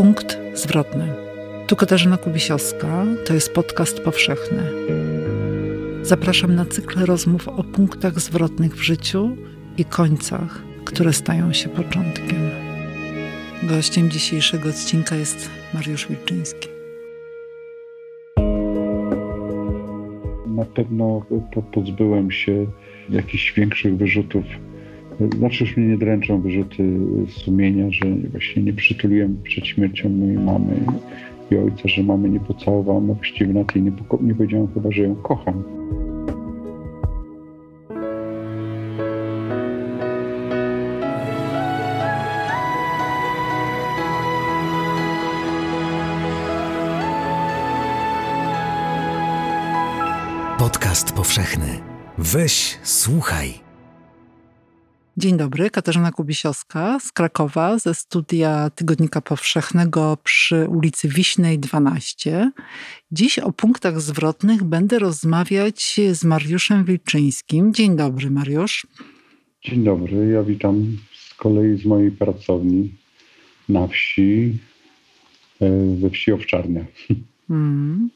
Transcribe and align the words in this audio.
Punkt 0.00 0.38
zwrotny. 0.54 1.08
Tu 1.66 1.76
Katarzyna 1.76 2.16
Kubisiowska, 2.16 3.04
to 3.26 3.34
jest 3.34 3.52
podcast 3.52 4.00
powszechny. 4.00 4.62
Zapraszam 6.02 6.54
na 6.54 6.64
cykl 6.64 7.04
rozmów 7.04 7.48
o 7.48 7.64
punktach 7.64 8.20
zwrotnych 8.20 8.76
w 8.76 8.82
życiu 8.82 9.36
i 9.78 9.84
końcach, 9.84 10.62
które 10.84 11.12
stają 11.12 11.52
się 11.52 11.68
początkiem. 11.68 12.50
Gościem 13.62 14.10
dzisiejszego 14.10 14.68
odcinka 14.68 15.16
jest 15.16 15.50
Mariusz 15.74 16.08
Wilczyński. 16.08 16.68
Na 20.46 20.64
pewno 20.74 21.26
pozbyłem 21.72 22.30
się 22.30 22.66
jakichś 23.10 23.52
większych 23.52 23.96
wyrzutów 23.96 24.44
znaczy 25.28 25.64
już 25.64 25.76
mnie 25.76 25.86
nie 25.86 25.98
dręczą 25.98 26.40
wyrzuty 26.40 26.98
sumienia, 27.28 27.86
że 27.90 28.04
właśnie 28.30 28.62
nie 28.62 28.72
przytuliłem 28.72 29.36
przed 29.42 29.66
śmiercią 29.66 30.08
mojej 30.08 30.38
mamy 30.38 30.76
i 31.50 31.56
ojca, 31.56 31.88
że 31.88 32.02
mamy 32.02 32.28
nie 32.28 32.40
pocałowałem, 32.40 33.10
a 33.10 33.14
właściwie 33.14 33.52
na 33.52 33.64
tej 33.64 33.82
nie, 33.82 33.92
nie 34.20 34.34
powiedziałem 34.34 34.68
chyba, 34.74 34.90
że 34.90 35.02
ją 35.02 35.14
kocham. 35.14 35.62
Podcast 50.58 51.12
powszechny. 51.12 51.66
Weź, 52.18 52.78
słuchaj. 52.82 53.69
Dzień 55.20 55.36
dobry, 55.36 55.70
Katarzyna 55.70 56.12
Kubisiowska 56.12 57.00
z 57.00 57.12
Krakowa, 57.12 57.78
ze 57.78 57.94
studia 57.94 58.70
Tygodnika 58.70 59.20
Powszechnego 59.20 60.18
przy 60.24 60.68
ulicy 60.68 61.08
Wiśnej 61.08 61.58
12. 61.58 62.50
Dziś 63.12 63.38
o 63.38 63.52
punktach 63.52 64.00
zwrotnych 64.00 64.64
będę 64.64 64.98
rozmawiać 64.98 66.00
z 66.12 66.24
Mariuszem 66.24 66.84
Wilczyńskim. 66.84 67.74
Dzień 67.74 67.96
dobry, 67.96 68.30
Mariusz. 68.30 68.86
Dzień 69.64 69.84
dobry, 69.84 70.28
ja 70.28 70.42
witam 70.42 70.96
z 71.12 71.34
kolei 71.34 71.78
z 71.78 71.84
mojej 71.84 72.10
pracowni 72.10 72.94
na 73.68 73.86
wsi, 73.86 74.58
e, 75.60 75.96
we 76.00 76.10
wsi 76.10 76.32
Owczarnia. 76.32 76.84
Hmm. 77.48 78.10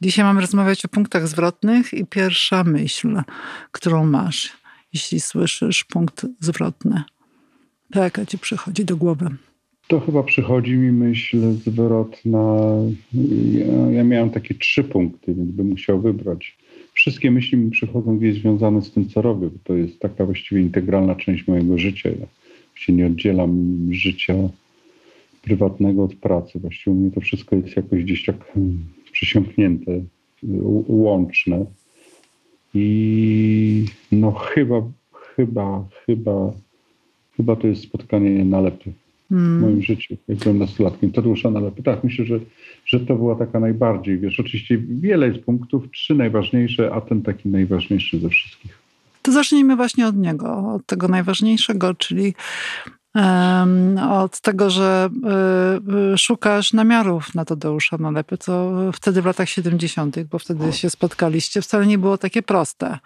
Dzisiaj 0.00 0.24
mamy 0.24 0.40
rozmawiać 0.40 0.84
o 0.84 0.88
punktach 0.88 1.28
zwrotnych 1.28 1.94
i 1.94 2.06
pierwsza 2.06 2.64
myśl, 2.64 3.22
którą 3.72 4.06
masz 4.06 4.61
jeśli 4.92 5.20
słyszysz 5.20 5.84
punkt 5.84 6.26
zwrotny? 6.40 7.02
To 7.92 8.02
jaka 8.02 8.26
ci 8.26 8.38
przychodzi 8.38 8.84
do 8.84 8.96
głowy? 8.96 9.26
To 9.88 10.00
chyba 10.00 10.22
przychodzi 10.22 10.76
mi 10.76 10.92
myśl 10.92 11.52
zwrotna. 11.52 12.66
Ja, 13.52 13.90
ja 13.90 14.04
miałem 14.04 14.30
takie 14.30 14.54
trzy 14.54 14.84
punkty, 14.84 15.34
więc 15.34 15.50
bym 15.50 15.68
musiał 15.68 16.00
wybrać. 16.00 16.56
Wszystkie 16.92 17.30
myśli 17.30 17.58
mi 17.58 17.70
przychodzą 17.70 18.18
gdzieś 18.18 18.40
związane 18.40 18.82
z 18.82 18.90
tym, 18.90 19.08
co 19.08 19.22
robię, 19.22 19.46
bo 19.46 19.58
to 19.64 19.74
jest 19.74 19.98
taka 19.98 20.26
właściwie 20.26 20.60
integralna 20.60 21.14
część 21.14 21.46
mojego 21.46 21.78
życia. 21.78 22.08
Ja 22.08 22.26
się 22.74 22.92
nie 22.92 23.06
oddzielam 23.06 23.76
życia 23.90 24.34
prywatnego 25.42 26.04
od 26.04 26.14
pracy. 26.14 26.58
Właściwie 26.60 26.92
u 26.92 26.94
mnie 26.94 27.10
to 27.10 27.20
wszystko 27.20 27.56
jest 27.56 27.76
jakoś 27.76 28.04
gdzieś 28.04 28.24
tak 28.24 28.52
hmm, 28.52 28.78
przysiągnięte, 29.12 30.00
łączne. 30.88 31.66
I 32.74 33.86
no 34.12 34.32
chyba, 34.32 34.82
chyba, 35.36 35.84
chyba, 36.06 36.52
chyba 37.36 37.56
to 37.56 37.66
jest 37.66 37.82
spotkanie 37.82 38.44
nalepy 38.44 38.92
hmm. 39.28 39.58
w 39.58 39.62
moim 39.62 39.82
życiu, 39.82 40.16
jak 40.28 40.38
byłem 40.38 40.58
nastolatkiem. 40.58 41.12
Tadeusza 41.12 41.50
nalepy. 41.50 41.82
Tak, 41.82 42.04
myślę, 42.04 42.24
że, 42.24 42.40
że 42.86 43.00
to 43.00 43.14
była 43.16 43.36
taka 43.36 43.60
najbardziej, 43.60 44.18
wiesz, 44.18 44.40
oczywiście 44.40 44.78
wiele 44.78 45.28
jest 45.28 45.40
punktów, 45.40 45.90
trzy 45.90 46.14
najważniejsze, 46.14 46.92
a 46.94 47.00
ten 47.00 47.22
taki 47.22 47.48
najważniejszy 47.48 48.18
ze 48.18 48.28
wszystkich. 48.28 48.78
To 49.22 49.32
zacznijmy 49.32 49.76
właśnie 49.76 50.06
od 50.06 50.16
niego, 50.16 50.72
od 50.74 50.86
tego 50.86 51.08
najważniejszego, 51.08 51.94
czyli 51.94 52.34
od 54.10 54.40
tego, 54.40 54.70
że 54.70 55.10
y, 56.10 56.12
y, 56.14 56.18
szukasz 56.18 56.72
namiarów 56.72 57.34
na 57.34 57.44
Tadeusza 57.44 57.96
Nalepy, 57.98 58.38
co 58.38 58.72
wtedy 58.92 59.22
w 59.22 59.26
latach 59.26 59.48
70., 59.48 60.22
bo 60.22 60.38
wtedy 60.38 60.72
się 60.72 60.90
spotkaliście, 60.90 61.62
wcale 61.62 61.86
nie 61.86 61.98
było 61.98 62.18
takie 62.18 62.42
proste. 62.42 62.98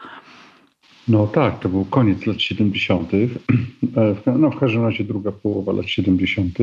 No 1.09 1.27
tak, 1.27 1.61
to 1.61 1.69
był 1.69 1.85
koniec 1.85 2.27
lat 2.27 2.43
70. 2.43 3.13
E, 3.15 4.39
no 4.39 4.51
w 4.51 4.59
każdym 4.59 4.83
razie 4.83 5.05
druga 5.05 5.33
połowa 5.33 5.73
lat 5.73 5.89
70. 5.89 6.59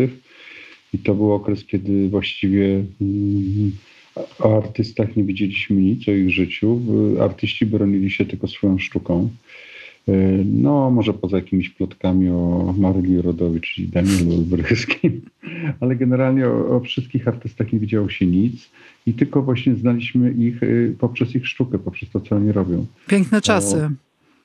I 0.93 0.99
to 0.99 1.15
był 1.15 1.33
okres, 1.33 1.65
kiedy 1.65 2.09
właściwie 2.09 2.85
mm, 3.01 3.71
o 4.39 4.57
artystach 4.57 5.15
nie 5.15 5.23
widzieliśmy 5.23 5.81
nic, 5.81 6.07
o 6.07 6.11
ich 6.11 6.31
życiu. 6.31 6.81
Artyści 7.21 7.65
bronili 7.65 8.11
się 8.11 8.25
tylko 8.25 8.47
swoją 8.47 8.79
sztuką. 8.79 9.29
E, 10.07 10.13
no, 10.45 10.91
może 10.91 11.13
poza 11.13 11.37
jakimiś 11.37 11.69
plotkami 11.69 12.29
o 12.29 12.73
Maryli 12.77 13.21
Rodowicz 13.21 13.77
i 13.77 13.87
Danielu 13.87 14.33
Olbryskim, 14.33 15.21
ale 15.79 15.95
generalnie 15.95 16.47
o, 16.47 16.75
o, 16.75 16.79
wszystkich 16.79 17.27
artystach 17.27 17.73
nie 17.73 17.79
widziało 17.79 18.09
się 18.09 18.25
nic 18.25 18.69
i 19.05 19.13
tylko 19.13 19.41
właśnie 19.41 19.75
znaliśmy 19.75 20.31
ich 20.31 20.63
e, 20.63 20.67
poprzez 20.99 21.35
ich 21.35 21.47
sztukę, 21.47 21.79
poprzez 21.79 22.09
to, 22.09 22.21
co 22.21 22.35
oni 22.35 22.51
robią. 22.51 22.85
Piękne 23.07 23.41
czasy. 23.41 23.89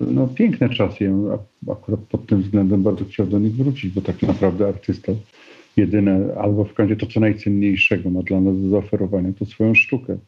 no, 0.01 0.29
piękne 0.29 0.69
czasy. 0.69 1.05
Ja 1.05 1.73
akurat 1.73 2.01
pod 2.01 2.27
tym 2.27 2.43
względem 2.43 2.83
bardzo 2.83 3.05
chciał 3.05 3.27
do 3.27 3.39
nich 3.39 3.53
wrócić, 3.53 3.95
bo 3.95 4.01
tak 4.01 4.23
naprawdę 4.23 4.69
artysta 4.69 5.13
jedyne, 5.77 6.35
albo 6.41 6.65
w 6.65 6.75
końcu 6.75 6.97
to, 6.97 7.07
co 7.07 7.21
najcenniejszego 7.21 8.11
ma 8.11 8.23
dla 8.23 8.41
nas 8.41 8.63
do 8.63 8.69
zaoferowania, 8.69 9.33
to 9.39 9.47
swoją 9.47 9.75
sztukę, 9.75 10.19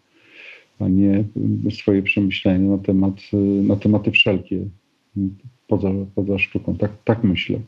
a 0.81 0.89
nie 0.89 1.25
swoje 1.71 2.03
przemyślenia 2.03 2.71
na, 2.71 2.79
temat, 2.79 3.15
na 3.63 3.77
tematy 3.77 4.11
wszelkie 4.11 4.65
poza, 5.69 5.91
poza 6.15 6.39
sztuką. 6.39 6.77
Tak, 6.77 6.91
tak 7.05 7.25
myślę. 7.25 7.59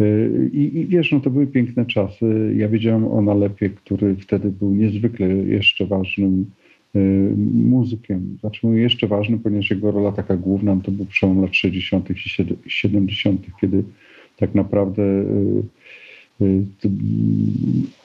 Y, 0.00 0.50
I, 0.52 0.78
I, 0.78 0.86
wiesz, 0.86 1.12
no 1.12 1.20
to 1.20 1.30
były 1.30 1.46
piękne 1.46 1.86
czasy. 1.86 2.54
Ja 2.56 2.68
wiedziałem 2.68 3.04
o 3.04 3.22
Nalepie, 3.22 3.70
który 3.70 4.16
wtedy 4.16 4.50
był 4.50 4.74
niezwykle 4.74 5.26
jeszcze 5.28 5.86
ważnym 5.86 6.46
y, 6.96 6.98
muzykiem. 7.54 8.36
Znaczy 8.40 8.66
mówię 8.66 8.80
jeszcze 8.80 9.06
ważny, 9.06 9.38
ponieważ 9.38 9.70
jego 9.70 9.90
rola 9.90 10.12
taka 10.12 10.36
główna 10.36 10.76
to 10.84 10.90
był 10.90 11.06
przełom 11.06 11.42
lat 11.42 11.54
60. 11.54 12.10
i 12.10 12.70
70., 12.70 13.46
kiedy 13.60 13.84
tak 14.36 14.54
naprawdę 14.54 15.02
y, 15.02 15.62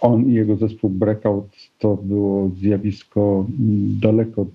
on 0.02 0.30
i 0.30 0.34
jego 0.34 0.56
zespół 0.56 0.90
Breakout 0.90 1.70
to 1.80 1.98
było 1.98 2.50
zjawisko 2.50 3.48
daleko 4.02 4.46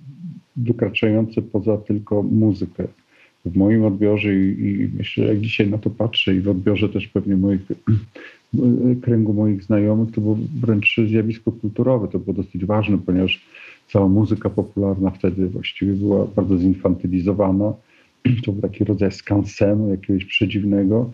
wykraczające 0.57 1.43
poza 1.43 1.77
tylko 1.77 2.23
muzykę 2.23 2.89
w 3.47 3.57
moim 3.57 3.85
odbiorze 3.85 4.35
i, 4.35 4.61
i 4.61 4.89
myślę, 4.99 5.25
jak 5.25 5.41
dzisiaj 5.41 5.71
na 5.71 5.79
to 5.79 5.91
patrzę 5.91 6.35
i 6.35 6.41
w 6.41 6.49
odbiorze 6.49 6.89
też 6.89 7.09
pewnie 7.09 7.37
moich, 7.37 7.61
kręgu 9.03 9.33
moich 9.33 9.63
znajomych, 9.63 10.15
to 10.15 10.21
było 10.21 10.39
wręcz 10.61 10.97
zjawisko 11.09 11.53
kulturowe. 11.53 12.09
To 12.09 12.19
było 12.19 12.37
dosyć 12.37 12.65
ważne, 12.65 12.99
ponieważ 12.99 13.45
cała 13.89 14.09
muzyka 14.09 14.51
popularna 14.51 15.11
wtedy 15.11 15.47
właściwie 15.49 15.93
była 15.93 16.27
bardzo 16.37 16.59
zinfantylizowana. 16.59 17.73
To 18.45 18.53
był 18.53 18.63
taki 18.63 18.85
rodzaj 18.85 19.13
skansenu 19.13 19.91
jakiegoś 19.91 20.25
przedziwnego, 20.25 21.11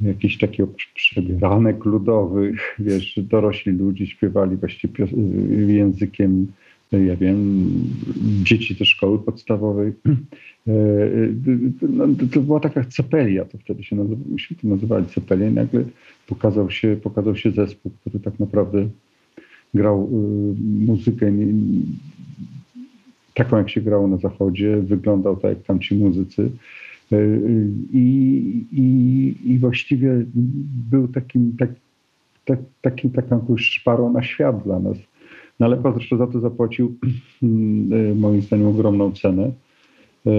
jakiś 0.00 0.38
taki 0.38 0.62
przebieranek 0.94 1.84
ludowych, 1.84 2.76
wiesz, 2.78 3.20
dorośli 3.22 3.72
ludzie 3.72 4.06
śpiewali 4.06 4.56
właściwie 4.56 5.06
językiem 5.66 6.46
ja 6.92 7.16
wiem, 7.16 7.70
dzieci 8.42 8.74
ze 8.74 8.84
szkoły 8.84 9.18
podstawowej. 9.18 9.92
E, 10.08 10.12
e, 10.72 11.88
no, 11.88 12.06
to 12.32 12.40
była 12.40 12.60
taka 12.60 12.84
cepelia, 12.84 13.44
to 13.44 13.58
wtedy 13.58 13.82
się 13.82 13.96
nazywa, 13.96 14.22
myśmy 14.30 14.56
to 14.56 14.68
nazywali 14.68 15.06
cepelia 15.06 15.48
i 15.48 15.52
nagle 15.52 15.84
pokazał 16.26 16.70
się, 16.70 16.96
pokazał 17.02 17.36
się 17.36 17.50
zespół, 17.50 17.92
który 18.00 18.20
tak 18.20 18.40
naprawdę 18.40 18.88
grał 19.74 20.10
e, 20.12 20.16
muzykę 20.86 21.32
taką, 23.34 23.56
jak 23.56 23.70
się 23.70 23.80
grało 23.80 24.08
na 24.08 24.16
zachodzie, 24.16 24.76
wyglądał 24.76 25.36
tak 25.36 25.50
jak 25.50 25.62
tamci 25.62 25.94
muzycy. 25.94 26.50
I, 27.92 28.66
i, 28.72 29.34
i 29.44 29.58
właściwie 29.58 30.24
był 30.90 31.08
takim, 31.08 31.56
tak, 31.58 31.70
tak, 32.44 32.58
takim 32.80 33.10
taką 33.10 33.56
szparą 33.56 34.12
na 34.12 34.22
świat 34.22 34.64
dla 34.64 34.80
nas 34.80 34.96
no 35.60 35.66
ale 35.66 35.82
zresztą 35.94 36.16
za 36.16 36.26
to 36.26 36.40
zapłacił 36.40 36.98
e, 37.42 38.14
moim 38.24 38.42
zdaniem 38.42 38.66
ogromną 38.66 39.12
cenę, 39.12 39.52
e, 40.26 40.30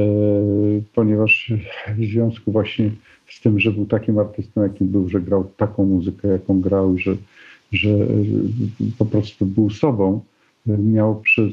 ponieważ 0.95 1.53
w 1.97 2.05
związku 2.05 2.51
właśnie 2.51 2.91
z 3.29 3.41
tym, 3.41 3.59
że 3.59 3.71
był 3.71 3.85
takim 3.85 4.19
artystą, 4.19 4.63
jakim 4.63 4.87
był, 4.87 5.09
że 5.09 5.21
grał 5.21 5.51
taką 5.57 5.85
muzykę, 5.85 6.27
jaką 6.27 6.61
grał, 6.61 6.97
że, 6.97 7.15
że 7.71 7.89
po 8.97 9.05
prostu 9.05 9.45
był 9.45 9.69
sobą, 9.69 10.21
miał 10.65 11.21
przez 11.21 11.51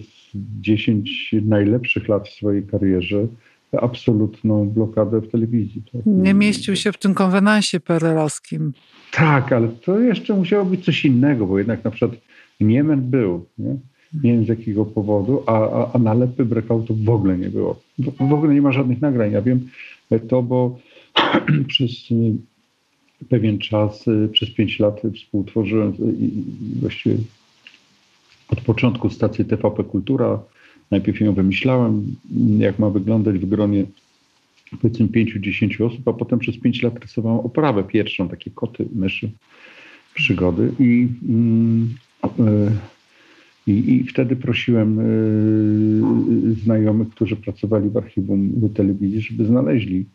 10 0.60 1.34
najlepszych 1.44 2.08
lat 2.08 2.28
w 2.28 2.32
swojej 2.32 2.62
karierze 2.62 3.26
absolutną 3.72 4.68
blokadę 4.68 5.20
w 5.20 5.30
telewizji. 5.30 5.82
Tak? 5.92 6.02
Nie 6.06 6.34
mieścił 6.34 6.76
się 6.76 6.92
w 6.92 6.98
tym 6.98 7.14
konwenansie 7.14 7.80
perelowskim. 7.80 8.72
Tak, 9.12 9.52
ale 9.52 9.68
to 9.68 10.00
jeszcze 10.00 10.34
musiało 10.34 10.64
być 10.64 10.84
coś 10.84 11.04
innego, 11.04 11.46
bo 11.46 11.58
jednak 11.58 11.84
na 11.84 11.90
przykład 11.90 12.20
Niemen 12.60 13.10
był. 13.10 13.46
Nie? 13.58 13.76
Nie 14.22 14.32
wiem 14.32 14.44
z 14.44 14.48
jakiego 14.48 14.84
powodu, 14.84 15.42
a, 15.46 15.52
a, 15.52 15.92
a 15.92 15.98
nalepy 15.98 16.44
breakoutu 16.44 16.94
w 16.94 17.08
ogóle 17.08 17.38
nie 17.38 17.50
było. 17.50 17.80
W, 17.98 18.28
w 18.28 18.32
ogóle 18.32 18.54
nie 18.54 18.62
ma 18.62 18.72
żadnych 18.72 19.00
nagrań. 19.00 19.32
Ja 19.32 19.42
wiem 19.42 19.68
to, 20.28 20.42
bo 20.42 20.78
przez 21.68 22.10
y, 22.10 22.34
pewien 23.28 23.58
czas, 23.58 24.08
y, 24.08 24.28
przez 24.32 24.50
pięć 24.50 24.78
lat 24.78 25.02
współtworzyłem 25.16 25.92
i 26.20 26.44
właściwie 26.80 27.16
od 28.48 28.60
początku 28.60 29.10
stację 29.10 29.44
TVP 29.44 29.84
Kultura. 29.84 30.42
Najpierw 30.90 31.20
ją 31.20 31.34
wymyślałem, 31.34 32.16
jak 32.58 32.78
ma 32.78 32.90
wyglądać 32.90 33.38
w 33.38 33.46
gronie 33.46 33.84
powiedzmy 34.82 35.06
5-10 35.06 35.86
osób, 35.86 36.08
a 36.08 36.12
potem 36.12 36.38
przez 36.38 36.58
5 36.58 36.82
lat 36.82 36.98
rysowałem 36.98 37.38
oprawę 37.38 37.84
pierwszą, 37.84 38.28
takie 38.28 38.50
koty, 38.50 38.86
myszy, 38.94 39.30
przygody 40.14 40.72
i, 40.78 41.08
mm, 41.28 41.94
e, 41.94 42.05
i, 43.66 43.94
i 43.94 44.04
wtedy 44.04 44.36
prosiłem 44.36 45.00
e, 45.00 45.04
znajomych, 46.64 47.08
którzy 47.08 47.36
pracowali 47.36 47.90
w 47.90 47.96
archiwum 47.96 48.70
telewizji, 48.74 49.20
żeby 49.20 49.44
znaleźli 49.44 50.06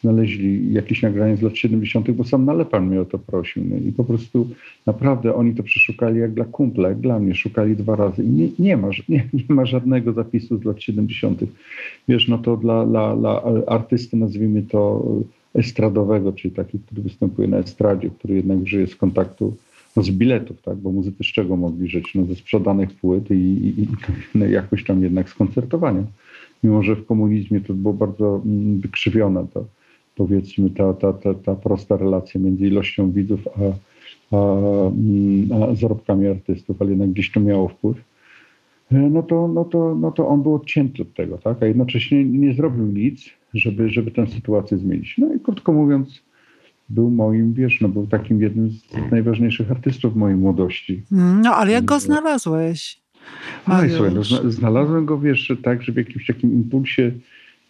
znaleźli 0.00 0.72
jakieś 0.72 1.02
nagranie 1.02 1.36
z 1.36 1.42
lat 1.42 1.56
70., 1.56 2.10
bo 2.10 2.24
sam 2.24 2.44
Nalepan 2.44 2.86
mnie 2.86 3.00
o 3.00 3.04
to 3.04 3.18
prosił. 3.18 3.64
No 3.70 3.76
I 3.76 3.92
po 3.92 4.04
prostu 4.04 4.48
naprawdę 4.86 5.34
oni 5.34 5.54
to 5.54 5.62
przeszukali 5.62 6.20
jak 6.20 6.34
dla 6.34 6.44
kumpla, 6.44 6.88
jak 6.88 7.00
dla 7.00 7.18
mnie. 7.18 7.34
Szukali 7.34 7.76
dwa 7.76 7.96
razy 7.96 8.22
i 8.22 8.28
nie, 8.28 8.48
nie, 8.58 8.76
ma, 8.76 8.88
nie, 9.08 9.28
nie 9.48 9.54
ma 9.54 9.66
żadnego 9.66 10.12
zapisu 10.12 10.58
z 10.58 10.64
lat 10.64 10.82
70. 10.82 11.40
Wiesz, 12.08 12.28
no 12.28 12.38
to 12.38 12.56
dla, 12.56 12.86
dla, 12.86 13.16
dla 13.16 13.42
artysty, 13.66 14.16
nazwijmy 14.16 14.62
to 14.62 15.04
estradowego, 15.54 16.32
czyli 16.32 16.54
taki, 16.54 16.78
który 16.78 17.02
występuje 17.02 17.48
na 17.48 17.58
estradzie, 17.58 18.10
który 18.10 18.34
jednak 18.34 18.66
żyje 18.68 18.86
z 18.86 18.96
kontaktu 18.96 19.56
no 19.96 20.02
z 20.02 20.10
biletów, 20.10 20.62
tak, 20.62 20.76
bo 20.76 20.92
muzycy 20.92 21.24
z 21.24 21.26
czego 21.26 21.56
mogli 21.56 21.88
żyć? 21.88 22.14
No 22.14 22.24
ze 22.24 22.34
sprzedanych 22.34 22.92
płyt 22.92 23.30
i, 23.30 23.34
i, 23.34 23.82
i 23.82 23.88
no 24.34 24.46
jakoś 24.46 24.84
tam 24.84 25.02
jednak 25.02 25.28
z 25.30 25.34
koncertowania. 25.34 26.04
Mimo, 26.64 26.82
że 26.82 26.96
w 26.96 27.06
komunizmie 27.06 27.60
to 27.60 27.74
było 27.74 27.94
bardzo 27.94 28.42
mm, 28.44 28.80
wykrzywione 28.80 29.46
to 29.54 29.64
powiedzmy 30.16 30.70
ta, 30.70 30.94
ta, 30.94 31.12
ta, 31.12 31.34
ta 31.34 31.54
prosta 31.54 31.96
relacja 31.96 32.40
między 32.40 32.66
ilością 32.66 33.12
widzów 33.12 33.40
a, 33.48 33.60
a, 34.36 34.40
mm, 34.88 35.62
a 35.62 35.74
zarobkami 35.74 36.26
artystów, 36.26 36.82
ale 36.82 36.90
jednak 36.90 37.10
gdzieś 37.10 37.32
to 37.32 37.40
miało 37.40 37.68
wpływ, 37.68 37.96
e, 38.92 38.94
no 38.98 39.22
to, 39.22 39.48
no 39.48 39.64
to, 39.64 39.94
no 39.94 40.12
to 40.12 40.28
on 40.28 40.42
był 40.42 40.54
odcięty 40.54 41.02
od 41.02 41.14
tego, 41.14 41.38
tak? 41.38 41.62
a 41.62 41.66
jednocześnie 41.66 42.24
nie 42.24 42.54
zrobił 42.54 42.86
nic, 42.86 43.30
żeby, 43.54 43.90
żeby 43.90 44.10
tę 44.10 44.26
sytuację 44.26 44.78
zmienić. 44.78 45.18
No 45.18 45.34
i 45.34 45.40
krótko 45.40 45.72
mówiąc, 45.72 46.22
był 46.88 47.10
moim, 47.10 47.54
wiesz, 47.54 47.80
no 47.80 47.88
był 47.88 48.06
takim 48.06 48.42
jednym 48.42 48.70
z 48.70 49.10
najważniejszych 49.10 49.70
artystów 49.70 50.16
mojej 50.16 50.36
młodości. 50.36 51.02
No, 51.42 51.54
ale 51.54 51.72
jak 51.72 51.84
go 51.84 52.00
znalazłeś? 52.00 53.00
No 53.68 53.84
i 53.84 53.90
słuchaj, 53.90 54.14
no, 54.14 54.24
znalazłem 54.50 55.06
go, 55.06 55.18
wiesz, 55.18 55.52
tak, 55.62 55.82
że 55.82 55.92
w 55.92 55.96
jakimś 55.96 56.26
takim 56.26 56.52
impulsie 56.52 57.12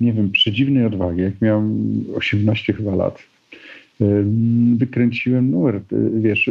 nie 0.01 0.13
wiem, 0.13 0.31
przedziwnej 0.31 0.85
odwagi, 0.85 1.21
jak 1.21 1.41
miałem 1.41 2.05
18 2.15 2.73
chyba 2.73 2.95
lat, 2.95 3.23
wykręciłem 4.77 5.51
numer, 5.51 5.81
wiesz, 6.15 6.51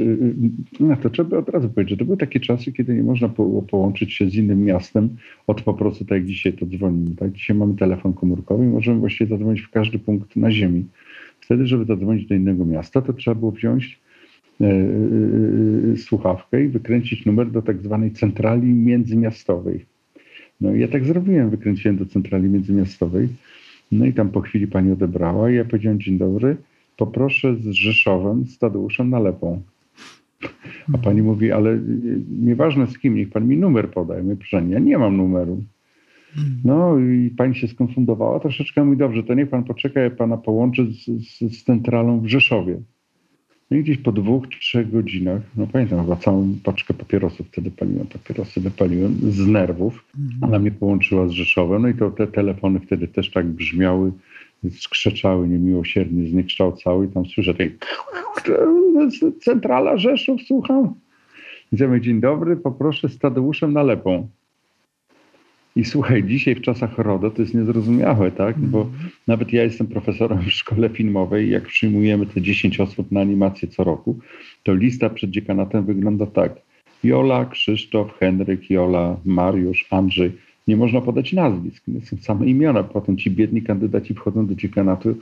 no 0.80 0.98
to 0.98 1.10
trzeba 1.10 1.38
od 1.38 1.50
razu 1.50 1.70
powiedzieć, 1.70 1.90
że 1.90 1.98
to 1.98 2.06
były 2.06 2.18
takie 2.18 2.40
czasy, 2.40 2.72
kiedy 2.72 2.96
nie 2.96 3.04
można 3.04 3.28
było 3.28 3.62
połączyć 3.62 4.14
się 4.14 4.30
z 4.30 4.36
innym 4.36 4.64
miastem 4.64 5.10
od 5.48 5.62
po 5.62 5.74
prostu 5.74 6.06
tak 6.06 6.18
jak 6.18 6.26
dzisiaj 6.26 6.54
to 6.54 6.66
dzwonimy. 6.66 7.16
Tak? 7.16 7.32
Dzisiaj 7.32 7.58
mamy 7.58 7.76
telefon 7.76 8.14
komórkowy 8.14 8.66
i 8.66 8.68
możemy 8.68 9.00
właściwie 9.00 9.30
zadzwonić 9.30 9.62
w 9.62 9.70
każdy 9.70 10.00
punkt 10.00 10.36
na 10.36 10.52
ziemi. 10.52 10.86
Wtedy, 11.46 11.68
żeby 11.68 11.86
zadzwonić 11.86 12.28
do 12.28 12.36
innego 12.36 12.66
miasta, 12.66 13.02
to 13.02 13.14
trzeba 13.14 13.36
było 13.36 13.52
wziąć 13.52 14.00
e, 14.62 14.66
e, 14.66 14.70
e, 15.94 15.98
słuchawkę 15.98 16.64
i 16.64 16.68
wykręcić 16.68 17.26
numer 17.26 17.52
do 17.52 17.62
tak 17.62 17.82
zwanej 17.82 18.12
centrali 18.12 18.74
międzymiastowej. 18.74 19.86
No 20.62 20.76
i 20.76 20.80
ja 20.80 20.88
tak 20.88 21.06
zrobiłem, 21.06 21.50
wykręciłem 21.50 21.98
do 21.98 22.06
centrali 22.06 22.50
międzymiastowej. 22.50 23.28
No 23.92 24.06
i 24.06 24.14
tam 24.14 24.30
po 24.30 24.42
chwili 24.42 24.68
pani 24.68 24.92
odebrała 24.92 25.52
i 25.52 25.56
ja 25.56 25.66
powiedziałem, 25.66 26.00
dzień 26.00 26.18
dobry, 26.18 26.58
poproszę 26.98 27.56
z 27.56 27.66
Rzeszowem, 27.66 28.46
z 28.46 28.58
Tadeuszem 28.58 29.10
Nalepą. 29.10 29.62
A 30.94 30.98
pani 30.98 31.22
mówi, 31.22 31.52
ale 31.52 31.80
nieważne 32.42 32.88
z 32.88 33.00
kim, 33.00 33.16
niech 33.16 33.30
pan 33.30 33.48
mi 33.48 33.58
numer 33.58 33.90
podaje. 33.90 34.24
My 34.24 34.36
proszę, 34.36 34.64
ja 34.70 34.80
nie 34.80 34.98
mam 34.98 35.18
numeru. 35.18 35.64
No 36.64 37.00
i 37.00 37.30
pani 37.38 37.56
się 37.56 37.68
skonfundowała 37.68 38.40
troszeczkę. 38.40 38.86
Mówi, 38.86 38.98
dobrze, 38.98 39.24
to 39.24 39.34
niech 39.34 39.50
pan 39.50 39.64
poczeka, 39.64 40.00
ja 40.00 40.10
pana 40.10 40.38
połączę 40.38 40.86
z, 40.86 41.06
z, 41.06 41.40
z 41.40 41.64
centralą 41.64 42.20
w 42.20 42.28
Rzeszowie. 42.28 42.82
No 43.72 43.78
i 43.78 43.84
gdzieś 43.84 43.98
po 43.98 44.12
dwóch, 44.12 44.48
trzech 44.48 44.92
godzinach, 44.92 45.42
no 45.58 45.68
pamiętam, 45.68 46.02
chyba 46.02 46.16
całą 46.16 46.56
paczkę 46.64 46.94
papierosów 46.94 47.48
wtedy 47.48 47.72
paliłem, 47.72 48.08
papierosy 48.08 48.62
wypaliłem 48.62 49.16
z 49.32 49.48
nerwów. 49.48 50.06
Mhm. 50.20 50.44
Ona 50.44 50.60
mnie 50.60 50.72
połączyła 50.72 51.28
z 51.28 51.32
Rzeszowem, 51.32 51.82
no 51.82 51.88
i 51.88 51.94
to 51.94 52.12
te 52.12 52.28
telefony 52.28 52.80
wtedy 52.80 53.08
też 53.08 53.32
tak 53.32 53.48
brzmiały, 53.48 54.12
skrzeczały 54.72 55.48
niemiłosiernie, 55.48 56.30
zniekształcały 56.30 57.06
i 57.06 57.10
tam 57.10 57.26
słyszę 57.26 57.54
tej 57.54 57.78
centrala 59.42 59.98
Rzeszów, 59.98 60.42
słucham. 60.42 60.94
Idziemy, 61.74 62.02
dzień 62.02 62.22
dobry, 62.22 62.58
poproszę 62.58 63.10
z 63.10 63.20
Tadeuszem 63.20 63.74
Nalepą. 63.74 64.28
I 65.76 65.86
słuchaj, 65.86 66.24
dzisiaj 66.24 66.56
w 66.56 66.62
czasach 66.62 66.98
RODO 66.98 67.32
to 67.32 67.42
jest 67.42 67.54
niezrozumiałe, 67.54 68.32
tak? 68.32 68.60
Bo 68.60 68.82
mm. 68.82 68.94
nawet 69.28 69.54
ja 69.54 69.64
jestem 69.64 69.88
profesorem 69.88 70.42
w 70.42 70.52
szkole 70.52 70.90
filmowej 70.90 71.48
i 71.48 71.50
jak 71.50 71.64
przyjmujemy 71.64 72.26
te 72.26 72.42
10 72.42 72.80
osób 72.80 73.12
na 73.12 73.22
animację 73.22 73.68
co 73.68 73.84
roku, 73.84 74.20
to 74.64 74.74
lista 74.74 75.10
przed 75.10 75.30
dziekanatem 75.30 75.86
wygląda 75.86 76.26
tak. 76.26 76.54
Jola, 77.04 77.46
Krzysztof, 77.46 78.18
Henryk, 78.20 78.70
Jola, 78.70 79.18
Mariusz, 79.26 79.88
Andrzej. 79.90 80.32
Nie 80.68 80.78
można 80.78 81.02
podać 81.02 81.34
nazwisk, 81.34 81.84
są 82.04 82.18
same 82.18 82.46
imiona. 82.46 82.84
Potem 82.84 83.18
ci 83.18 83.32
biedni 83.32 83.62
kandydaci 83.62 84.14
wchodzą 84.14 84.48
do 84.48 84.56
dziekanatu 84.56 85.16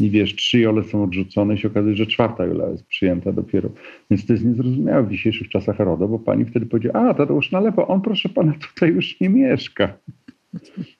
i 0.00 0.10
wiesz, 0.10 0.36
trzy 0.36 0.60
jole 0.60 0.84
są 0.84 1.04
odrzucone 1.04 1.54
i 1.54 1.58
się 1.58 1.68
okazuje, 1.68 1.96
że 1.96 2.06
czwarta 2.06 2.46
jola 2.46 2.68
jest 2.68 2.86
przyjęta 2.86 3.32
dopiero. 3.32 3.70
Więc 4.10 4.26
to 4.26 4.32
jest 4.32 4.44
niezrozumiałe 4.44 5.02
w 5.02 5.10
dzisiejszych 5.10 5.48
czasach 5.48 5.78
RODO, 5.78 6.08
bo 6.08 6.18
pani 6.18 6.44
wtedy 6.44 6.66
powiedziała, 6.66 7.08
a 7.08 7.14
Tadeusz 7.14 7.52
Nalepo, 7.52 7.88
on 7.88 8.00
proszę 8.00 8.28
pana 8.28 8.52
tutaj 8.70 8.90
już 8.90 9.20
nie 9.20 9.28
mieszka, 9.28 9.92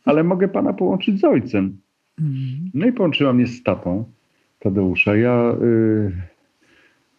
ale 0.05 0.25
mogę 0.25 0.49
pana 0.49 0.73
połączyć 0.73 1.21
z 1.21 1.25
ojcem. 1.25 1.77
Mhm. 2.19 2.71
No 2.75 2.87
i 2.87 2.93
połączyła 2.93 3.33
mnie 3.33 3.47
z 3.47 3.63
tatą 3.63 4.05
Tadeusza. 4.59 5.17
Ja... 5.17 5.57
Y, 5.63 6.40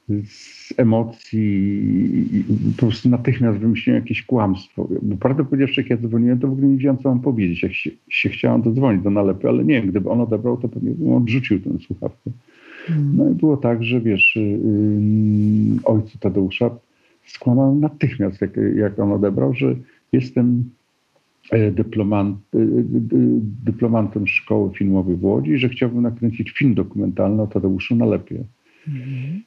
z 0.09 0.73
emocji 0.77 2.43
po 2.75 2.81
prostu 2.81 3.09
natychmiast 3.09 3.59
wymyśliłem 3.59 4.01
jakieś 4.01 4.23
kłamstwo. 4.23 4.87
Bo 5.01 5.17
prawdę 5.17 5.45
powiedziawszy, 5.45 5.81
jak 5.81 5.89
ja 5.89 5.97
dzwoniłem, 5.97 6.39
to 6.39 6.47
w 6.47 6.51
ogóle 6.51 6.67
nie 6.67 6.77
wiedziałem, 6.77 6.97
co 6.97 7.09
mam 7.09 7.19
powiedzieć. 7.19 7.63
Jak 7.63 7.73
się, 7.73 7.89
się 8.09 8.29
chciałem 8.29 8.61
dodzwonić 8.61 9.03
do 9.03 9.09
nalepy, 9.09 9.49
ale 9.49 9.63
nie 9.63 9.81
wiem, 9.81 9.89
gdyby 9.89 10.09
on 10.09 10.21
odebrał, 10.21 10.57
to 10.57 10.69
pewnie 10.69 10.91
bym 10.91 11.13
odrzucił 11.13 11.59
tę 11.59 11.69
słuchawkę. 11.87 12.31
Hmm. 12.87 13.17
No 13.17 13.29
i 13.29 13.33
było 13.33 13.57
tak, 13.57 13.83
że 13.83 14.01
wiesz, 14.01 14.35
yy, 14.35 15.83
ojcu 15.83 16.19
Tadeusza 16.19 16.69
skłamałem 17.25 17.79
natychmiast, 17.79 18.41
jak, 18.41 18.51
jak 18.75 18.99
on 18.99 19.11
odebrał, 19.11 19.53
że 19.53 19.75
jestem 20.11 20.69
e, 21.51 21.71
dyplomant, 21.71 22.37
e, 22.37 22.59
dyplomantem 23.65 24.27
szkoły 24.27 24.73
filmowej 24.73 25.15
w 25.15 25.25
Łodzi, 25.25 25.57
że 25.57 25.69
chciałbym 25.69 26.01
nakręcić 26.01 26.51
film 26.51 26.73
dokumentalny 26.73 27.41
o 27.41 27.47
Tadeuszu 27.47 27.95
Nalepie. 27.95 28.43
Mhm. 28.87 29.41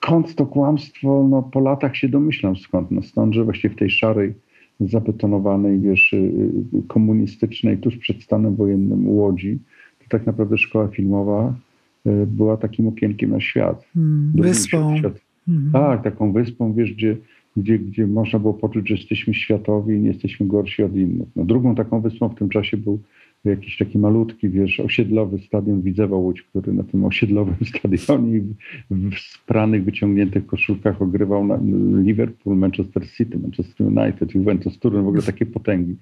Skąd 0.00 0.34
to 0.34 0.46
kłamstwo? 0.46 1.26
No, 1.30 1.42
po 1.42 1.60
latach 1.60 1.96
się 1.96 2.08
domyślam 2.08 2.56
skąd. 2.56 2.90
No, 2.90 3.02
stąd, 3.02 3.34
że 3.34 3.44
właśnie 3.44 3.70
w 3.70 3.76
tej 3.76 3.90
szarej, 3.90 4.34
zabetonowanej, 4.80 5.80
wiesz, 5.80 6.12
y, 6.12 6.16
y, 6.74 6.82
komunistycznej, 6.88 7.78
tuż 7.78 7.96
przed 7.96 8.22
stanem 8.22 8.56
wojennym 8.56 9.08
Łodzi, 9.08 9.58
to 9.98 10.04
tak 10.08 10.26
naprawdę 10.26 10.58
szkoła 10.58 10.88
filmowa 10.88 11.54
była 12.26 12.56
takim 12.56 12.88
okienkiem 12.88 13.30
na 13.30 13.40
świat. 13.40 13.84
Hmm, 13.94 14.32
wyspą. 14.34 14.96
Świat. 14.96 15.20
Mhm. 15.48 15.72
Tak, 15.72 16.04
taką 16.04 16.32
wyspą, 16.32 16.72
wiesz, 16.72 16.92
gdzie, 16.92 17.16
gdzie, 17.56 17.78
gdzie 17.78 18.06
można 18.06 18.38
było 18.38 18.54
poczuć, 18.54 18.88
że 18.88 18.94
jesteśmy 18.94 19.34
światowi 19.34 19.94
i 19.94 20.00
nie 20.00 20.08
jesteśmy 20.08 20.46
gorsi 20.46 20.82
od 20.82 20.96
innych. 20.96 21.28
No, 21.36 21.44
drugą 21.44 21.74
taką 21.74 22.00
wyspą 22.00 22.28
w 22.28 22.34
tym 22.34 22.48
czasie 22.48 22.76
był 22.76 22.98
jakiś 23.50 23.76
taki 23.76 23.98
malutki, 23.98 24.48
wiesz, 24.48 24.80
osiedlowy 24.80 25.38
stadion 25.38 25.82
Widzewa 25.82 26.16
Łódź, 26.16 26.42
który 26.42 26.72
na 26.72 26.82
tym 26.82 27.04
osiedlowym 27.04 27.54
stadionie 27.78 28.40
w 28.90 29.18
spranych, 29.18 29.84
wyciągniętych 29.84 30.46
koszulkach 30.46 31.02
ogrywał 31.02 31.48
Liverpool, 32.02 32.56
Manchester 32.56 33.08
City, 33.10 33.38
Manchester 33.38 33.86
United, 33.86 34.34
Juventus 34.34 34.78
Turyn, 34.78 35.04
w 35.04 35.08
ogóle 35.08 35.22
takie 35.22 35.46
potęgi. 35.46 35.96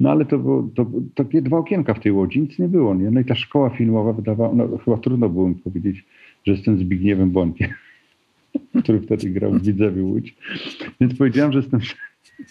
No 0.00 0.10
ale 0.10 0.24
to 0.24 0.38
było 0.38 0.68
to, 0.74 0.86
takie 1.14 1.42
dwa 1.42 1.58
okienka 1.58 1.94
w 1.94 2.00
tej 2.00 2.12
Łodzi, 2.12 2.40
nic 2.40 2.58
nie 2.58 2.68
było, 2.68 2.94
nie? 2.94 3.10
No 3.10 3.20
i 3.20 3.24
ta 3.24 3.34
szkoła 3.34 3.70
filmowa 3.70 4.12
wydawała, 4.12 4.54
no 4.54 4.78
chyba 4.78 4.96
trudno 4.96 5.28
było 5.28 5.48
mi 5.48 5.54
powiedzieć, 5.54 6.04
że 6.44 6.52
jestem 6.52 6.78
Zbigniewem 6.78 7.30
Bąkiem, 7.30 7.68
który 8.82 9.00
wtedy 9.00 9.30
grał 9.30 9.52
w 9.52 9.62
Widzewie 9.62 10.02
Łódź. 10.02 10.36
Więc 11.00 11.14
powiedziałem, 11.14 11.52
że 11.52 11.58
jestem 11.58 11.80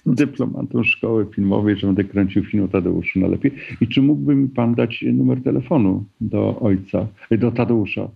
dyplomantą 0.05 0.83
szkoły 0.83 1.25
filmowej, 1.35 1.77
że 1.77 1.87
będę 1.87 2.03
kręcił 2.03 2.43
film 2.43 2.63
o 2.63 2.67
Tadeuszu 2.67 3.19
najlepiej. 3.19 3.51
I 3.81 3.87
czy 3.87 4.01
mógłby 4.01 4.35
mi 4.35 4.49
pan 4.49 4.75
dać 4.75 5.05
numer 5.13 5.43
telefonu 5.43 6.03
do 6.21 6.59
ojca, 6.59 7.07
do 7.31 7.51
Tadeusza? 7.51 8.09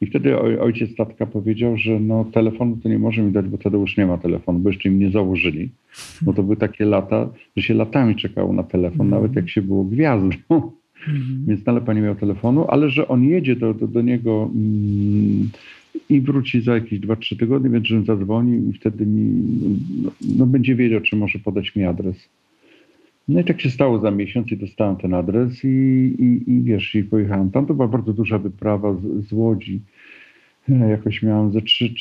I 0.00 0.06
wtedy 0.06 0.40
ojciec 0.60 0.96
tatka 0.96 1.26
powiedział, 1.26 1.76
że 1.76 2.00
no 2.00 2.24
telefonu 2.24 2.76
to 2.82 2.88
nie 2.88 2.98
może 2.98 3.22
mi 3.22 3.32
dać, 3.32 3.46
bo 3.46 3.58
Tadeusz 3.58 3.96
nie 3.96 4.06
ma 4.06 4.18
telefonu, 4.18 4.58
bo 4.58 4.68
jeszcze 4.68 4.88
im 4.88 4.98
nie 4.98 5.10
założyli. 5.10 5.70
Bo 6.22 6.32
to 6.32 6.42
były 6.42 6.56
takie 6.56 6.84
lata, 6.84 7.28
że 7.56 7.62
się 7.62 7.74
latami 7.74 8.16
czekało 8.16 8.52
na 8.52 8.62
telefon, 8.62 9.08
nawet 9.08 9.36
jak 9.36 9.50
się 9.50 9.62
było 9.62 9.84
gwiazdą. 9.84 10.30
Mhm. 11.08 11.44
Więc 11.46 11.66
Nalepa 11.66 11.92
nie 11.92 12.00
miał 12.00 12.14
telefonu, 12.14 12.66
ale 12.68 12.90
że 12.90 13.08
on 13.08 13.24
jedzie 13.24 13.56
do, 13.56 13.74
do, 13.74 13.88
do 13.88 14.02
niego 14.02 14.50
mm, 14.54 15.50
i 16.08 16.20
wróci 16.20 16.62
za 16.62 16.74
jakieś 16.74 17.00
2-3 17.00 17.38
tygodnie, 17.38 17.70
więc 17.70 17.86
żebym 17.86 18.04
zadzwonił 18.04 18.70
i 18.70 18.72
wtedy 18.72 19.06
mi, 19.06 19.42
no, 20.02 20.10
no, 20.38 20.46
będzie 20.46 20.74
wiedział, 20.74 21.00
czy 21.00 21.16
może 21.16 21.38
podać 21.38 21.76
mi 21.76 21.84
adres. 21.84 22.28
No 23.28 23.40
i 23.40 23.44
tak 23.44 23.60
się 23.60 23.70
stało 23.70 23.98
za 23.98 24.10
miesiąc 24.10 24.52
i 24.52 24.56
dostałem 24.56 24.96
ten 24.96 25.14
adres 25.14 25.64
i, 25.64 25.68
i, 26.18 26.50
i 26.52 26.62
wiesz, 26.62 26.94
i 26.94 27.04
pojechałem 27.04 27.50
tam. 27.50 27.66
To 27.66 27.74
była 27.74 27.88
bardzo 27.88 28.12
duża 28.12 28.38
wyprawa 28.38 28.94
z, 28.94 29.26
z 29.28 29.32
Łodzi. 29.32 29.80
Ja 30.68 30.86
jakoś 30.86 31.22
miałem 31.22 31.52
ze 31.52 31.62
trzy, 31.62 31.94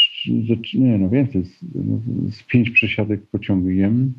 ze, 0.48 0.80
nie 0.80 0.98
no 0.98 1.10
więcej, 1.10 1.46
z, 1.46 1.60
no, 1.76 2.00
z 2.32 2.44
pięć 2.44 2.70
przesiadek 2.70 3.22
pociągiem. 3.32 4.14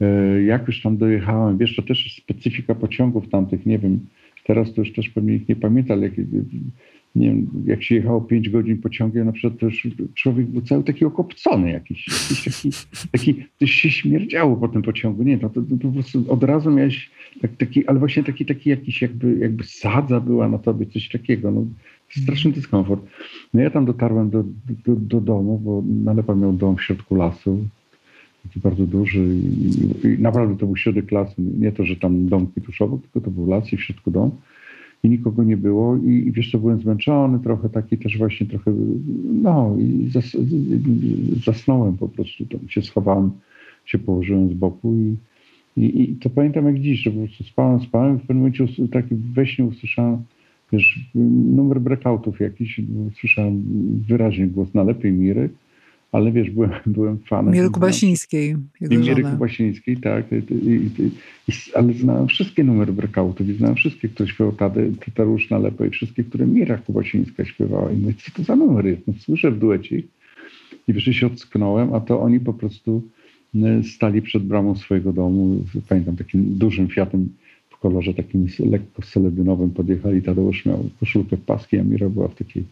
E, 0.00 0.42
jak 0.42 0.66
już 0.66 0.82
tam 0.82 0.96
dojechałem, 0.96 1.58
wiesz, 1.58 1.76
to 1.76 1.82
też 1.82 2.22
specyfika 2.22 2.74
pociągów 2.74 3.28
tamtych, 3.28 3.66
nie 3.66 3.78
wiem, 3.78 4.00
teraz 4.44 4.74
to 4.74 4.80
już 4.80 4.92
też 4.92 5.08
pewnie 5.08 5.34
ich 5.34 5.48
nie 5.48 5.56
pamiętam, 5.56 5.98
ale 5.98 6.06
jak, 6.06 6.16
nie 7.14 7.26
wiem, 7.26 7.46
jak 7.66 7.82
się 7.82 7.94
jechało 7.94 8.20
5 8.20 8.48
godzin 8.48 8.78
pociągiem, 8.78 9.26
na 9.26 9.32
przykład 9.32 9.60
to 9.60 9.66
już 9.66 9.88
człowiek 10.14 10.46
był 10.46 10.62
cały 10.62 10.84
taki 10.84 11.04
okopcony 11.04 11.70
jakiś, 11.70 12.06
jakiś 12.08 12.44
taki, 12.44 12.70
taki, 13.12 13.44
coś 13.58 13.70
się 13.70 13.90
śmierdziało 13.90 14.56
po 14.56 14.68
tym 14.68 14.82
pociągu, 14.82 15.22
nie, 15.22 15.38
to, 15.38 15.48
to, 15.48 15.62
to 15.62 15.76
po 15.76 15.92
prostu 15.92 16.32
od 16.32 16.44
razu 16.44 16.70
miałeś 16.70 17.10
tak, 17.40 17.56
taki, 17.56 17.86
ale 17.86 17.98
właśnie 17.98 18.24
taki, 18.24 18.46
taki 18.46 18.70
jakiś 18.70 19.02
jakby, 19.02 19.38
jakby 19.38 19.64
sadza 19.64 20.20
była 20.20 20.48
na 20.48 20.58
tobie, 20.58 20.86
coś 20.86 21.08
takiego, 21.08 21.50
no, 21.50 21.66
straszny 22.22 22.52
dyskomfort. 22.52 23.06
No 23.54 23.60
ja 23.60 23.70
tam 23.70 23.84
dotarłem 23.84 24.30
do, 24.30 24.44
do, 24.86 24.96
do 24.96 25.20
domu, 25.20 25.58
bo 25.58 25.82
Nalepa 26.04 26.34
miał 26.34 26.52
dom 26.52 26.76
w 26.76 26.82
środku 26.82 27.14
lasu, 27.14 27.58
taki 28.42 28.60
bardzo 28.60 28.86
duży 28.86 29.24
i, 29.24 30.06
i, 30.06 30.18
naprawdę 30.18 30.56
to 30.56 30.66
był 30.66 30.76
środek 30.76 31.12
lasu, 31.12 31.34
nie 31.38 31.72
to, 31.72 31.84
że 31.84 31.96
tam 31.96 32.28
domki 32.28 32.60
tuż 32.60 32.82
obok, 32.82 33.02
tylko 33.02 33.20
to 33.20 33.30
był 33.30 33.46
las 33.46 33.72
i 33.72 33.76
w 33.76 33.82
środku 33.82 34.10
dom 34.10 34.30
i 35.02 35.10
nikogo 35.10 35.44
nie 35.44 35.56
było. 35.56 35.96
I, 35.96 36.10
i 36.10 36.32
wiesz 36.32 36.50
co, 36.50 36.58
byłem 36.58 36.80
zmęczony 36.80 37.38
trochę, 37.38 37.68
taki 37.68 37.98
też 37.98 38.18
właśnie 38.18 38.46
trochę, 38.46 38.72
no 39.42 39.76
i 39.78 40.10
zas, 40.10 40.36
zasnąłem 41.44 41.96
po 41.96 42.08
prostu, 42.08 42.46
tam 42.46 42.68
się 42.68 42.82
schowałem, 42.82 43.30
się 43.84 43.98
położyłem 43.98 44.50
z 44.50 44.54
boku 44.54 44.94
i, 44.96 45.16
i, 45.76 46.02
i 46.02 46.16
to 46.16 46.30
pamiętam 46.30 46.66
jak 46.66 46.80
dziś, 46.80 47.00
że 47.00 47.10
po 47.10 47.18
prostu 47.18 47.44
spałem, 47.44 47.80
spałem 47.80 48.18
w 48.18 48.20
pewnym 48.20 48.36
momencie 48.36 48.66
tak 48.92 49.14
we 49.14 49.46
śnie 49.46 49.64
usłyszałem, 49.64 50.22
wiesz, 50.72 51.10
numer 51.54 51.80
breakoutów 51.80 52.40
jakiś, 52.40 52.80
usłyszałem 53.08 53.62
wyraźnie 54.08 54.46
głos 54.46 54.74
na 54.74 54.82
lepiej 54.82 55.12
Miry, 55.12 55.50
ale 56.12 56.32
wiesz, 56.32 56.50
byłem, 56.50 56.70
byłem 56.86 57.18
fanem. 57.18 57.54
Miry 57.54 57.70
Kubasińskiej. 57.70 58.56
I 58.90 58.98
Miry 58.98 59.22
Kubasińskiej, 59.22 59.96
tak. 59.96 60.24
I, 60.32 60.68
i, 60.68 60.90
i, 61.02 61.10
ale 61.74 61.92
znałem 61.92 62.28
wszystkie 62.28 62.64
numery 62.64 62.92
breakoutów 62.92 63.48
i 63.48 63.54
znałem 63.54 63.76
wszystkie, 63.76 64.08
które 64.08 64.28
śpiewał 64.28 64.54
Tadeusz 65.14 65.50
Nalepo 65.50 65.84
i 65.84 65.90
wszystkie, 65.90 66.24
które 66.24 66.46
Mira 66.46 66.78
Kubasińska 66.78 67.44
śpiewała. 67.44 67.92
I 67.92 67.96
mówię, 67.96 68.14
co 68.24 68.30
to 68.36 68.42
za 68.42 68.56
numer 68.56 68.86
jest? 68.86 69.06
No, 69.06 69.14
słyszę 69.18 69.50
w 69.50 69.58
duecie 69.58 70.02
i 70.88 70.92
wiesz, 70.92 71.04
się 71.04 71.26
ocknąłem, 71.26 71.94
a 71.94 72.00
to 72.00 72.20
oni 72.20 72.40
po 72.40 72.52
prostu 72.52 73.02
y, 73.54 73.82
stali 73.84 74.22
przed 74.22 74.42
bramą 74.42 74.74
swojego 74.74 75.12
domu, 75.12 75.64
pamiętam, 75.88 76.16
takim 76.16 76.58
dużym 76.58 76.88
Fiatem 76.88 77.28
w 77.70 77.78
kolorze 77.78 78.14
takim 78.14 78.46
lekko 78.58 79.02
seledynowym 79.02 79.70
podjechali. 79.70 80.22
Tadeusz 80.22 80.66
miał 80.66 80.90
koszulkę 81.00 81.36
paski, 81.36 81.78
a 81.78 81.82
Mira 81.82 82.08
była 82.08 82.28
w 82.28 82.34
takiej 82.34 82.64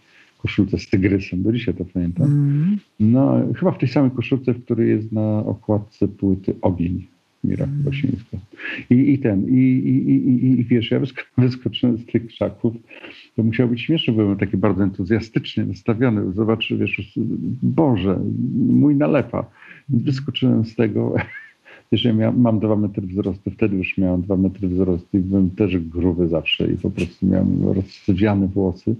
koszulce 0.42 0.78
z 0.78 0.88
tygrysem, 0.88 1.42
do 1.42 1.52
dzisiaj 1.52 1.74
to 1.74 1.84
pamiętam. 1.84 2.26
Mm. 2.26 2.78
No, 3.00 3.40
chyba 3.56 3.70
w 3.70 3.78
tej 3.78 3.88
samej 3.88 4.10
koszulce, 4.10 4.54
w 4.54 4.64
której 4.64 4.88
jest 4.88 5.12
na 5.12 5.38
okładce 5.38 6.08
płyty 6.08 6.54
Ogień 6.62 7.06
Mira 7.44 7.64
mm. 7.64 7.82
Bosińska. 7.82 8.36
I, 8.90 9.12
I 9.12 9.18
ten, 9.18 9.48
i, 9.48 9.60
i, 9.62 10.10
i, 10.10 10.60
i 10.60 10.64
wiesz, 10.64 10.90
ja 10.90 11.00
wyskoczyłem 11.38 11.98
z 11.98 12.06
tych 12.06 12.26
krzaków, 12.26 12.74
to 13.36 13.42
musiało 13.42 13.70
być 13.70 13.80
śmieszne, 13.80 14.12
byłem 14.12 14.38
taki 14.38 14.56
bardzo 14.56 14.82
entuzjastycznie 14.82 15.64
nastawiony, 15.64 16.32
zobacz, 16.32 16.72
wiesz, 16.72 17.18
Boże, 17.62 18.20
mój 18.54 18.94
nalepa. 18.96 19.50
Wyskoczyłem 19.88 20.64
z 20.64 20.76
tego, 20.76 21.14
ja 21.92 22.12
miałem, 22.12 22.40
mam 22.40 22.60
dwa 22.60 22.76
metry 22.76 23.06
wzrostu, 23.06 23.50
wtedy 23.50 23.76
już 23.76 23.98
miałem 23.98 24.22
dwa 24.22 24.36
metry 24.36 24.68
wzrostu 24.68 25.18
i 25.18 25.20
byłem 25.20 25.50
też 25.50 25.78
gruby 25.78 26.28
zawsze 26.28 26.72
i 26.72 26.76
po 26.76 26.90
prostu 26.90 27.26
miałem 27.26 27.72
rozsywiane 27.72 28.46
włosy, 28.46 28.96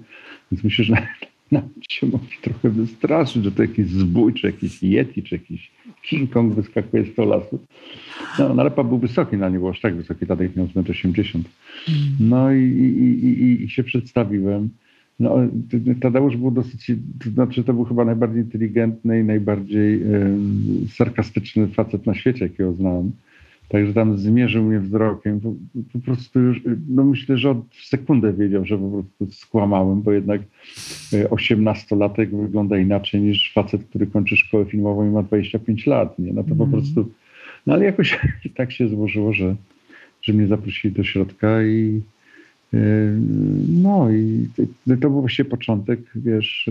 więc 0.53 0.65
myślę, 0.65 0.85
że 0.85 0.95
nawet 1.53 1.71
się 1.89 2.07
mogli 2.07 2.37
trochę 2.43 2.71
wystraszyć, 2.71 3.45
że 3.45 3.53
to 3.53 3.63
jakiś 3.63 3.87
zbój, 3.87 4.35
czy 4.35 4.47
jakiś 4.47 4.83
yeti, 4.83 5.23
czy 5.23 5.35
jakiś 5.35 5.71
King 6.03 6.31
Kong 6.31 6.55
wyskakuje 6.55 7.05
z 7.05 7.15
tego 7.15 7.25
lasu. 7.25 7.59
No, 8.39 8.55
Nalepa 8.55 8.85
był 8.85 8.99
wysoki, 8.99 9.37
na 9.37 9.49
nie 9.49 9.59
było 9.59 9.71
aż 9.71 9.81
tak 9.81 9.97
wysoki, 9.97 10.27
Tadek 10.27 10.57
miał 10.57 10.67
1,80 10.67 11.35
m. 11.35 11.45
No 12.21 12.53
i, 12.53 12.63
i, 12.63 13.27
i, 13.27 13.65
i 13.65 13.71
się 13.71 13.85
przedstawiłem. 13.85 14.69
No, 15.21 15.37
Tadeusz 16.01 16.37
był 16.37 16.51
dosyć, 16.51 16.93
to 17.25 17.31
znaczy 17.31 17.65
to 17.65 17.75
był 17.75 17.85
chyba 17.85 18.05
najbardziej 18.05 18.43
inteligentny 18.43 19.21
i 19.21 19.25
najbardziej 19.25 20.03
sarkastyczny 20.93 21.69
facet 21.69 22.07
na 22.07 22.15
świecie, 22.15 22.45
jakiego 22.45 22.73
znałem. 22.73 23.13
Także 23.71 23.95
tam 23.95 24.19
zmierzył 24.19 24.65
mnie 24.65 24.81
wzrokiem. 24.81 25.41
Po, 25.41 25.53
po, 25.93 25.99
prostu 25.99 26.41
już, 26.41 26.61
no 26.89 27.05
myślę, 27.05 27.39
że 27.39 27.51
od 27.51 27.59
sekundę 27.85 28.33
wiedział, 28.33 28.65
że 28.65 28.79
po 28.79 28.91
prostu 28.91 29.31
skłamałem, 29.31 30.03
bo 30.03 30.13
jednak 30.13 30.41
e, 31.13 31.31
osiemnastolatek 31.31 32.37
wygląda 32.37 32.79
inaczej 32.79 33.21
niż 33.21 33.53
facet, 33.55 33.85
który 33.85 34.07
kończy 34.07 34.37
szkołę 34.37 34.65
filmową 34.65 35.09
i 35.09 35.11
ma 35.11 35.23
25 35.23 35.87
lat. 35.87 36.19
Nie? 36.19 36.33
No 36.33 36.43
to 36.43 36.49
po 36.49 36.65
mhm. 36.65 36.71
prostu, 36.71 37.11
no 37.67 37.75
ale 37.75 37.85
jakoś 37.85 38.21
tak 38.57 38.73
się 38.73 38.89
złożyło, 38.89 39.33
że, 39.33 39.57
że 40.23 40.33
mnie 40.33 40.47
zaprosili 40.47 40.95
do 40.95 41.05
środka 41.05 41.63
i 41.63 42.01
e, 42.01 42.01
no 43.69 44.11
i 44.11 44.49
to 44.87 45.11
był 45.11 45.21
właśnie 45.21 45.45
początek, 45.45 46.01
wiesz, 46.15 46.69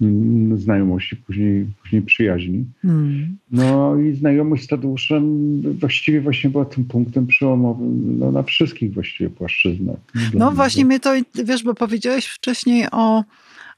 Mm, 0.00 0.58
znajomości, 0.58 1.16
później, 1.16 1.66
później 1.82 2.02
przyjaźni. 2.02 2.64
Mm. 2.84 3.38
No 3.50 3.96
i 3.96 4.14
znajomość 4.14 4.64
z 4.64 4.66
Tadeuszem 4.66 5.62
właściwie 5.80 6.20
właśnie 6.20 6.50
była 6.50 6.64
tym 6.64 6.84
punktem 6.84 7.26
przełomowym 7.26 8.18
no, 8.18 8.32
na 8.32 8.42
wszystkich 8.42 8.94
właściwie 8.94 9.30
płaszczyznach. 9.30 9.96
No 10.34 10.52
właśnie 10.52 10.84
mnie 10.84 11.00
to, 11.00 11.12
wiesz, 11.44 11.62
bo 11.62 11.74
powiedziałeś 11.74 12.26
wcześniej 12.26 12.86
o, 12.92 13.24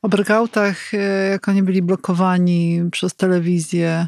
o 0.03 0.09
breakoutach, 0.09 0.95
e, 0.95 1.29
jak 1.31 1.49
oni 1.49 1.63
byli 1.63 1.83
blokowani 1.83 2.81
przez 2.91 3.15
telewizję 3.15 4.07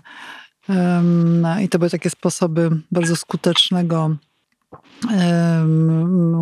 um, 0.69 1.47
i 1.65 1.69
to 1.69 1.79
były 1.79 1.91
takie 1.91 2.11
sposoby 2.11 2.71
bardzo 2.93 3.17
skutecznego 3.17 4.17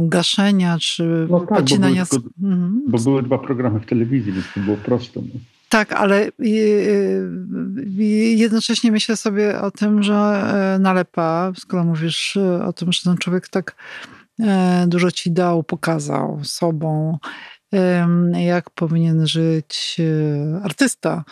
gaszenia 0.03 0.77
czy 0.81 1.27
no 1.31 1.41
tak, 1.41 1.49
pocinania. 1.49 2.05
Bo 2.05 2.19
były, 2.19 2.23
tylko, 2.23 2.47
mhm. 2.47 2.83
bo 2.89 2.99
były 2.99 3.23
dwa 3.23 3.39
programy 3.39 3.81
w 3.81 3.87
telewizji, 3.87 4.33
więc 4.33 4.47
to 4.55 4.61
było 4.61 4.77
proste. 4.77 5.21
No. 5.21 5.41
Tak, 5.73 5.93
ale 5.93 6.31
jednocześnie 8.37 8.93
myślę 8.93 9.17
sobie 9.17 9.61
o 9.61 9.71
tym, 9.71 10.03
że 10.03 10.15
e, 10.15 10.79
nalepa, 10.79 11.53
skoro 11.57 11.85
mówisz 11.85 12.37
e, 12.37 12.65
o 12.65 12.73
tym, 12.73 12.93
że 12.93 13.01
ten 13.05 13.17
człowiek 13.17 13.49
tak 13.49 13.77
e, 14.41 14.85
dużo 14.89 15.11
ci 15.11 15.33
dał, 15.33 15.63
pokazał 15.63 16.41
sobą, 16.45 17.19
jak 18.33 18.71
powinien 18.71 19.27
żyć 19.27 20.01
artysta, 20.63 21.25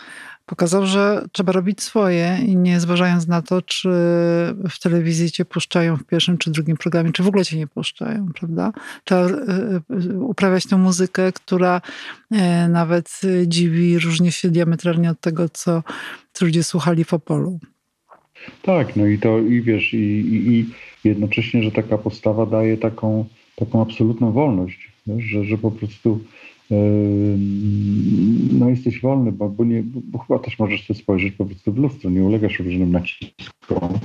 Pokazał, 0.50 0.86
że 0.86 1.24
trzeba 1.32 1.52
robić 1.52 1.82
swoje 1.82 2.38
i 2.46 2.56
nie 2.56 2.80
zważając 2.80 3.26
na 3.26 3.42
to, 3.42 3.62
czy 3.62 3.88
w 4.70 4.78
telewizji 4.82 5.30
cię 5.30 5.44
puszczają 5.44 5.96
w 5.96 6.04
pierwszym 6.04 6.38
czy 6.38 6.50
drugim 6.50 6.76
programie, 6.76 7.12
czy 7.12 7.22
w 7.22 7.28
ogóle 7.28 7.44
cię 7.44 7.56
nie 7.56 7.66
puszczają, 7.66 8.26
prawda? 8.38 8.72
Trzeba 9.04 9.20
e, 9.20 9.30
e, 9.30 10.18
uprawiać 10.18 10.66
tę 10.66 10.76
muzykę, 10.76 11.32
która 11.32 11.80
e, 12.30 12.68
nawet 12.68 13.20
dziwi, 13.46 13.98
różni 13.98 14.32
się 14.32 14.50
diametralnie 14.50 15.10
od 15.10 15.20
tego, 15.20 15.48
co, 15.48 15.82
co 16.32 16.44
ludzie 16.44 16.64
słuchali 16.64 17.04
w 17.04 17.14
Opolu. 17.14 17.58
Tak, 18.62 18.96
no 18.96 19.06
i 19.06 19.18
to 19.18 19.38
i 19.38 19.62
wiesz, 19.62 19.94
i, 19.94 19.96
i, 19.96 20.58
i 20.58 20.66
jednocześnie, 21.04 21.62
że 21.62 21.72
taka 21.72 21.98
postawa 21.98 22.46
daje 22.46 22.76
taką, 22.76 23.24
taką 23.56 23.82
absolutną 23.82 24.32
wolność, 24.32 24.92
wiesz, 25.06 25.24
że, 25.24 25.44
że 25.44 25.58
po 25.58 25.70
prostu 25.70 26.20
no 28.70 28.76
jesteś 28.76 29.00
wolny, 29.00 29.32
bo, 29.32 29.48
bo, 29.48 29.64
nie, 29.64 29.82
bo, 29.82 30.00
bo 30.04 30.18
chyba 30.18 30.38
też 30.38 30.58
możesz 30.58 30.86
sobie 30.86 31.00
spojrzeć 31.00 31.34
po 31.34 31.44
prostu 31.44 31.72
w 31.72 31.78
lustro, 31.78 32.10
nie 32.10 32.24
ulegasz 32.24 32.58
różnym 32.58 32.92
naciskom. 32.92 33.98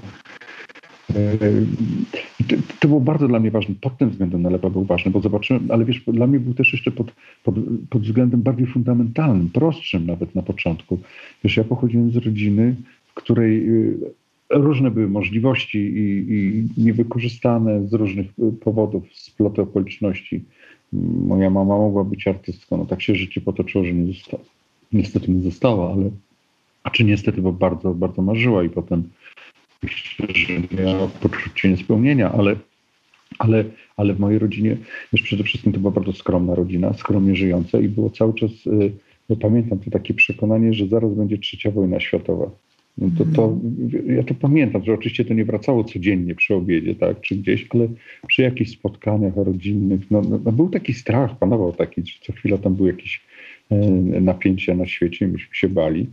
To, 2.47 2.55
to, 2.79 2.87
było 2.87 3.01
bardzo 3.01 3.27
dla 3.27 3.39
mnie 3.39 3.51
ważne. 3.51 3.75
Pod 3.81 3.97
tym 3.97 4.09
względem 4.09 4.41
Nalepa 4.41 4.69
był 4.69 4.83
ważny, 4.83 5.11
bo 5.11 5.19
zobaczyłem, 5.19 5.67
ale 5.69 5.85
wiesz, 5.85 6.03
dla 6.07 6.27
mnie 6.27 6.39
był 6.39 6.53
też 6.53 6.73
jeszcze 6.73 6.91
pod, 6.91 7.11
pod, 7.43 7.55
pod 7.89 8.01
względem 8.01 8.41
bardziej 8.41 8.67
fundamentalnym, 8.67 9.49
prostszym 9.49 10.05
nawet 10.05 10.35
na 10.35 10.41
początku. 10.41 10.99
Wiesz, 11.43 11.57
ja 11.57 11.63
pochodziłem 11.63 12.11
z 12.11 12.17
rodziny, 12.17 12.75
w 13.07 13.13
której 13.13 13.69
y, 13.69 13.97
różne 14.49 14.91
były 14.91 15.07
możliwości 15.07 15.77
i, 15.77 16.33
i 16.33 16.83
niewykorzystane 16.83 17.87
z 17.87 17.93
różnych 17.93 18.27
powodów, 18.63 19.03
sploty 19.13 19.61
okoliczności. 19.61 20.43
Moja 21.27 21.49
mama 21.49 21.77
mogła 21.77 22.03
być 22.03 22.27
artystką, 22.27 22.77
no 22.77 22.85
tak 22.85 23.01
się 23.01 23.15
życie 23.15 23.41
potoczyło, 23.41 23.85
że 23.85 23.93
nie 23.93 24.13
została. 24.13 24.43
Niestety 24.93 25.31
nie 25.31 25.41
została, 25.41 25.93
ale 25.93 26.09
a 26.83 26.89
czy 26.89 27.03
niestety, 27.03 27.41
bo 27.41 27.51
bardzo, 27.51 27.93
bardzo 27.93 28.21
marzyła 28.21 28.63
i 28.63 28.69
potem 28.69 29.09
że 30.35 30.83
miała 30.83 31.07
poczucie 31.07 31.69
niespełnienia, 31.69 32.31
ale, 32.31 32.55
ale, 33.39 33.63
ale 33.97 34.13
w 34.13 34.19
mojej 34.19 34.39
rodzinie 34.39 34.77
już 35.13 35.21
przede 35.21 35.43
wszystkim 35.43 35.73
to 35.73 35.79
była 35.79 35.91
bardzo 35.91 36.13
skromna 36.13 36.55
rodzina, 36.55 36.93
skromnie 36.93 37.35
żyjąca 37.35 37.79
i 37.79 37.89
było 37.89 38.09
cały 38.09 38.33
czas, 38.33 38.51
y, 39.31 39.35
pamiętam 39.41 39.79
to 39.79 39.91
takie 39.91 40.13
przekonanie, 40.13 40.73
że 40.73 40.87
zaraz 40.87 41.13
będzie 41.13 41.37
trzecia 41.37 41.71
wojna 41.71 41.99
światowa. 41.99 42.51
No 42.97 43.09
to, 43.17 43.25
to, 43.25 43.57
ja 44.05 44.23
to 44.23 44.33
pamiętam, 44.33 44.83
że 44.85 44.93
oczywiście 44.93 45.25
to 45.25 45.33
nie 45.33 45.45
wracało 45.45 45.83
codziennie 45.83 46.35
przy 46.35 46.55
obiedzie, 46.55 46.95
tak, 46.95 47.21
czy 47.21 47.35
gdzieś, 47.35 47.67
ale 47.69 47.87
przy 48.27 48.41
jakichś 48.41 48.71
spotkaniach 48.71 49.35
rodzinnych, 49.35 50.11
no, 50.11 50.21
no, 50.21 50.39
no 50.45 50.51
był 50.51 50.69
taki 50.69 50.93
strach, 50.93 51.37
panował 51.37 51.73
taki, 51.73 52.01
że 52.05 52.19
co 52.21 52.33
chwila 52.33 52.57
tam 52.57 52.75
był 52.75 52.87
jakiś 52.87 53.21
e, 53.69 53.77
napięcia 54.21 54.75
na 54.75 54.85
świecie, 54.85 55.27
myśmy 55.27 55.55
się 55.55 55.69
bali. 55.69 56.07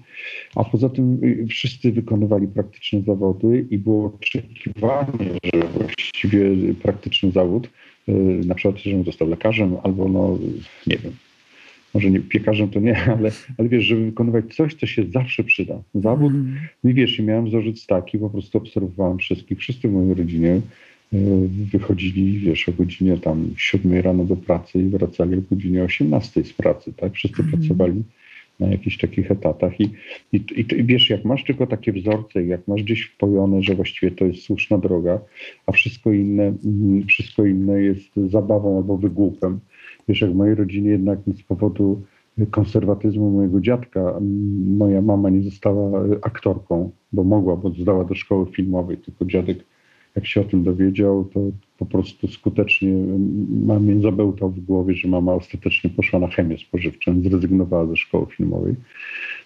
A 0.56 0.64
poza 0.64 0.88
tym 0.88 1.18
y, 1.24 1.46
wszyscy 1.46 1.92
wykonywali 1.92 2.48
praktyczne 2.48 3.02
zawody 3.02 3.66
i 3.70 3.78
było 3.78 4.06
oczekiwanie, 4.14 5.30
że 5.54 5.68
właściwie 5.68 6.74
praktyczny 6.82 7.30
zawód, 7.30 7.70
y, 8.08 8.12
na 8.46 8.54
przykład, 8.54 8.78
żebym 8.78 9.04
został 9.04 9.28
lekarzem 9.28 9.76
albo, 9.82 10.08
no, 10.08 10.38
nie 10.86 10.96
wiem, 10.96 11.12
może 11.94 12.10
nie 12.10 12.20
piekarzem 12.20 12.68
to 12.68 12.80
nie, 12.80 13.04
ale, 13.18 13.30
ale 13.58 13.68
wiesz, 13.68 13.84
żeby 13.84 14.04
wykonywać 14.04 14.54
coś, 14.54 14.74
co 14.74 14.86
się 14.86 15.04
zawsze 15.14 15.44
przyda. 15.44 15.82
Zawód, 15.94 16.32
mm. 16.32 16.56
i 16.84 16.94
wiesz, 16.94 17.18
i 17.18 17.22
miałem 17.22 17.46
wzorzec 17.46 17.86
taki, 17.86 18.18
po 18.18 18.30
prostu 18.30 18.58
obserwowałem 18.58 19.18
wszystkich, 19.18 19.58
wszyscy 19.58 19.88
w 19.88 19.92
mojej 19.92 20.14
rodzinie 20.14 20.50
e, 20.50 20.60
wychodzili, 21.72 22.38
wiesz, 22.38 22.68
o 22.68 22.72
godzinie 22.72 23.16
tam 23.16 23.50
7 23.56 24.00
rano 24.00 24.24
do 24.24 24.36
pracy 24.36 24.78
i 24.78 24.88
wracali 24.88 25.38
o 25.38 25.40
godzinie 25.50 25.84
18 25.84 26.44
z 26.44 26.52
pracy, 26.52 26.92
tak? 26.96 27.12
Wszyscy 27.12 27.42
mm. 27.42 27.52
pracowali 27.52 28.02
na 28.60 28.66
jakichś 28.66 28.98
takich 28.98 29.30
etatach 29.30 29.80
i, 29.80 29.84
i, 30.32 30.36
i, 30.36 30.60
i, 30.60 30.84
wiesz, 30.84 31.10
jak 31.10 31.24
masz 31.24 31.44
tylko 31.44 31.66
takie 31.66 31.92
wzorce, 31.92 32.44
jak 32.44 32.68
masz 32.68 32.82
gdzieś 32.82 33.02
wpojone, 33.02 33.62
że 33.62 33.74
właściwie 33.74 34.12
to 34.12 34.24
jest 34.24 34.42
słuszna 34.42 34.78
droga, 34.78 35.20
a 35.66 35.72
wszystko 35.72 36.12
inne, 36.12 36.54
mm, 36.64 37.06
wszystko 37.06 37.46
inne 37.46 37.82
jest 37.82 38.16
zabawą 38.16 38.76
albo 38.76 38.98
wygłupem, 38.98 39.60
Wiesz, 40.08 40.20
jak 40.20 40.32
w 40.32 40.34
mojej 40.34 40.54
rodzinie 40.54 40.90
jednak 40.90 41.18
z 41.36 41.42
powodu 41.42 42.02
konserwatyzmu 42.50 43.30
mojego 43.30 43.60
dziadka 43.60 44.20
moja 44.78 45.02
mama 45.02 45.30
nie 45.30 45.42
została 45.42 46.04
aktorką, 46.22 46.90
bo 47.12 47.24
mogła, 47.24 47.56
bo 47.56 47.70
zdała 47.70 48.04
do 48.04 48.14
szkoły 48.14 48.46
filmowej, 48.46 48.96
tylko 48.96 49.24
dziadek 49.24 49.64
jak 50.16 50.26
się 50.26 50.40
o 50.40 50.44
tym 50.44 50.62
dowiedział, 50.62 51.24
to 51.24 51.40
po 51.78 51.86
prostu 51.86 52.28
skutecznie 52.28 52.92
mamie 53.66 54.00
zabełtał 54.00 54.50
w 54.50 54.60
głowie, 54.60 54.94
że 54.94 55.08
mama 55.08 55.34
ostatecznie 55.34 55.90
poszła 55.90 56.18
na 56.20 56.26
chemię 56.26 56.58
spożywczą, 56.58 57.20
zrezygnowała 57.20 57.86
ze 57.86 57.96
szkoły 57.96 58.26
filmowej. 58.36 58.74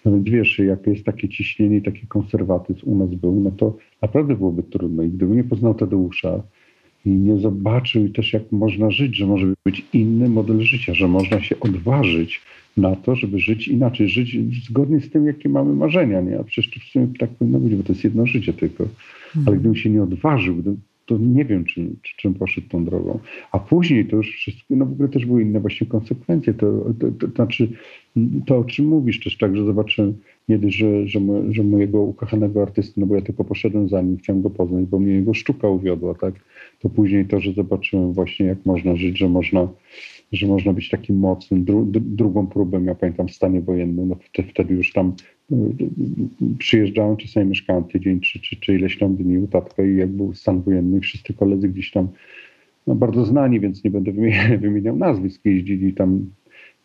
No 0.05 0.11
więc 0.11 0.29
wiesz, 0.29 0.59
jak 0.59 0.87
jest 0.87 1.05
takie 1.05 1.29
ciśnienie, 1.29 1.81
taki 1.81 2.07
konserwatyzm 2.07 2.89
u 2.89 2.95
nas 2.95 3.15
był, 3.15 3.39
no 3.39 3.51
to 3.51 3.77
naprawdę 4.01 4.35
byłoby 4.35 4.63
trudno. 4.63 5.03
I 5.03 5.09
gdyby 5.09 5.35
nie 5.35 5.43
poznał 5.43 5.73
Tadeusza, 5.73 6.43
i 7.07 7.09
nie 7.09 7.37
zobaczył 7.37 8.09
też, 8.09 8.33
jak 8.33 8.51
można 8.51 8.91
żyć, 8.91 9.15
że 9.15 9.27
może 9.27 9.53
być 9.65 9.85
inny 9.93 10.29
model 10.29 10.61
życia, 10.61 10.93
że 10.93 11.07
można 11.07 11.41
się 11.41 11.59
odważyć 11.59 12.41
na 12.77 12.95
to, 12.95 13.15
żeby 13.15 13.39
żyć 13.39 13.67
inaczej, 13.67 14.09
żyć 14.09 14.37
zgodnie 14.65 14.99
z 14.99 15.09
tym, 15.09 15.25
jakie 15.25 15.49
mamy 15.49 15.73
marzenia. 15.73 16.21
Nie? 16.21 16.39
A 16.39 16.43
przecież 16.43 16.73
to 16.73 16.79
w 16.79 16.83
sumie 16.83 17.07
tak 17.19 17.29
powinno 17.29 17.59
być, 17.59 17.75
bo 17.75 17.83
to 17.83 17.93
jest 17.93 18.03
jedno 18.03 18.25
życie 18.25 18.53
tylko. 18.53 18.83
Ale 18.83 19.39
mhm. 19.39 19.59
gdybym 19.59 19.75
się 19.75 19.89
nie 19.89 20.03
odważył, 20.03 20.63
to 21.05 21.17
nie 21.17 21.45
wiem, 21.45 21.65
czym, 21.65 21.95
czym 22.17 22.33
poszedł 22.33 22.67
tą 22.67 22.85
drogą. 22.85 23.19
A 23.51 23.59
później 23.59 24.05
to 24.05 24.15
już 24.15 24.35
wszystko, 24.35 24.65
no 24.69 24.85
w 24.85 24.91
ogóle 24.91 25.09
też 25.09 25.25
były 25.25 25.41
inne 25.41 25.59
właśnie 25.59 25.87
konsekwencje. 25.87 26.53
To, 26.53 26.93
to, 26.99 27.11
to, 27.11 27.27
to 27.27 27.35
znaczy, 27.35 27.69
to 28.45 28.57
o 28.57 28.63
czym 28.63 28.85
mówisz 28.85 29.19
też 29.19 29.37
tak, 29.37 29.57
że 29.57 29.65
zobaczyłem 29.65 30.13
nie 30.49 30.71
że, 30.71 31.07
że, 31.07 31.19
że 31.49 31.63
mojego 31.63 32.01
ukochanego 32.01 32.61
artysty, 32.61 32.99
no 32.99 33.05
bo 33.05 33.15
ja 33.15 33.21
tylko 33.21 33.43
poszedłem 33.43 33.89
za 33.89 34.01
nim, 34.01 34.17
chciałem 34.17 34.41
go 34.41 34.49
poznać, 34.49 34.85
bo 34.85 34.99
mnie 34.99 35.13
jego 35.13 35.33
sztuka 35.33 35.67
uwiodła, 35.67 36.13
tak? 36.13 36.33
To 36.79 36.89
później 36.89 37.25
to, 37.25 37.39
że 37.39 37.53
zobaczyłem 37.53 38.13
właśnie, 38.13 38.45
jak 38.45 38.65
można 38.65 38.95
żyć, 38.95 39.17
że 39.17 39.29
można, 39.29 39.67
że 40.31 40.47
można 40.47 40.73
być 40.73 40.89
takim 40.89 41.19
mocnym. 41.19 41.65
Dru, 41.65 41.85
drugą 41.91 42.47
próbę, 42.47 42.81
ja 42.85 42.95
pamiętam, 42.95 43.27
w 43.27 43.33
stanie 43.33 43.61
wojennym, 43.61 44.07
no 44.07 44.15
wtedy, 44.49 44.73
już 44.73 44.93
tam 44.93 45.13
y, 45.51 45.55
y, 45.55 46.57
przyjeżdżałem, 46.57 47.17
czasami 47.17 47.45
mieszkałem 47.45 47.83
tydzień, 47.83 48.19
czy, 48.19 48.39
czy, 48.39 48.55
czy 48.55 48.75
ileś 48.75 48.97
tam 48.97 49.15
dni 49.15 49.37
u 49.37 49.47
tatka 49.47 49.83
i 49.83 49.95
jak 49.95 50.09
był 50.09 50.33
stan 50.33 50.61
wojenny, 50.61 50.99
wszyscy 50.99 51.33
koledzy 51.33 51.69
gdzieś 51.69 51.91
tam 51.91 52.07
no, 52.87 52.95
bardzo 52.95 53.25
znani, 53.25 53.59
więc 53.59 53.83
nie 53.83 53.91
będę 53.91 54.11
wymieniał, 54.61 54.95
nazwisk, 54.95 55.45
jeździli 55.45 55.93
tam 55.93 56.25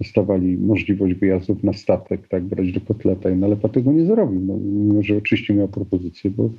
dostawali 0.00 0.58
możliwość 0.58 1.14
wyjazdów 1.14 1.64
na 1.64 1.72
statek, 1.72 2.28
tak, 2.28 2.44
brać 2.44 2.72
do 2.72 2.80
kotleta 2.80 3.30
i 3.30 3.36
Nalepa 3.36 3.68
tego 3.68 3.92
nie 3.92 4.04
zrobił, 4.04 4.40
no, 4.40 4.56
mimo 4.56 5.02
że 5.02 5.16
oczywiście 5.16 5.54
miał 5.54 5.68
propozycję, 5.68 6.30
bo, 6.30 6.50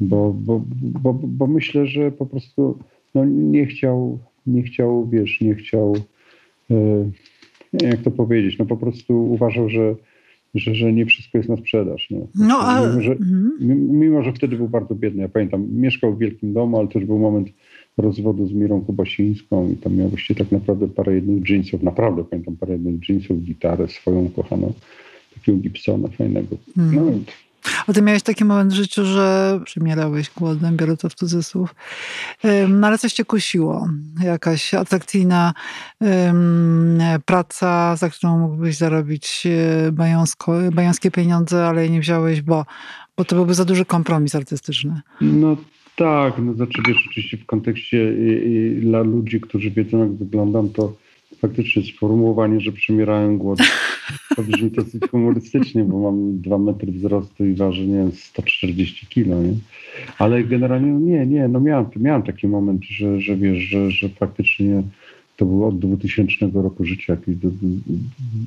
bo, 0.00 0.32
bo, 0.32 0.64
bo, 0.82 1.14
bo 1.22 1.46
myślę, 1.46 1.86
że 1.86 2.12
po 2.12 2.26
prostu 2.26 2.78
no, 3.14 3.24
nie 3.24 3.66
chciał, 3.66 4.18
nie 4.46 4.62
chciał, 4.62 5.08
wiesz, 5.08 5.40
nie 5.40 5.54
chciał, 5.54 5.96
e, 6.70 7.10
jak 7.72 8.02
to 8.02 8.10
powiedzieć, 8.10 8.58
no 8.58 8.66
po 8.66 8.76
prostu 8.76 9.32
uważał, 9.32 9.68
że 9.68 9.94
że, 10.54 10.74
że 10.74 10.92
nie 10.92 11.06
wszystko 11.06 11.38
jest 11.38 11.50
na 11.50 11.56
sprzedaż. 11.56 12.10
Nie? 12.10 12.20
No, 12.34 12.58
a... 12.58 12.88
mimo, 12.88 13.02
że, 13.02 13.12
mhm. 13.12 13.98
mimo, 13.98 14.22
że 14.22 14.32
wtedy 14.32 14.56
był 14.56 14.68
bardzo 14.68 14.94
biedny. 14.94 15.22
Ja 15.22 15.28
pamiętam, 15.28 15.66
mieszkał 15.72 16.14
w 16.14 16.18
wielkim 16.18 16.52
domu, 16.52 16.78
ale 16.78 16.88
też 16.88 17.04
był 17.04 17.18
moment 17.18 17.48
rozwodu 17.98 18.46
z 18.46 18.52
Mirą 18.52 18.80
Kubasińską 18.80 19.70
i 19.70 19.76
tam 19.76 19.96
miał 19.96 20.08
właściwie 20.08 20.44
tak 20.44 20.52
naprawdę 20.52 20.88
parę 20.88 21.14
jednych 21.14 21.48
jeansów, 21.50 21.82
naprawdę 21.82 22.24
pamiętam 22.24 22.56
parę 22.56 22.72
jednych 22.72 23.08
jeansów, 23.08 23.42
gitarę 23.42 23.88
swoją 23.88 24.28
kochaną, 24.28 24.72
takiego 25.34 25.58
Gibsona 25.58 26.08
fajnego. 26.08 26.56
No, 26.76 27.02
a 27.86 27.92
ty 27.92 28.02
miałeś 28.02 28.22
taki 28.22 28.44
moment 28.44 28.72
w 28.72 28.76
życiu, 28.76 29.04
że 29.04 29.60
przymierałeś 29.64 30.30
głodem, 30.30 30.76
biorę 30.76 30.96
to 30.96 31.08
w 31.08 31.14
cudzysłów, 31.14 31.74
no 32.68 32.86
ale 32.86 32.98
coś 32.98 33.12
cię 33.12 33.24
kusiło. 33.24 33.88
Jakaś 34.22 34.74
atrakcyjna 34.74 35.52
praca, 37.24 37.96
za 37.96 38.10
którą 38.10 38.38
mógłbyś 38.38 38.76
zarobić 38.76 39.46
bajonsko, 39.92 40.52
bajońskie 40.72 41.10
pieniądze, 41.10 41.66
ale 41.66 41.90
nie 41.90 42.00
wziąłeś, 42.00 42.42
bo, 42.42 42.66
bo 43.16 43.24
to 43.24 43.36
byłby 43.36 43.54
za 43.54 43.64
duży 43.64 43.84
kompromis 43.84 44.34
artystyczny. 44.34 45.00
No 45.20 45.56
tak, 45.96 46.34
no 46.38 46.54
znaczy 46.54 46.82
wiesz, 46.88 47.06
oczywiście 47.10 47.36
w 47.36 47.46
kontekście 47.46 48.12
i, 48.14 48.52
i 48.52 48.80
dla 48.80 49.00
ludzi, 49.02 49.40
którzy 49.40 49.70
wiedzą 49.70 49.98
jak 49.98 50.14
wyglądam, 50.14 50.68
to 50.68 50.92
faktycznie 51.40 51.82
sformułowanie, 51.82 52.60
że 52.60 52.72
przymierałem 52.72 53.38
głód, 53.38 53.58
to 54.36 54.42
brzmi 54.42 54.70
dosyć 54.70 55.02
humorystycznie, 55.10 55.84
bo 55.84 55.98
mam 55.98 56.40
dwa 56.40 56.58
metry 56.58 56.92
wzrostu 56.92 57.44
i 57.44 57.54
ważę, 57.54 57.86
nie 57.86 57.96
wiem, 57.96 58.12
140 58.12 59.06
kilo, 59.06 59.42
nie? 59.42 59.54
Ale 60.18 60.44
generalnie 60.44 60.92
no 60.92 61.00
nie, 61.00 61.26
nie, 61.26 61.48
no 61.48 61.60
miałem, 61.60 61.86
miałem 61.96 62.22
taki 62.22 62.48
moment, 62.48 62.84
że, 62.84 63.20
że 63.20 63.36
wiesz, 63.36 63.58
że, 63.58 63.90
że 63.90 64.08
faktycznie 64.08 64.82
to 65.36 65.46
było 65.46 65.68
od 65.68 65.78
2000 65.78 66.36
roku 66.54 66.84
życia, 66.84 67.12
jakieś 67.12 67.36
do, 67.36 67.48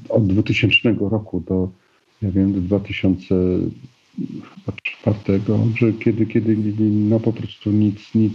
od 0.10 0.28
2000 0.28 0.96
roku 1.00 1.44
do, 1.48 1.70
ja 2.22 2.32
wiem, 2.32 2.54
do 2.54 2.62
2000 2.62 3.36
czwartego, 4.84 5.60
że 5.78 5.94
kiedy, 5.94 6.26
kiedy 6.26 6.56
no 6.80 7.20
po 7.20 7.34
prostu 7.34 7.72
nic, 7.72 8.16
nic, 8.16 8.34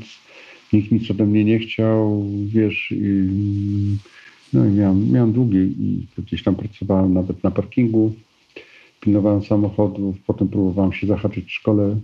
nikt 0.73 0.93
nic 0.93 1.11
ode 1.11 1.27
mnie 1.27 1.45
nie 1.45 1.59
chciał, 1.59 2.25
wiesz, 2.47 2.93
i, 2.93 3.29
no 4.53 4.67
i 4.67 4.71
miałem, 4.71 5.13
miałem 5.13 5.33
długi 5.33 5.59
i 5.59 6.07
gdzieś 6.19 6.43
tam 6.43 6.55
pracowałem 6.55 7.15
nawet 7.15 7.45
na 7.45 7.51
parkingu, 7.51 8.13
pilnowałem 9.01 9.45
samochodów, 9.45 10.17
potem 10.27 10.49
próbowałem 10.49 10.93
się 10.93 11.07
zahaczyć 11.07 11.45
w 11.47 11.53
szkole 11.53 11.97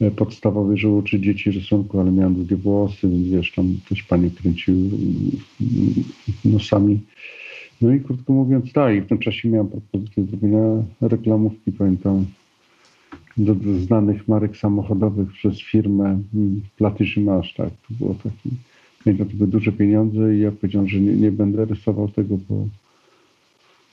e, 0.00 0.10
podstawowej, 0.10 0.78
że 0.78 0.88
uczyć 0.88 1.22
dzieci 1.24 1.50
rysunku, 1.50 2.00
ale 2.00 2.12
miałem 2.12 2.34
długie 2.34 2.56
włosy, 2.56 3.08
więc 3.08 3.28
wiesz, 3.28 3.52
tam 3.52 3.76
coś 3.88 4.02
pani 4.02 4.30
kręcił 4.30 4.74
mm, 4.74 5.32
nosami. 6.44 7.00
No 7.80 7.94
i 7.94 8.00
krótko 8.00 8.32
mówiąc, 8.32 8.72
tak, 8.72 8.96
i 8.96 9.00
w 9.00 9.06
tym 9.06 9.18
czasie 9.18 9.48
miałem 9.48 9.68
propozycję 9.68 10.24
zrobienia 10.24 10.82
reklamówki, 11.00 11.72
pamiętam, 11.72 12.26
do, 13.36 13.54
do 13.54 13.74
znanych 13.74 14.28
marek 14.28 14.56
samochodowych 14.56 15.32
przez 15.32 15.62
firmę 15.62 16.18
Platyży 16.76 17.20
Masz, 17.20 17.54
tak, 17.54 17.70
to 17.70 17.94
było 17.98 18.14
taki, 18.14 18.50
pamiętam, 19.06 19.28
to 19.28 19.36
były 19.36 19.50
duże 19.50 19.72
pieniądze 19.72 20.36
i 20.36 20.40
ja 20.40 20.52
powiedziałem, 20.52 20.88
że 20.88 21.00
nie, 21.00 21.12
nie 21.12 21.32
będę 21.32 21.64
rysował 21.64 22.08
tego, 22.08 22.38
bo 22.48 22.66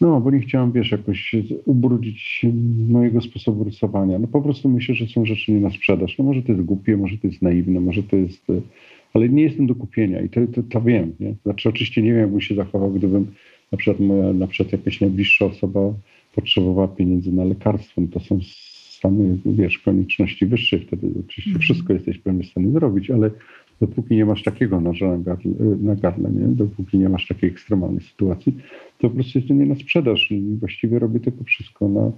no, 0.01 0.21
bo 0.21 0.31
nie 0.31 0.39
chciałem, 0.39 0.71
wiesz, 0.71 0.91
jakoś 0.91 1.35
ubrudzić 1.65 2.45
mojego 2.89 3.21
sposobu 3.21 3.63
rysowania. 3.63 4.19
No 4.19 4.27
po 4.27 4.41
prostu 4.41 4.69
myślę, 4.69 4.95
że 4.95 5.07
są 5.07 5.25
rzeczy 5.25 5.51
nie 5.51 5.59
na 5.59 5.69
sprzedaż. 5.69 6.17
No 6.17 6.25
może 6.25 6.41
to 6.41 6.51
jest 6.51 6.63
głupie, 6.63 6.97
może 6.97 7.17
to 7.17 7.27
jest 7.27 7.41
naiwne, 7.41 7.79
może 7.79 8.03
to 8.03 8.15
jest... 8.15 8.47
Ale 9.13 9.29
nie 9.29 9.43
jestem 9.43 9.67
do 9.67 9.75
kupienia 9.75 10.21
i 10.21 10.29
to, 10.29 10.47
to, 10.47 10.63
to 10.63 10.81
wiem, 10.81 11.13
nie? 11.19 11.35
Znaczy 11.43 11.69
oczywiście 11.69 12.01
nie 12.01 12.11
wiem, 12.11 12.19
jakbym 12.19 12.41
się 12.41 12.55
zachował, 12.55 12.91
gdybym 12.91 13.27
na 13.71 13.77
przykład 13.77 13.99
moja, 13.99 14.33
na 14.33 14.47
przykład 14.47 14.71
jakaś 14.71 15.01
najbliższa 15.01 15.45
osoba 15.45 15.93
potrzebowała 16.35 16.87
pieniędzy 16.87 17.31
na 17.31 17.43
lekarstwo. 17.43 18.01
No 18.01 18.07
to 18.07 18.19
są 18.19 18.39
stanie, 19.03 19.37
wiesz, 19.45 19.79
konieczności 19.79 20.45
wyższej, 20.45 20.79
wtedy 20.79 21.07
oczywiście 21.19 21.51
mm. 21.51 21.61
wszystko 21.61 21.93
jesteś 21.93 22.17
pewnie 22.17 22.43
w 22.43 22.47
stanie 22.47 22.71
zrobić, 22.71 23.11
ale 23.11 23.31
dopóki 23.81 24.15
nie 24.15 24.25
masz 24.25 24.43
takiego 24.43 24.81
noża 24.81 25.07
na 25.07 25.17
gardle, 25.17 25.51
na 25.81 25.95
gardle 25.95 26.31
nie? 26.31 26.47
dopóki 26.47 26.97
nie 26.97 27.09
masz 27.09 27.27
takiej 27.27 27.49
ekstremalnej 27.49 28.01
sytuacji, 28.01 28.53
to 28.99 29.09
po 29.09 29.15
prostu 29.15 29.39
jest 29.39 29.47
to 29.47 29.53
nie 29.53 29.65
na 29.65 29.75
sprzedaż 29.75 30.31
i 30.31 30.57
właściwie 30.59 30.99
robię 30.99 31.19
tylko 31.19 31.43
wszystko 31.43 31.89
na, 31.89 32.11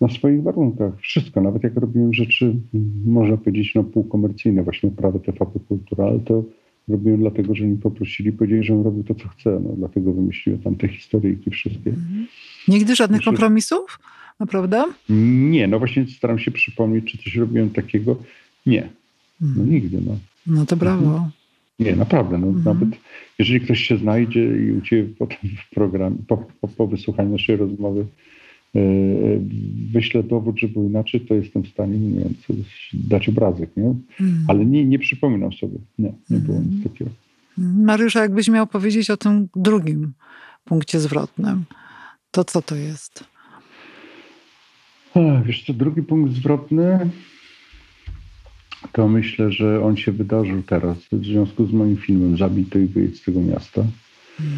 na 0.00 0.08
swoich 0.08 0.42
warunkach. 0.42 1.00
Wszystko, 1.00 1.40
nawet 1.40 1.62
jak 1.62 1.76
robiłem 1.76 2.14
rzeczy, 2.14 2.54
można 3.04 3.36
powiedzieć, 3.36 3.74
no 3.74 3.84
półkomercyjne, 3.84 4.62
właśnie 4.62 4.90
prawo 4.90 5.18
TVP 5.18 5.60
Kultura, 5.68 6.04
ale 6.04 6.20
to 6.20 6.44
robiłem 6.88 7.20
dlatego, 7.20 7.54
że 7.54 7.64
mi 7.64 7.76
poprosili, 7.76 8.32
powiedzieli, 8.32 8.64
że 8.64 8.82
robił 8.82 9.04
to, 9.04 9.14
co 9.14 9.28
chcę. 9.28 9.60
No, 9.64 9.70
dlatego 9.76 10.12
wymyśliłem 10.12 10.62
tam 10.62 10.76
te 10.76 10.88
historyjki 10.88 11.50
wszystkie. 11.50 11.90
Mhm. 11.90 12.26
Nigdy 12.68 12.96
żadnych 12.96 13.22
kompromisów? 13.22 13.98
Naprawdę? 14.40 14.84
Nie, 15.50 15.68
no 15.68 15.78
właśnie 15.78 16.06
staram 16.06 16.38
się 16.38 16.50
przypomnieć, 16.50 17.04
czy 17.04 17.18
coś 17.18 17.36
robiłem 17.36 17.70
takiego. 17.70 18.16
Nie, 18.66 18.88
no 19.40 19.48
mhm. 19.48 19.70
nigdy. 19.70 20.00
No. 20.06 20.16
No 20.46 20.66
to 20.66 20.76
brawo. 20.76 21.10
Mhm. 21.10 21.30
Nie, 21.78 21.96
naprawdę. 21.96 22.38
No, 22.38 22.46
mhm. 22.46 22.64
Nawet 22.64 22.98
jeżeli 23.38 23.60
ktoś 23.60 23.80
się 23.80 23.96
znajdzie 23.96 24.56
i 24.56 24.72
u 24.72 24.80
Ciebie 24.80 25.14
potem 25.18 25.38
w 25.66 25.74
programie, 25.74 26.16
po, 26.28 26.36
po, 26.36 26.68
po 26.68 26.86
wysłuchaniu 26.86 27.30
naszej 27.30 27.56
rozmowy 27.56 28.06
yy, 28.74 29.40
wyślę 29.92 30.22
dowód, 30.22 30.58
że 30.58 30.68
było 30.68 30.84
inaczej, 30.84 31.20
to 31.20 31.34
jestem 31.34 31.62
w 31.62 31.68
stanie 31.68 31.98
nie 31.98 32.20
wiem, 32.20 32.34
dać 32.92 33.28
obrazek, 33.28 33.70
nie? 33.76 33.94
Mhm. 34.20 34.44
Ale 34.48 34.66
nie, 34.66 34.84
nie 34.84 34.98
przypominam 34.98 35.52
sobie. 35.52 35.78
Nie, 35.98 36.12
nie 36.30 36.38
było 36.38 36.58
nic 36.58 36.74
mhm. 36.74 36.82
takiego. 36.82 37.10
Mariusza, 37.58 38.20
jakbyś 38.20 38.48
miał 38.48 38.66
powiedzieć 38.66 39.10
o 39.10 39.16
tym 39.16 39.48
drugim 39.56 40.12
punkcie 40.64 41.00
zwrotnym, 41.00 41.64
to 42.30 42.44
co 42.44 42.62
to 42.62 42.74
jest? 42.74 43.24
Wiesz 45.46 45.64
co, 45.66 45.72
drugi 45.72 46.02
punkt 46.02 46.32
zwrotny 46.32 47.10
to 48.92 49.08
myślę, 49.08 49.52
że 49.52 49.84
on 49.84 49.96
się 49.96 50.12
wydarzył 50.12 50.62
teraz 50.62 50.98
w 51.12 51.24
związku 51.24 51.66
z 51.66 51.72
moim 51.72 51.96
filmem 51.96 52.36
Zabity 52.36 52.82
i 52.82 52.86
wyjedź 52.86 53.20
z 53.20 53.24
tego 53.24 53.40
miasta. 53.40 53.84
Mm. 54.40 54.52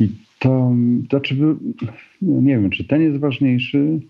I 0.00 0.08
to, 0.38 0.72
znaczy, 1.10 1.36
no 2.22 2.40
nie 2.40 2.58
wiem, 2.58 2.70
czy 2.70 2.84
ten 2.84 3.02
jest 3.02 3.18
ważniejszy. 3.18 4.00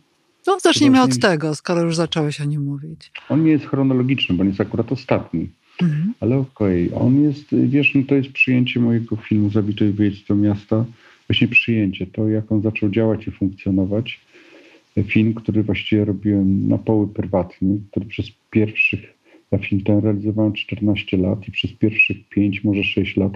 No 0.46 0.58
zacznijmy 0.60 1.02
od 1.02 1.18
tego, 1.18 1.54
skoro 1.54 1.82
już 1.82 1.96
zacząłeś 1.96 2.40
o 2.40 2.44
nim 2.44 2.64
mówić. 2.64 3.10
On 3.28 3.44
nie 3.44 3.50
jest 3.50 3.66
chronologiczny, 3.66 4.34
bo 4.34 4.40
on 4.40 4.48
jest 4.48 4.60
akurat 4.60 4.92
ostatni. 4.92 5.48
Mm. 5.82 6.14
Ale 6.20 6.36
okej, 6.38 6.88
okay. 6.88 7.06
on 7.06 7.22
jest, 7.22 7.44
wiesz, 7.50 7.94
no 7.94 8.02
to 8.08 8.14
jest 8.14 8.32
przyjęcie 8.32 8.80
mojego 8.80 9.16
filmu 9.16 9.50
Zabity 9.50 9.88
i 9.88 9.92
wyjedź 9.92 10.24
z 10.24 10.26
tego 10.26 10.40
miasta. 10.40 10.84
Właśnie 11.28 11.48
przyjęcie, 11.48 12.06
to 12.06 12.28
jak 12.28 12.52
on 12.52 12.62
zaczął 12.62 12.90
działać 12.90 13.26
i 13.26 13.30
funkcjonować 13.30 14.20
film, 15.04 15.34
który 15.34 15.62
właściwie 15.62 16.04
robiłem 16.04 16.68
na 16.68 16.78
poły 16.78 17.08
prywatnie, 17.08 17.76
który 17.90 18.06
przez 18.06 18.26
pierwszych, 18.50 19.14
ja 19.52 19.58
film 19.58 19.80
ten 19.80 19.98
realizowałem 19.98 20.52
14 20.52 21.16
lat 21.16 21.48
i 21.48 21.50
przez 21.50 21.72
pierwszych 21.72 22.28
5, 22.28 22.64
może 22.64 22.84
6 22.84 23.16
lat 23.16 23.32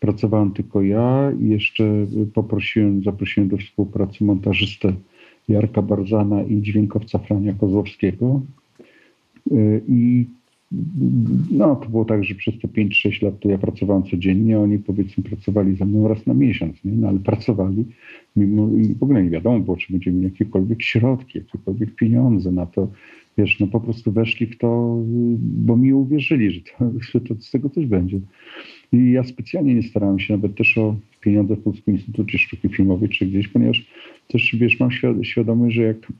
pracowałem 0.00 0.50
tylko 0.50 0.82
ja 0.82 1.32
i 1.40 1.48
jeszcze 1.48 2.06
poprosiłem, 2.34 3.02
zaprosiłem 3.02 3.48
do 3.48 3.56
współpracy 3.56 4.24
montażystę 4.24 4.92
Jarka 5.48 5.82
Barzana 5.82 6.42
i 6.42 6.62
dźwiękowca 6.62 7.18
Frania 7.18 7.52
Kozłowskiego. 7.52 8.40
I 9.88 10.26
no, 11.50 11.76
to 11.76 11.88
było 11.88 12.04
tak, 12.04 12.24
że 12.24 12.34
przez 12.34 12.54
te 12.58 12.68
5-6 12.68 13.24
lat 13.24 13.40
to 13.40 13.48
ja 13.48 13.58
pracowałem 13.58 14.02
codziennie, 14.02 14.58
oni 14.58 14.78
powiedzmy 14.78 15.24
pracowali 15.24 15.76
ze 15.76 15.84
mną 15.84 16.08
raz 16.08 16.26
na 16.26 16.34
miesiąc, 16.34 16.84
nie? 16.84 16.92
No, 16.92 17.08
ale 17.08 17.18
pracowali 17.18 17.84
mimo, 18.36 18.68
i 18.76 18.94
w 18.94 19.02
ogóle 19.02 19.22
nie 19.22 19.30
wiadomo 19.30 19.60
było, 19.60 19.76
czy 19.76 19.92
będziemy 19.92 20.16
mieli 20.16 20.32
jakiekolwiek 20.32 20.82
środki, 20.82 21.38
jakiekolwiek 21.38 21.94
pieniądze 21.94 22.52
na 22.52 22.66
to. 22.66 22.88
Wiesz, 23.40 23.60
no 23.60 23.66
po 23.66 23.80
prostu 23.80 24.12
weszli 24.12 24.46
w 24.46 24.58
to, 24.58 24.98
bo 25.40 25.76
mi 25.76 25.92
uwierzyli, 25.92 26.50
że, 26.50 26.60
to, 26.60 26.90
że 27.12 27.20
to 27.20 27.34
z 27.34 27.50
tego 27.50 27.70
coś 27.70 27.86
będzie. 27.86 28.20
I 28.92 29.10
ja 29.12 29.24
specjalnie 29.24 29.74
nie 29.74 29.82
starałem 29.82 30.18
się 30.18 30.34
nawet 30.34 30.54
też 30.54 30.78
o 30.78 30.96
pieniądze 31.20 31.56
w 31.56 31.62
Polskim 31.62 31.94
Instytucie 31.94 32.38
Sztuki 32.38 32.68
Filmowej 32.68 33.08
czy 33.08 33.26
gdzieś, 33.26 33.48
ponieważ 33.48 33.86
też, 34.28 34.56
wiesz, 34.60 34.80
mam 34.80 34.90
świadomość, 35.22 35.74
że 35.74 35.82
jak 35.82 36.12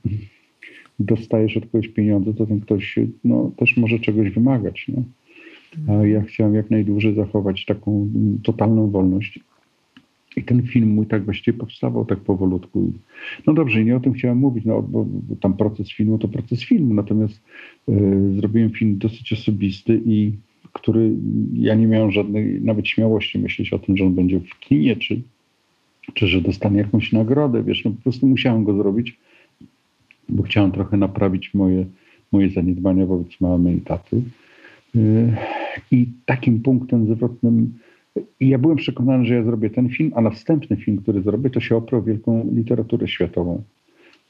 dostajesz 0.99 1.57
od 1.57 1.65
kogoś 1.65 1.87
pieniądze, 1.87 2.33
to 2.33 2.45
ten 2.45 2.59
ktoś 2.59 2.99
no, 3.23 3.51
też 3.57 3.77
może 3.77 3.99
czegoś 3.99 4.29
wymagać. 4.29 4.87
Nie? 4.87 5.03
A 5.87 6.05
ja 6.05 6.21
chciałem 6.21 6.55
jak 6.55 6.71
najdłużej 6.71 7.15
zachować 7.15 7.65
taką 7.65 8.09
totalną 8.43 8.89
wolność. 8.89 9.39
I 10.35 10.43
ten 10.43 10.63
film 10.63 10.89
mój 10.89 11.05
tak 11.05 11.25
właściwie 11.25 11.57
powstawał 11.57 12.05
tak 12.05 12.19
powolutku. 12.19 12.93
No 13.47 13.53
dobrze, 13.53 13.83
nie 13.83 13.95
o 13.95 13.99
tym 13.99 14.13
chciałem 14.13 14.37
mówić, 14.37 14.65
no, 14.65 14.81
bo, 14.81 15.05
tam 15.41 15.53
proces 15.53 15.91
filmu 15.91 16.17
to 16.17 16.27
proces 16.27 16.63
filmu, 16.63 16.93
natomiast 16.93 17.41
y, 17.89 18.33
zrobiłem 18.35 18.69
film 18.71 18.97
dosyć 18.97 19.33
osobisty 19.33 20.01
i 20.05 20.31
który 20.73 21.11
ja 21.53 21.75
nie 21.75 21.87
miałem 21.87 22.11
żadnej 22.11 22.61
nawet 22.61 22.87
śmiałości 22.87 23.39
myśleć 23.39 23.73
o 23.73 23.79
tym, 23.79 23.97
że 23.97 24.05
on 24.05 24.15
będzie 24.15 24.39
w 24.39 24.59
kinie, 24.59 24.95
czy, 24.95 25.21
czy 26.13 26.27
że 26.27 26.41
dostanie 26.41 26.77
jakąś 26.77 27.11
nagrodę, 27.11 27.63
wiesz, 27.63 27.85
no 27.85 27.91
po 27.91 28.01
prostu 28.01 28.27
musiałem 28.27 28.63
go 28.63 28.73
zrobić 28.73 29.17
bo 30.31 30.43
chciałem 30.43 30.71
trochę 30.71 30.97
naprawić 30.97 31.53
moje, 31.53 31.85
moje 32.31 32.49
zaniedbania 32.49 33.05
wobec 33.05 33.41
mamy 33.41 33.73
i 33.73 33.81
taty. 33.81 34.21
Y, 34.95 35.33
I 35.91 36.07
takim 36.25 36.61
punktem 36.61 37.15
zwrotnym, 37.15 37.73
ja 38.39 38.57
byłem 38.57 38.77
przekonany, 38.77 39.25
że 39.25 39.33
ja 39.33 39.43
zrobię 39.43 39.69
ten 39.69 39.89
film, 39.89 40.11
a 40.15 40.21
następny 40.21 40.77
film, 40.77 40.97
który 40.97 41.21
zrobię, 41.21 41.49
to 41.49 41.59
się 41.59 41.75
oprę 41.75 41.97
o 41.97 42.01
wielką 42.01 42.49
literaturę 42.53 43.07
światową. 43.07 43.63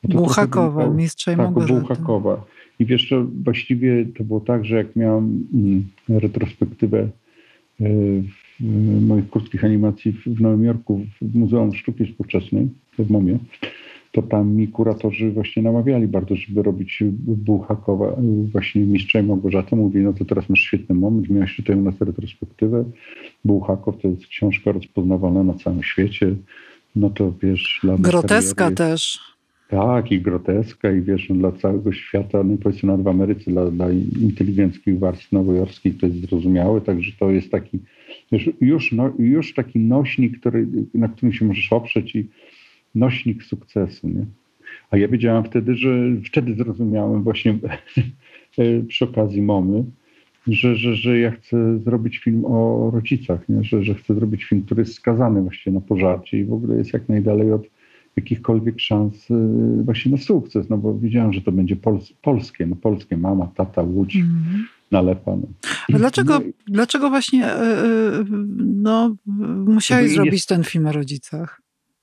Buchakowa, 0.04 0.90
Mistrza 0.90 1.34
i 1.34 1.38
tak, 1.38 1.52
Buchakowa. 1.52 2.46
I 2.80 2.86
wiesz, 2.86 3.02
że 3.02 3.26
właściwie 3.44 4.06
to 4.18 4.24
było 4.24 4.40
tak, 4.40 4.66
że 4.66 4.76
jak 4.76 4.96
miałem 4.96 5.48
mm, 5.54 5.84
retrospektywę 6.10 7.10
y, 7.82 8.24
moich 9.02 9.30
krótkich 9.30 9.66
animacji 9.66 10.12
w 10.26 10.42
Nowym 10.42 10.64
Jorku 10.64 11.06
w 11.22 11.36
Muzeum 11.36 11.76
Sztuki 11.76 12.06
Współczesnej, 12.06 12.68
w 13.00 13.10
MOMie, 13.10 13.38
to 14.12 14.22
tam 14.22 14.56
mi 14.56 14.68
kuratorzy 14.68 15.32
właśnie 15.32 15.64
namawiali 15.64 16.08
bardzo, 16.08 16.36
żeby 16.36 16.64
robić 16.64 17.04
Buchakowa, 17.18 18.16
właśnie 18.52 18.82
Mistrza 18.82 19.20
i 19.20 19.24
Małgorzata. 19.24 19.76
Mówi, 19.76 20.00
no 20.00 20.14
to 20.14 20.26
teraz 20.26 20.50
masz 20.50 20.60
świetny 20.60 20.96
moment, 20.96 21.30
miałeś 21.30 21.56
tutaj 21.56 21.76
u 21.76 21.82
nas 21.82 22.02
retrospektywę. 22.02 22.84
Buchakow 23.46 24.02
to 24.02 24.08
jest 24.08 24.28
książka 24.28 24.72
rozpoznawana 24.72 25.44
na 25.44 25.54
całym 25.54 25.84
świecie. 25.84 26.36
No 26.96 27.10
to 27.10 27.34
wiesz... 27.42 27.80
Dla 27.84 27.98
Groteska 27.98 28.56
kariery, 28.56 28.76
też. 28.76 29.20
Tak, 29.70 30.12
i 30.12 30.22
groteska, 30.22 30.92
i 30.92 31.02
wiesz, 31.02 31.30
no, 31.30 31.36
dla 31.36 31.52
całego 31.52 31.94
świata, 31.94 32.44
no 32.44 32.58
powiedzmy 32.64 32.88
nawet 32.88 33.04
w 33.04 33.08
Ameryce, 33.08 33.52
dla, 33.52 33.72
dla 33.72 33.92
inteligenckich 34.22 35.00
warstw 35.00 35.32
nowojorskich 35.32 35.98
to 35.98 36.06
jest 36.06 36.22
zrozumiałe, 36.22 36.82
także 36.82 37.12
to 37.20 37.32
jest 37.32 37.52
taki, 37.52 37.80
wiesz, 38.32 38.50
już, 38.62 38.92
no, 38.92 39.14
już 39.20 39.54
taki 39.54 39.80
nośnik, 39.80 40.40
który, 40.40 40.68
na 40.94 41.08
którym 41.08 41.34
się 41.34 41.46
możesz 41.46 41.74
oprzeć 41.74 42.16
i 42.16 42.28
nośnik 42.96 43.44
sukcesu. 43.44 44.10
Nie? 44.10 44.26
A 44.90 44.98
ja 44.98 45.08
wiedziałam 45.08 45.44
wtedy, 45.44 45.76
że 45.76 45.90
wtedy 46.26 46.56
zrozumiałem 46.56 47.24
właśnie 47.24 47.58
przy 48.88 49.06
okazji 49.06 49.42
Momy, 49.42 49.84
że, 50.48 50.76
że, 50.76 50.96
że 50.96 51.20
ja 51.20 51.32
chcę 51.32 51.80
zrobić 51.80 52.18
film 52.18 52.46
o 52.46 52.92
rodzicach, 52.94 53.50
nie? 53.50 53.64
Że, 53.64 53.84
że 53.84 53.96
chcę 53.96 54.16
zrobić 54.16 54.44
film, 54.44 54.64
który 54.64 54.82
jest 54.82 54.94
skazany 54.94 55.42
właśnie 55.42 55.72
na 55.72 55.82
pożarcie 55.82 56.40
i 56.40 56.46
w 56.46 56.54
ogóle 56.54 56.78
jest 56.78 56.94
jak 56.94 57.10
najdalej 57.10 57.54
od 57.54 57.64
jakichkolwiek 58.16 58.80
szans 58.80 59.32
y, 59.32 59.84
właśnie 59.84 60.12
na 60.12 60.18
sukces, 60.18 60.70
no 60.70 60.78
bo 60.78 61.00
wiedziałam, 61.00 61.34
że 61.34 61.42
to 61.42 61.52
będzie 61.52 61.76
pols 61.76 62.14
polskie, 62.22 62.66
no 62.66 62.76
polskie, 62.76 63.18
mama, 63.18 63.52
tata, 63.56 63.82
Łódź, 63.82 64.16
mm. 64.16 64.68
Nalepa. 64.92 65.36
No. 65.36 65.48
A 65.94 65.98
dlaczego, 65.98 66.40
no 66.40 66.46
dlaczego 66.68 67.10
właśnie 67.10 67.40
yy, 67.40 68.26
no, 68.58 69.16
musiałeś 69.66 70.12
zrobić 70.12 70.34
jest... 70.34 70.50
ten 70.50 70.64
film 70.64 70.88
o 70.88 70.92
rodzicach? 70.92 71.62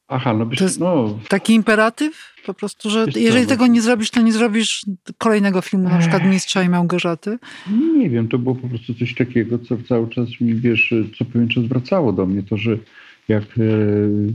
Aha, 0.09 0.33
no, 0.33 0.47
to 0.47 0.65
jest 0.65 0.81
no. 0.81 1.19
taki 1.29 1.55
imperatyw 1.55 2.35
po 2.47 2.55
prostu, 2.55 2.91
że 2.91 3.07
jeżeli 3.17 3.47
tego 3.47 3.67
nie 3.67 3.83
zrobisz, 3.83 4.11
to 4.11 4.23
nie 4.23 4.33
zrobisz 4.33 4.87
kolejnego 5.19 5.61
filmu, 5.61 5.89
na 5.89 5.99
przykład 5.99 6.25
Mistrza 6.25 6.63
i 6.63 6.69
Małgorzaty? 6.69 7.39
Nie 7.99 8.11
wiem, 8.11 8.29
to 8.29 8.39
było 8.39 8.55
po 8.55 8.69
prostu 8.69 8.95
coś 8.95 9.15
takiego, 9.15 9.59
co 9.59 9.77
cały 9.89 10.09
czas 10.09 10.29
mi, 10.41 10.55
wiesz, 10.55 10.95
co 11.19 11.25
pewien 11.25 11.49
czas 11.49 11.65
wracało 11.65 12.13
do 12.13 12.27
mnie, 12.27 12.43
to, 12.43 12.57
że 12.57 12.79
jak, 13.29 13.43
e, 13.43 13.67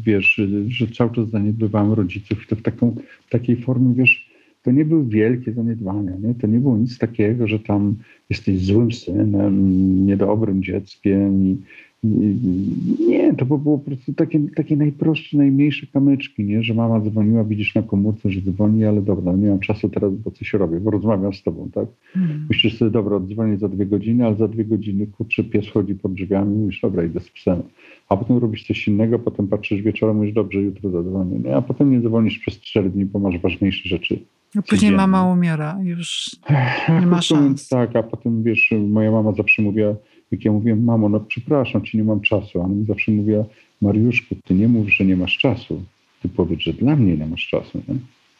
wiesz, 0.05 0.41
że 0.67 0.87
cały 0.87 1.15
czas 1.15 1.29
zaniedbywałem 1.29 1.93
rodziców 1.93 2.43
i 2.43 2.47
to 2.47 2.55
w 2.55 2.61
taką, 2.61 2.95
takiej 3.29 3.61
formie, 3.61 3.93
wiesz, 3.95 4.29
to 4.63 4.71
nie 4.71 4.85
były 4.85 5.05
wielkie 5.05 5.53
zaniedbania, 5.53 6.11
nie? 6.19 6.33
to 6.33 6.47
nie 6.47 6.59
było 6.59 6.77
nic 6.77 6.97
takiego, 6.97 7.47
że 7.47 7.59
tam 7.59 7.95
jesteś 8.29 8.65
złym 8.65 8.91
synem, 8.91 10.05
niedobrym 10.05 10.63
dzieckiem 10.63 11.45
i, 11.45 11.57
nie, 12.03 13.33
to 13.33 13.45
było 13.45 13.59
po 13.59 13.79
prostu 13.79 14.13
takie, 14.13 14.39
takie 14.55 14.77
najprostsze, 14.77 15.37
najmniejsze 15.37 15.87
kamyczki, 15.87 16.43
nie? 16.43 16.63
że 16.63 16.73
mama 16.73 16.99
dzwoniła, 16.99 17.43
widzisz 17.43 17.75
na 17.75 17.81
komórce, 17.81 18.31
że 18.31 18.41
dzwoni, 18.41 18.85
ale 18.85 19.01
dobra, 19.01 19.33
nie 19.33 19.49
mam 19.49 19.59
czasu 19.59 19.89
teraz, 19.89 20.13
bo 20.13 20.31
coś 20.31 20.53
robię, 20.53 20.79
bo 20.79 20.91
rozmawiam 20.91 21.33
z 21.33 21.43
tobą, 21.43 21.69
tak? 21.73 21.87
Hmm. 22.13 22.45
Myślisz 22.49 22.77
sobie, 22.77 22.91
dobra, 22.91 23.19
dzwonię 23.19 23.57
za 23.57 23.69
dwie 23.69 23.85
godziny, 23.85 24.25
ale 24.25 24.35
za 24.35 24.47
dwie 24.47 24.65
godziny, 24.65 25.07
kurczę, 25.07 25.43
pies 25.43 25.69
chodzi 25.69 25.95
pod 25.95 26.13
drzwiami, 26.13 26.57
mówisz, 26.57 26.81
dobra, 26.81 27.03
idę 27.03 27.19
z 27.19 27.29
psem. 27.29 27.61
A 28.09 28.17
potem 28.17 28.37
robisz 28.37 28.67
coś 28.67 28.87
innego, 28.87 29.19
potem 29.19 29.47
patrzysz 29.47 29.81
wieczorem, 29.81 30.17
mówisz, 30.17 30.33
dobrze, 30.33 30.61
jutro 30.61 30.89
zadzwonię. 30.89 31.39
Nie? 31.39 31.55
A 31.55 31.61
potem 31.61 31.91
nie 31.91 32.01
dzwonisz 32.01 32.39
przez 32.39 32.59
cztery 32.59 32.89
dni, 32.89 33.05
bo 33.05 33.19
masz 33.19 33.39
ważniejsze 33.39 33.89
rzeczy 33.89 34.19
A 34.57 34.61
później 34.61 34.91
mama 34.91 35.31
umiera, 35.33 35.79
już 35.83 36.29
nie 37.01 37.07
ma 37.07 37.21
szans. 37.21 37.67
Tak, 37.67 37.95
a 37.95 38.03
potem 38.03 38.43
wiesz, 38.43 38.73
moja 38.87 39.11
mama 39.11 39.31
zawsze 39.31 39.61
mówiła, 39.61 39.95
jak 40.33 40.45
ja 40.45 40.51
mówiłem, 40.51 40.83
mamo, 40.83 41.09
no 41.09 41.19
przepraszam 41.19 41.81
ci, 41.81 41.97
nie 41.97 42.03
mam 42.03 42.21
czasu. 42.21 42.61
A 42.61 42.65
ona 42.65 42.75
mi 42.75 42.85
zawsze 42.85 43.11
mówiła, 43.11 43.45
Mariuszku, 43.81 44.35
ty 44.43 44.53
nie 44.53 44.67
mów, 44.67 44.89
że 44.89 45.05
nie 45.05 45.15
masz 45.15 45.37
czasu. 45.37 45.83
Ty 46.21 46.29
powiedz, 46.29 46.59
że 46.59 46.73
dla 46.73 46.95
mnie 46.95 47.17
nie 47.17 47.27
masz 47.27 47.47
czasu. 47.47 47.81
Nie? 47.87 47.95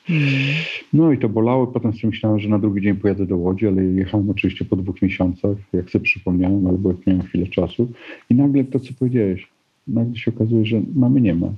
Mm. 0.09 0.29
No 0.93 1.11
i 1.11 1.17
to 1.17 1.29
bolało. 1.29 1.67
Potem 1.67 1.93
sobie 1.93 2.07
myślałem, 2.07 2.39
że 2.39 2.49
na 2.49 2.59
drugi 2.59 2.81
dzień 2.81 2.95
pojadę 2.95 3.25
do 3.25 3.37
Łodzi, 3.37 3.67
ale 3.67 3.83
jechałem 3.83 4.29
oczywiście 4.29 4.65
po 4.65 4.75
dwóch 4.75 5.01
miesiącach, 5.01 5.57
jak 5.73 5.89
sobie 5.89 6.05
przypomniałem, 6.05 6.67
albo 6.67 6.89
jak 6.89 7.07
miałem 7.07 7.21
chwilę 7.21 7.47
czasu. 7.47 7.91
I 8.29 8.35
nagle 8.35 8.63
to, 8.63 8.79
co 8.79 8.93
powiedziałeś, 8.99 9.47
nagle 9.87 10.15
się 10.15 10.31
okazuje, 10.31 10.65
że 10.65 10.81
mamy 10.95 11.21
nie 11.21 11.35
ma. 11.35 11.53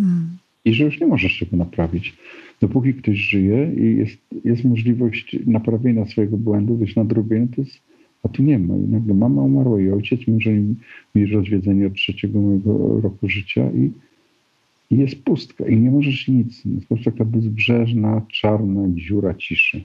Mm. 0.00 0.36
I 0.64 0.74
że 0.74 0.84
już 0.84 1.00
nie 1.00 1.06
możesz 1.06 1.38
tego 1.38 1.56
naprawić. 1.56 2.14
Dopóki 2.60 2.94
ktoś 2.94 3.16
żyje 3.16 3.72
i 3.76 3.96
jest, 3.96 4.18
jest 4.44 4.64
możliwość 4.64 5.36
naprawienia 5.46 6.06
swojego 6.06 6.36
błędu, 6.36 6.76
wyjść 6.76 6.96
na 6.96 7.04
drugą, 7.04 7.48
to 7.56 7.60
jest, 7.60 7.80
a 8.26 8.28
tu 8.28 8.42
nie 8.42 8.58
ma. 8.58 8.74
I 8.76 8.80
nagle 8.80 9.14
mama 9.14 9.42
umarła 9.42 9.80
i 9.80 9.90
ojciec, 9.90 10.20
męża 10.28 10.50
mi 11.14 11.26
rozwiedzenie 11.26 11.86
od 11.86 11.94
trzeciego 11.94 12.40
mojego 12.40 13.00
roku 13.00 13.28
życia 13.28 13.70
i, 13.70 13.90
i 14.94 14.98
jest 14.98 15.22
pustka 15.22 15.66
i 15.66 15.76
nie 15.76 15.90
możesz 15.90 16.28
nic. 16.28 16.64
Jest 16.64 16.86
po 16.88 16.94
prostu 16.94 17.10
taka 17.10 17.24
bezbrzeżna, 17.24 18.22
czarna 18.32 18.80
dziura 18.94 19.34
ciszy. 19.34 19.82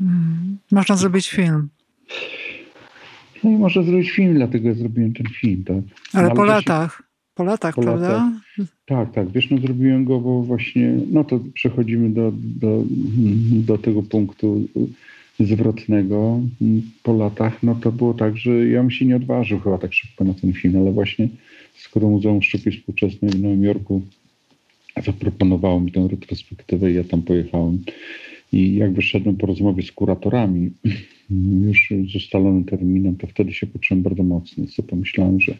Mm. 0.00 0.56
Można 0.72 0.96
zrobić 0.96 1.30
film, 1.30 1.68
No 3.44 3.50
i 3.50 3.54
można 3.56 3.82
zrobić 3.82 4.10
film, 4.10 4.34
dlatego 4.34 4.68
ja 4.68 4.74
zrobiłem 4.74 5.12
ten 5.14 5.26
film, 5.26 5.64
tak. 5.64 5.82
ale 6.12 6.28
No, 6.28 6.34
po 6.34 6.36
to 6.36 6.42
się- 6.46 6.48
latach. 6.52 7.02
Po 7.34 7.44
latach, 7.44 7.74
Po 7.74 7.82
prawda? 7.82 8.08
latach. 8.08 8.32
Tak, 8.86 9.12
tak. 9.12 9.30
Wiesz, 9.30 9.50
no 9.50 9.58
zrobiłem 9.58 10.04
go, 10.04 10.20
bo 10.20 10.42
właśnie, 10.42 10.94
no 11.12 11.24
to 11.24 11.40
przechodzimy 11.54 12.10
do, 12.10 12.32
do, 12.36 12.82
do 13.66 13.78
tego 13.78 14.02
punktu 14.02 14.60
zwrotnego 15.46 16.40
po 17.02 17.16
latach. 17.16 17.62
No 17.62 17.74
to 17.74 17.92
było 17.92 18.14
tak, 18.14 18.36
że 18.36 18.68
ja 18.68 18.80
bym 18.80 18.90
się 18.90 19.06
nie 19.06 19.16
odważył 19.16 19.60
chyba 19.60 19.78
tak 19.78 19.92
szybko 19.92 20.24
na 20.24 20.34
ten 20.34 20.52
film, 20.52 20.76
ale 20.76 20.92
właśnie 20.92 21.28
skoro 21.74 22.08
Muzeum 22.08 22.42
Sztuki 22.42 22.70
Współczesnej 22.70 23.30
w 23.30 23.42
Nowym 23.42 23.64
Jorku 23.64 24.02
zaproponowało 25.04 25.80
mi 25.80 25.92
tę 25.92 26.08
retrospektywę 26.10 26.92
i 26.92 26.94
ja 26.94 27.04
tam 27.04 27.22
pojechałem. 27.22 27.84
I 28.52 28.74
jak 28.74 28.92
wyszedłem 28.92 29.36
po 29.36 29.46
rozmowie 29.46 29.82
z 29.82 29.92
kuratorami, 29.92 30.70
już 31.66 31.92
z 32.12 32.16
ustalonym 32.16 32.64
terminem, 32.64 33.16
to 33.16 33.26
wtedy 33.26 33.52
się 33.52 33.66
poczułem 33.66 34.02
bardzo 34.02 34.22
mocny. 34.22 34.66
Co 34.66 34.82
pomyślałem, 34.82 35.40
że 35.40 35.54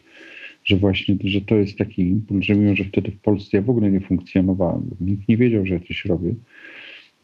że 0.65 0.77
właśnie, 0.77 1.17
że 1.25 1.41
to 1.41 1.55
jest 1.55 1.79
taki 1.79 2.03
impuls, 2.03 2.45
że 2.45 2.55
mimo, 2.55 2.77
że 2.77 2.85
wtedy 2.85 3.11
w 3.11 3.21
Polsce 3.21 3.57
ja 3.57 3.63
w 3.63 3.71
ogóle 3.71 3.91
nie 3.91 4.01
funkcjonowałem, 4.01 4.91
nikt 5.01 5.29
nie 5.29 5.37
wiedział, 5.37 5.67
że 5.67 5.75
ja 5.75 5.81
coś 5.81 6.05
robię. 6.05 6.35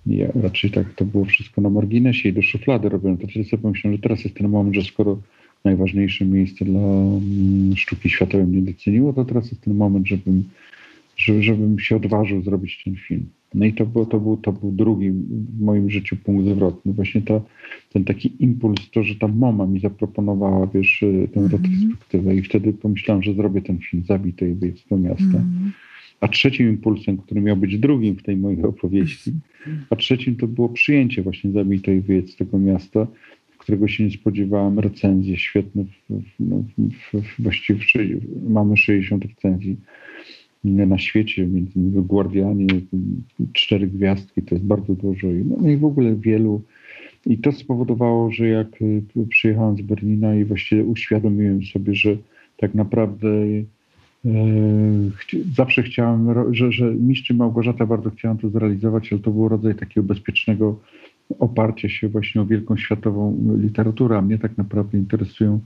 Ja 0.06 0.28
raczej 0.42 0.70
tak 0.70 0.94
to 0.94 1.04
było 1.04 1.24
wszystko 1.24 1.60
na 1.60 1.70
marginesie 1.70 2.28
i 2.28 2.32
do 2.32 2.42
szuflady 2.42 2.88
robiłem. 2.88 3.16
To 3.16 3.26
wtedy 3.26 3.44
sobie 3.44 3.62
pomyślałem, 3.62 3.96
że 3.96 4.02
teraz 4.02 4.24
jest 4.24 4.36
ten 4.36 4.48
moment, 4.48 4.74
że 4.74 4.82
skoro 4.82 5.18
najważniejsze 5.64 6.24
miejsce 6.24 6.64
dla 6.64 6.80
mm, 6.80 7.76
sztuki 7.76 8.10
światowej 8.10 8.46
mnie 8.46 8.62
doceniło, 8.62 9.12
to 9.12 9.24
teraz 9.24 9.50
jest 9.50 9.62
ten 9.62 9.74
moment, 9.74 10.06
żebym, 10.08 10.44
żeby, 11.16 11.42
żebym 11.42 11.78
się 11.78 11.96
odważył 11.96 12.42
zrobić 12.42 12.82
ten 12.84 12.96
film. 12.96 13.26
No 13.54 13.64
i 13.66 13.72
to, 13.72 13.86
było, 13.86 14.06
to, 14.06 14.20
był, 14.20 14.36
to 14.36 14.52
był 14.52 14.72
drugi 14.72 15.10
w 15.10 15.60
moim 15.60 15.90
życiu 15.90 16.16
punkt 16.16 16.48
zwrotny. 16.48 16.92
Właśnie 16.92 17.22
ta, 17.22 17.40
ten 17.92 18.04
taki 18.04 18.44
impuls, 18.44 18.90
to, 18.90 19.02
że 19.02 19.14
ta 19.14 19.28
mama 19.28 19.66
mi 19.66 19.80
zaproponowała, 19.80 20.66
wiesz, 20.66 21.04
tę 21.34 21.40
Mhm. 21.40 21.62
retrospektywę 21.62 22.34
i 22.34 22.42
wtedy 22.42 22.72
pomyślałem, 22.72 23.22
że 23.22 23.34
zrobię 23.34 23.62
ten 23.62 23.78
film, 23.78 24.02
Zabite 24.06 24.48
i 24.48 24.54
wyjedź 24.54 24.80
z 24.80 24.84
tego 24.84 25.00
miasta. 25.00 25.38
Mm. 25.38 25.72
A 26.20 26.28
trzecim 26.28 26.68
impulsem, 26.68 27.16
który 27.16 27.40
miał 27.40 27.56
być 27.56 27.78
drugim 27.78 28.16
w 28.16 28.22
tej 28.22 28.36
mojej 28.36 28.62
opowieści, 28.62 29.32
a 29.90 29.96
trzecim 29.96 30.36
to 30.36 30.46
było 30.46 30.68
przyjęcie 30.68 31.22
właśnie 31.22 31.50
Zabite 31.50 31.96
i 31.96 32.00
wyjedź 32.00 32.32
z 32.32 32.36
tego 32.36 32.58
miasta, 32.58 33.06
którego 33.58 33.88
się 33.88 34.04
nie 34.04 34.10
spodziewałem, 34.10 34.78
recenzje 34.78 35.36
świetne, 35.36 35.84
w, 35.84 36.12
w, 36.12 36.40
no, 36.40 36.62
w, 36.78 37.42
właściwie 37.42 38.18
mamy 38.48 38.76
60 38.76 39.24
recenzji 39.24 39.76
na 40.64 40.98
świecie, 40.98 41.46
między 41.46 41.78
innymi 41.78 42.06
Guardianie, 42.06 42.66
cztery 43.52 43.86
gwiazdki, 43.86 44.42
to 44.42 44.54
jest 44.54 44.66
bardzo 44.66 44.94
dużo. 44.94 45.28
I, 45.28 45.44
no 45.44 45.70
i 45.70 45.76
w 45.76 45.84
ogóle 45.84 46.16
wielu. 46.16 46.62
I 47.26 47.38
to 47.38 47.52
spowodowało, 47.52 48.30
że 48.30 48.48
jak 48.48 48.82
y, 48.82 49.02
przyjechałem 49.28 49.76
z 49.76 49.82
Berlina 49.82 50.34
i 50.34 50.44
właściwie 50.44 50.84
uświadomiłem 50.84 51.62
sobie, 51.62 51.94
że 51.94 52.16
tak 52.56 52.74
naprawdę 52.74 53.28
zawsze 55.56 55.82
chciałem, 55.82 56.54
że, 56.54 56.72
że 56.72 56.94
Mistrz 56.94 57.30
i 57.30 57.34
Małgorzata 57.34 57.86
bardzo 57.86 58.10
chciałem 58.10 58.38
to 58.38 58.48
zrealizować, 58.48 59.12
ale 59.12 59.22
to 59.22 59.30
był 59.30 59.48
rodzaj 59.48 59.74
takiego 59.74 60.06
bezpiecznego 60.06 60.80
oparcia 61.38 61.88
się 61.88 62.08
właśnie 62.08 62.40
o 62.40 62.46
wielką 62.46 62.76
światową 62.76 63.38
literaturę, 63.58 64.18
a 64.18 64.22
mnie 64.22 64.38
tak 64.38 64.58
naprawdę 64.58 64.98
interesują 64.98 65.60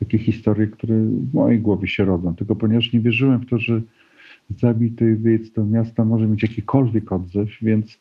takie 0.00 0.18
historie, 0.18 0.66
które 0.66 0.94
w 1.04 1.34
mojej 1.34 1.60
głowie 1.60 1.88
się 1.88 2.04
rodzą. 2.04 2.34
Tylko 2.34 2.56
ponieważ 2.56 2.92
nie 2.92 3.00
wierzyłem 3.00 3.40
w 3.40 3.46
to, 3.46 3.58
że 3.58 3.80
zabity 4.58 5.16
wyjazd 5.16 5.54
do 5.54 5.66
miasta 5.66 6.04
może 6.04 6.26
mieć 6.26 6.42
jakikolwiek 6.42 7.12
odzew, 7.12 7.48
więc 7.62 7.98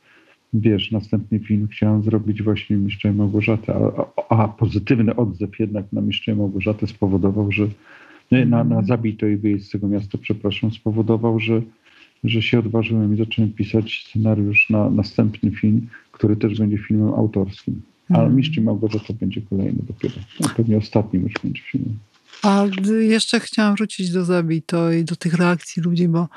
wiesz, 0.54 0.92
następny 0.92 1.40
film 1.40 1.68
chciałem 1.72 2.04
zrobić 2.04 2.44
właśnie 2.44 2.78
Mistrza 2.78 3.10
i 3.10 3.14
Małgorzatę, 3.14 3.76
a, 3.76 4.06
a, 4.30 4.44
a 4.44 4.48
pozytywny 4.48 5.16
odzew 5.16 5.60
jednak 5.60 5.86
na 5.94 6.02
Mistrza 6.02 6.32
i 6.32 6.36
Małgorzatę 6.36 6.88
spowodował, 6.88 7.52
że 7.52 7.68
na, 8.32 8.64
na 8.64 8.84
zabito 8.84 9.28
i 9.28 9.38
wyjazd 9.38 9.66
z 9.66 9.70
tego 9.70 9.88
miasta, 9.88 10.18
przepraszam, 10.22 10.72
spowodował, 10.72 11.40
że, 11.40 11.62
że 12.24 12.42
się 12.42 12.60
odważyłem 12.60 13.14
i 13.14 13.18
zacząłem 13.18 13.52
pisać 13.54 14.06
scenariusz 14.10 14.70
na 14.70 14.90
następny 14.90 15.52
film, 15.52 15.88
który 16.12 16.36
też 16.36 16.60
będzie 16.60 16.78
filmem 16.78 17.14
autorskim. 17.14 17.82
A 18.10 18.14
Mhm. 18.14 18.36
Mistrz 18.36 18.58
i 18.58 18.62
Małgorzata 18.62 19.14
będzie 19.14 19.42
kolejny 19.42 19.80
dopiero. 19.88 20.14
No, 20.40 20.48
pewnie 20.58 20.78
ostatnim 20.78 21.24
już 21.24 21.34
będzie 21.44 21.62
filmem. 21.72 21.98
A 22.44 22.66
jeszcze 23.00 23.40
chciałam 23.40 23.76
wrócić 23.76 24.12
do 24.12 24.26
Zabito 24.26 24.92
i 24.92 25.04
do 25.04 25.16
tych 25.16 25.34
reakcji 25.34 25.84
ludzi, 25.84 26.08
bo 26.08 26.28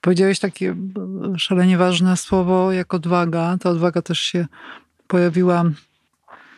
powiedziałeś 0.00 0.38
takie 0.38 0.76
szalenie 1.36 1.78
ważne 1.78 2.16
słowo 2.16 2.72
jak 2.72 2.94
odwaga. 2.94 3.58
Ta 3.58 3.70
odwaga 3.70 4.02
też 4.02 4.20
się 4.20 4.46
pojawiła, 5.06 5.64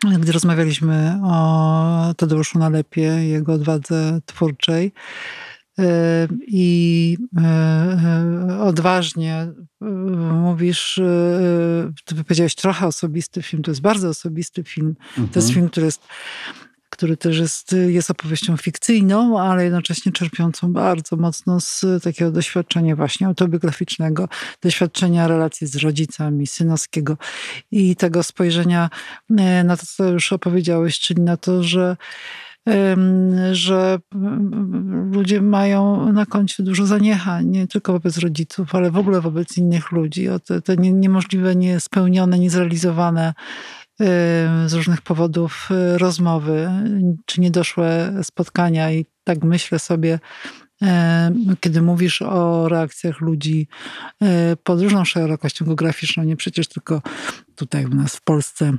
gdy 0.09 0.31
rozmawialiśmy 0.31 1.19
o 1.23 2.13
Tadeuszu 2.17 2.59
Nalepie, 2.59 3.01
jego 3.01 3.53
odwadze 3.53 4.19
twórczej. 4.25 4.91
Y, 5.79 5.83
I 6.47 7.17
y, 7.37 8.51
y, 8.51 8.59
odważnie 8.61 9.47
mówisz, 10.33 10.99
ty 12.05 12.15
powiedziałeś 12.15 12.55
trochę 12.55 12.87
osobisty 12.87 13.41
film, 13.41 13.63
to 13.63 13.71
jest 13.71 13.81
bardzo 13.81 14.09
osobisty 14.09 14.63
film. 14.63 14.95
To 15.15 15.21
jest 15.21 15.37
Mhm. 15.37 15.53
film, 15.53 15.69
który 15.69 15.85
jest 15.85 16.01
który 16.91 17.17
też 17.17 17.37
jest, 17.39 17.75
jest 17.87 18.11
opowieścią 18.11 18.57
fikcyjną, 18.57 19.39
ale 19.39 19.63
jednocześnie 19.63 20.11
czerpiącą 20.11 20.73
bardzo 20.73 21.15
mocno 21.15 21.59
z 21.59 21.85
takiego 22.03 22.31
doświadczenia 22.31 22.95
właśnie 22.95 23.27
autobiograficznego, 23.27 24.29
doświadczenia 24.61 25.27
relacji 25.27 25.67
z 25.67 25.75
rodzicami, 25.75 26.47
synowskiego 26.47 27.17
i 27.71 27.95
tego 27.95 28.23
spojrzenia 28.23 28.89
e, 29.37 29.63
na 29.63 29.77
to, 29.77 29.85
co 29.85 30.05
już 30.05 30.33
opowiedziałeś, 30.33 30.99
czyli 30.99 31.21
na 31.21 31.37
to, 31.37 31.63
że 31.63 31.97
że 33.51 33.99
ludzie 35.11 35.41
mają 35.41 36.13
na 36.13 36.25
koncie 36.25 36.63
dużo 36.63 36.85
zaniechań, 36.85 37.47
nie 37.47 37.67
tylko 37.67 37.93
wobec 37.93 38.17
rodziców, 38.17 38.75
ale 38.75 38.91
w 38.91 38.97
ogóle 38.97 39.21
wobec 39.21 39.57
innych 39.57 39.91
ludzi. 39.91 40.29
O 40.29 40.39
te, 40.39 40.61
te 40.61 40.77
nie- 40.77 40.93
niemożliwe, 40.93 41.55
niespełnione, 41.55 42.39
niezrealizowane 42.39 43.33
z 44.65 44.73
różnych 44.73 45.01
powodów 45.01 45.69
y, 45.71 45.97
rozmowy, 45.97 46.69
czy 47.25 47.41
niedoszłe 47.41 48.13
spotkania. 48.23 48.91
I 48.91 49.05
tak 49.23 49.43
myślę 49.43 49.79
sobie, 49.79 50.19
y, 50.81 50.87
kiedy 51.59 51.81
mówisz 51.81 52.21
o 52.21 52.69
reakcjach 52.69 53.21
ludzi 53.21 53.67
y, 54.23 54.27
pod 54.63 54.81
różną 54.81 55.05
szerokością 55.05 55.65
geograficzną, 55.65 56.23
nie 56.23 56.35
przecież 56.35 56.67
tylko 56.67 57.01
tutaj 57.55 57.85
u 57.85 57.89
nas 57.89 58.15
w 58.15 58.21
Polsce, 58.21 58.73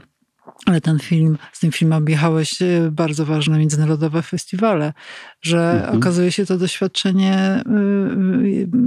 ale 0.67 0.81
ten 0.81 0.99
film, 0.99 1.39
z 1.53 1.61
tym 1.61 1.73
filmem 1.73 2.03
objechałeś 2.03 2.63
y, 2.63 2.89
bardzo 2.93 3.27
ważne 3.27 3.59
międzynarodowe 3.59 4.23
festiwale, 4.23 4.93
że 5.43 5.71
Mhm. 5.71 5.97
okazuje 5.99 6.33
się 6.33 6.47
to 6.47 6.59
doświadczenie 6.59 7.63
y, 7.67 7.71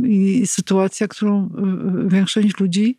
y, 0.05 0.09
i 0.09 0.47
sytuacja, 0.47 1.07
którą 1.07 1.45
y, 2.05 2.09
większość 2.09 2.59
ludzi 2.59 2.97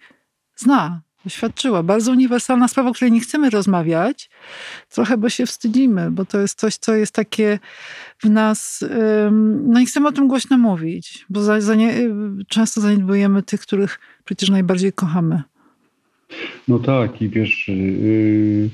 zna, 0.56 1.02
doświadczyła. 1.26 1.82
Bardzo 1.82 2.12
uniwersalna 2.12 2.68
sprawa, 2.68 2.90
o 2.90 2.92
której 2.92 3.12
nie 3.12 3.20
chcemy 3.20 3.50
rozmawiać, 3.50 4.30
trochę, 4.90 5.16
bo 5.16 5.28
się 5.28 5.46
wstydzimy, 5.46 6.10
bo 6.10 6.24
to 6.24 6.40
jest 6.40 6.58
coś, 6.58 6.76
co 6.76 6.94
jest 6.94 7.12
takie 7.12 7.58
w 8.18 8.30
nas, 8.30 8.84
no 9.62 9.80
nie 9.80 9.86
chcemy 9.86 10.08
o 10.08 10.12
tym 10.12 10.28
głośno 10.28 10.58
mówić, 10.58 11.24
bo 11.30 11.42
za, 11.42 11.60
za 11.60 11.74
nie, 11.74 11.98
y, 11.98 12.10
często 12.48 12.80
zaniedbujemy 12.80 13.42
tych, 13.42 13.60
których 13.60 13.98
przecież 14.24 14.50
najbardziej 14.50 14.92
kochamy. 14.92 15.42
No 16.68 16.78
tak, 16.78 17.22
i 17.22 17.28
wiesz, 17.28 17.68
yy, 17.68 18.70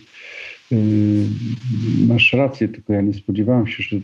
masz 2.09 2.33
rację, 2.33 2.69
tylko 2.69 2.93
ja 2.93 3.01
nie 3.01 3.15
spodziewałem 3.15 3.67
się, 3.67 3.83
że 3.83 3.97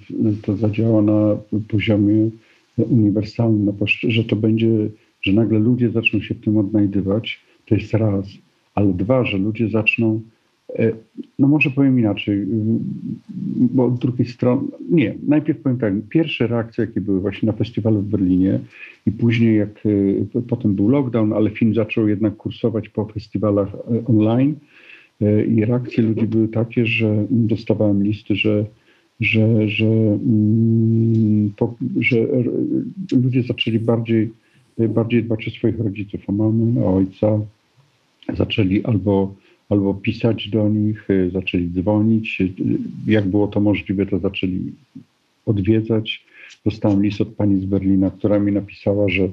to 0.43 0.57
zadziała 0.57 1.03
na 1.03 1.37
poziomie 1.69 2.31
uniwersalnym, 2.79 3.75
posz- 3.75 4.11
że 4.11 4.25
to 4.25 4.37
będzie, 4.37 4.69
że 5.23 5.33
nagle 5.33 5.59
ludzie 5.59 5.91
zaczną 5.91 6.21
się 6.21 6.35
w 6.35 6.41
tym 6.41 6.57
odnajdywać. 6.57 7.41
To 7.69 7.75
jest 7.75 7.95
raz. 7.95 8.27
ale 8.75 8.93
dwa, 8.93 9.25
że 9.25 9.39
ludzie 9.39 9.69
zaczną 9.69 10.21
E, 10.77 10.93
no 11.39 11.49
może 11.49 11.71
powiem 11.71 11.99
inaczej, 11.99 12.47
bo 13.57 13.97
z 13.97 13.99
drugiej 13.99 14.29
strony, 14.29 14.69
nie, 14.91 15.15
najpierw 15.27 15.61
powiem 15.61 15.79
tak, 15.79 15.95
pierwsze 16.09 16.47
reakcje, 16.47 16.85
jakie 16.85 17.01
były 17.01 17.21
właśnie 17.21 17.47
na 17.47 17.53
festiwalu 17.53 18.01
w 18.01 18.09
Berlinie 18.09 18.61
i 19.07 19.13
później 19.13 19.57
jak 19.57 19.87
y, 19.87 20.27
potem 20.49 20.75
był 20.75 20.89
lockdown, 20.89 21.33
ale 21.33 21.51
film 21.51 21.75
zaczął 21.75 22.09
jednak 22.09 22.37
kursować 22.37 22.89
po 22.89 23.05
festiwalach 23.05 23.75
e, 23.75 24.05
online 24.07 24.55
e, 25.21 25.45
i 25.45 25.65
reakcje 25.65 26.05
ludzi 26.05 26.27
były 26.27 26.49
takie, 26.49 26.87
że 26.87 27.27
dostawałem 27.31 28.03
listy, 28.03 28.37
że 28.37 28.65
że, 29.21 29.69
że, 29.69 29.87
mm, 29.87 31.53
że 32.01 32.17
ludzie 33.23 33.43
zaczęli 33.43 33.79
bardziej, 33.79 34.31
bardziej 34.89 35.25
dbać 35.25 35.49
o 35.49 35.51
swoich 35.51 35.79
rodziców, 35.79 36.21
o 36.27 36.33
mamy, 36.33 36.85
o 36.85 36.97
ojca, 36.97 37.41
zaczęli 38.37 38.85
albo 38.85 39.35
albo 39.69 39.95
pisać 39.95 40.49
do 40.49 40.69
nich, 40.69 41.11
y, 41.11 41.31
zaczęli 41.31 41.71
dzwonić. 41.71 42.41
Y, 42.41 42.53
jak 43.07 43.29
było 43.29 43.49
to 43.49 43.61
możliwe, 43.61 44.07
to 44.07 44.19
zaczęli 44.19 44.73
odwiedzać. 45.47 46.25
Dostałem 46.65 47.03
list 47.03 47.21
od 47.21 47.29
pani 47.29 47.61
z 47.61 47.65
Berlina, 47.65 48.11
która 48.11 48.39
mi 48.39 48.53
napisała, 48.53 49.09
że, 49.09 49.29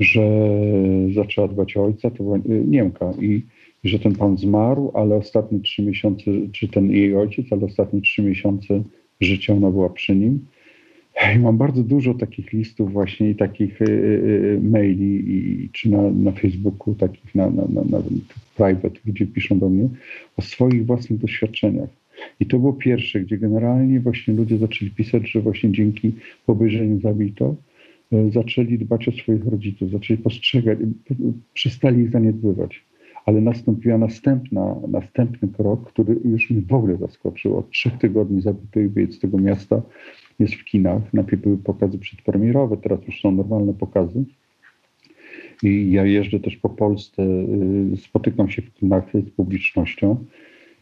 że 0.00 0.20
zaczęła 1.14 1.48
dbać 1.48 1.76
o 1.76 1.84
ojca, 1.84 2.10
to 2.10 2.22
była 2.24 2.36
y, 2.36 2.42
Niemka 2.66 3.12
i 3.20 3.42
że 3.84 3.98
ten 3.98 4.14
pan 4.14 4.38
zmarł, 4.38 4.90
ale 4.94 5.16
ostatnie 5.16 5.60
trzy 5.60 5.82
miesiące, 5.82 6.24
czy 6.52 6.68
ten 6.68 6.90
jej 6.90 7.16
ojciec, 7.16 7.46
ale 7.50 7.66
ostatnie 7.66 8.00
trzy 8.00 8.22
miesiące 8.22 8.82
życia 9.20 9.54
ona 9.54 9.70
była 9.70 9.90
przy 9.90 10.16
nim. 10.16 10.46
I 11.36 11.38
mam 11.38 11.58
bardzo 11.58 11.82
dużo 11.82 12.14
takich 12.14 12.52
listów 12.52 12.92
właśnie 12.92 13.30
i 13.30 13.34
takich 13.34 13.82
y, 13.82 13.84
y, 13.84 13.88
y, 13.88 14.60
maili, 14.62 15.24
i, 15.34 15.68
czy 15.72 15.90
na, 15.90 16.10
na 16.10 16.32
Facebooku, 16.32 16.94
takich 16.94 17.34
na, 17.34 17.50
na, 17.50 17.62
na, 17.62 17.82
na 17.90 18.02
private, 18.56 19.00
gdzie 19.04 19.26
piszą 19.26 19.58
do 19.58 19.68
mnie 19.68 19.88
o 20.36 20.42
swoich 20.42 20.86
własnych 20.86 21.18
doświadczeniach. 21.18 21.88
I 22.40 22.46
to 22.46 22.58
było 22.58 22.72
pierwsze, 22.72 23.20
gdzie 23.20 23.38
generalnie 23.38 24.00
właśnie 24.00 24.34
ludzie 24.34 24.58
zaczęli 24.58 24.90
pisać, 24.90 25.30
że 25.30 25.40
właśnie 25.40 25.72
dzięki 25.72 26.12
obejrzeniu 26.46 27.00
Zabito 27.00 27.56
zaczęli 28.32 28.78
dbać 28.78 29.08
o 29.08 29.12
swoich 29.12 29.46
rodziców, 29.46 29.90
zaczęli 29.90 30.18
postrzegać, 30.18 30.78
przestali 31.54 32.02
ich 32.02 32.10
zaniedbywać. 32.10 32.82
Ale 33.30 33.40
nastąpiła 33.40 33.98
następna, 33.98 34.76
następny 34.88 35.48
krok, 35.48 35.92
który 35.92 36.16
już 36.24 36.50
mnie 36.50 36.62
w 36.62 36.74
ogóle 36.74 36.96
zaskoczył. 36.96 37.56
Od 37.56 37.70
trzech 37.70 37.98
tygodni 37.98 38.42
Zabito 38.42 38.80
ich 38.80 38.92
wyjść 38.92 39.14
z 39.14 39.20
tego 39.20 39.38
miasta 39.38 39.82
jest 40.38 40.54
w 40.54 40.64
kinach. 40.64 41.02
Najpierw 41.12 41.42
były 41.42 41.58
pokazy 41.58 41.98
przedpremierowe, 41.98 42.76
teraz 42.76 43.06
już 43.06 43.20
są 43.20 43.32
normalne 43.32 43.74
pokazy. 43.74 44.24
I 45.62 45.92
ja 45.92 46.04
jeżdżę 46.04 46.40
też 46.40 46.56
po 46.56 46.68
Polsce, 46.68 47.22
y, 47.92 47.96
spotykam 47.96 48.50
się 48.50 48.62
w 48.62 48.74
kinach 48.74 49.04
z 49.26 49.30
publicznością 49.30 50.24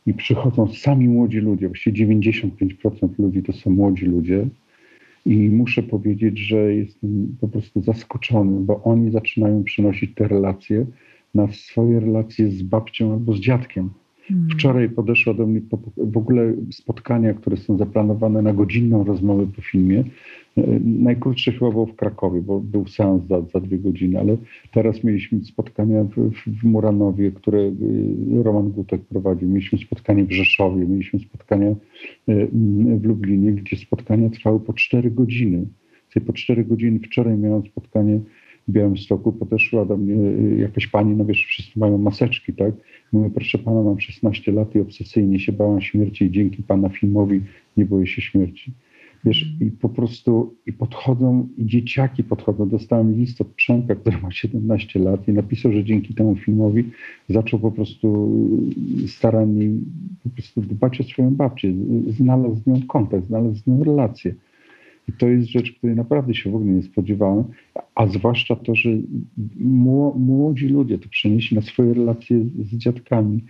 i 0.07 0.15
przychodzą 0.15 0.69
sami 0.69 1.09
młodzi 1.09 1.39
ludzie, 1.39 1.69
właściwie 1.69 2.07
95% 2.07 3.19
ludzi 3.19 3.43
to 3.43 3.53
są 3.53 3.71
młodzi 3.71 4.07
ludzie. 4.07 4.47
I 5.27 5.37
muszę 5.37 5.83
powiedzieć, 5.83 6.39
że 6.39 6.75
jestem 6.75 7.37
po 7.41 7.49
prostu 7.49 7.83
zaskoczony, 7.83 8.61
bo 8.61 8.83
oni 8.83 9.11
zaczynają 9.11 9.65
przynosić 9.65 10.15
te 10.15 10.29
relacje 10.29 10.87
na 11.35 11.53
swoje 11.53 12.01
relacje 12.01 12.51
z 12.51 12.63
babcią 12.63 13.13
albo 13.13 13.33
z 13.33 13.41
dziadkiem. 13.41 13.91
Hmm. 14.29 14.49
Wczoraj 14.51 14.89
podeszła 14.89 15.35
do 15.35 15.47
mnie 15.47 15.61
w 15.97 16.17
ogóle 16.17 16.55
spotkania, 16.71 17.35
które 17.35 17.57
są 17.57 17.79
zaplanowane 17.79 18.43
na 18.43 18.53
godzinną 18.53 19.05
rozmowę 19.05 19.47
po 19.57 19.63
filmie. 19.63 20.05
E, 20.57 20.81
najkrótsze 20.85 21.53
chyba 21.53 21.71
było 21.71 21.87
w 21.87 21.97
Krakowie, 21.97 22.41
bo 22.41 22.61
był 22.61 22.87
seans 22.87 23.23
za, 23.29 23.43
za 23.43 23.61
dwie 23.61 23.79
godziny, 23.79 24.21
ale 24.21 24.37
teraz 24.73 25.05
mieliśmy 25.05 25.45
spotkania 25.45 26.05
w, 26.05 26.31
w 26.61 26.65
Muranowie, 26.65 27.33
które 27.33 27.59
e, 27.59 28.43
Roman 28.43 28.71
Gutek 28.71 29.01
prowadził. 29.01 29.49
Mieliśmy 29.49 29.79
spotkanie 29.79 30.25
w 30.25 30.33
Rzeszowie, 30.33 30.87
mieliśmy 30.87 31.21
spotkania 31.21 31.69
e, 31.69 31.77
w 32.97 33.05
Lublinie, 33.05 33.53
gdzie 33.53 33.77
spotkania 33.77 34.31
trwały 34.31 34.61
po 34.61 34.73
cztery 34.73 35.11
godziny. 35.11 35.67
Po 36.27 36.33
cztery 36.33 36.65
godziny 36.65 36.99
wczoraj 36.99 37.39
miałem 37.39 37.63
spotkanie 37.67 38.21
w 38.69 38.73
Białymstoku, 38.73 39.33
podeszła 39.33 39.85
do 39.85 39.97
mnie 39.97 40.15
jakaś 40.57 40.87
pani, 40.87 41.17
no 41.17 41.25
wiesz, 41.25 41.47
wszyscy 41.47 41.79
mają 41.79 41.99
maseczki, 41.99 42.53
tak? 42.53 42.75
Mówię, 43.13 43.31
proszę 43.31 43.59
pana, 43.59 43.83
mam 43.83 44.01
16 44.01 44.53
lat 44.53 44.75
i 44.75 44.81
obsesyjnie 44.81 45.41
się 45.41 45.53
bałam 45.53 45.81
śmierci 45.81 46.25
i 46.25 46.31
dzięki 46.31 46.63
pana 46.63 46.89
filmowi 46.89 47.41
nie 47.77 47.85
boję 47.85 48.07
się 48.07 48.23
śmierci. 48.23 48.73
Wiesz, 49.25 49.47
i 49.61 49.71
po 49.71 49.89
prostu 49.89 50.55
i 50.67 50.73
podchodzą, 50.73 51.49
i 51.59 51.67
dzieciaki 51.67 52.25
podchodzą. 52.25 52.69
Dostałem 52.69 53.15
list 53.15 53.41
od 53.41 53.49
Przemka, 53.49 53.95
który 53.95 54.19
ma 54.19 54.31
17 54.31 54.99
lat 54.99 55.29
i 55.29 55.33
napisał, 55.33 55.73
że 55.73 55.85
dzięki 55.85 56.15
temu 56.15 56.37
filmowi 56.37 56.85
zaczął 57.29 57.61
po 57.61 57.73
prostu 57.73 58.31
starannie 59.07 59.69
po 60.25 60.31
prostu 60.31 60.61
dbać 60.61 61.01
o 61.01 61.05
swoją 61.05 61.35
babcię. 61.35 61.73
Znalazł 62.09 62.57
z 62.57 62.67
nią 62.67 62.83
kontakt, 62.89 63.27
znalazł 63.27 63.55
z 63.55 63.67
nią 63.67 63.85
relację. 63.85 64.35
I 65.09 65.13
to 65.13 65.29
jest 65.29 65.49
rzecz, 65.49 65.73
której 65.73 65.97
naprawdę 65.97 66.35
się 66.35 66.51
w 66.51 66.55
ogóle 66.55 66.73
nie 66.73 66.83
spodziewałem, 66.83 67.45
a 67.95 68.07
zwłaszcza 68.07 68.57
to, 68.57 68.75
że 68.75 68.91
młodzi 70.17 70.69
ludzie 70.69 70.99
to 70.99 71.09
przenieśli 71.09 71.57
na 71.57 71.63
swoje 71.63 71.95
relacje 71.95 72.45
z 72.45 72.77
dziadkami. 72.77 73.45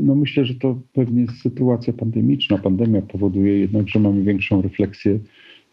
No 0.00 0.14
myślę, 0.14 0.44
że 0.44 0.54
to 0.54 0.80
pewnie 0.92 1.20
jest 1.22 1.40
sytuacja 1.40 1.92
pandemiczna. 1.92 2.58
Pandemia 2.58 3.02
powoduje 3.02 3.58
jednak, 3.58 3.88
że 3.88 4.00
mamy 4.00 4.22
większą 4.22 4.62
refleksję 4.62 5.18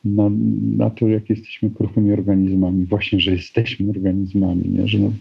na, 0.05 0.29
na 0.77 0.89
to, 0.89 1.07
jak 1.07 1.29
jesteśmy 1.29 1.69
kruchymi 1.69 2.13
organizmami. 2.13 2.85
Właśnie, 2.85 3.19
że 3.19 3.31
jesteśmy 3.31 3.89
organizmami, 3.89 4.69
nie? 4.69 4.87
że 4.87 4.99
no, 4.99 5.11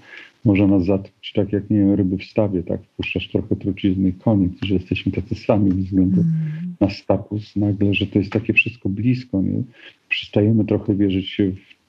może 0.44 0.66
nas 0.66 0.84
zatruć 0.84 1.32
tak 1.34 1.52
jak 1.52 1.70
nie 1.70 1.78
wiem, 1.78 1.94
ryby 1.94 2.18
w 2.18 2.24
stawie, 2.24 2.62
tak? 2.62 2.82
Wpuszczasz 2.82 3.28
trochę 3.28 3.56
trucizny 3.56 4.08
i 4.08 4.12
koniec, 4.12 4.52
że 4.64 4.74
jesteśmy 4.74 5.12
tacy 5.12 5.34
sami 5.34 5.70
ze 5.70 5.76
względu 5.76 6.20
mm. 6.20 6.32
na 6.80 6.90
status 6.90 7.56
nagle, 7.56 7.94
że 7.94 8.06
to 8.06 8.18
jest 8.18 8.32
takie 8.32 8.52
wszystko 8.52 8.88
blisko, 8.88 9.42
nie? 9.42 9.62
Przestajemy 10.08 10.64
trochę 10.64 10.94
wierzyć 10.94 11.38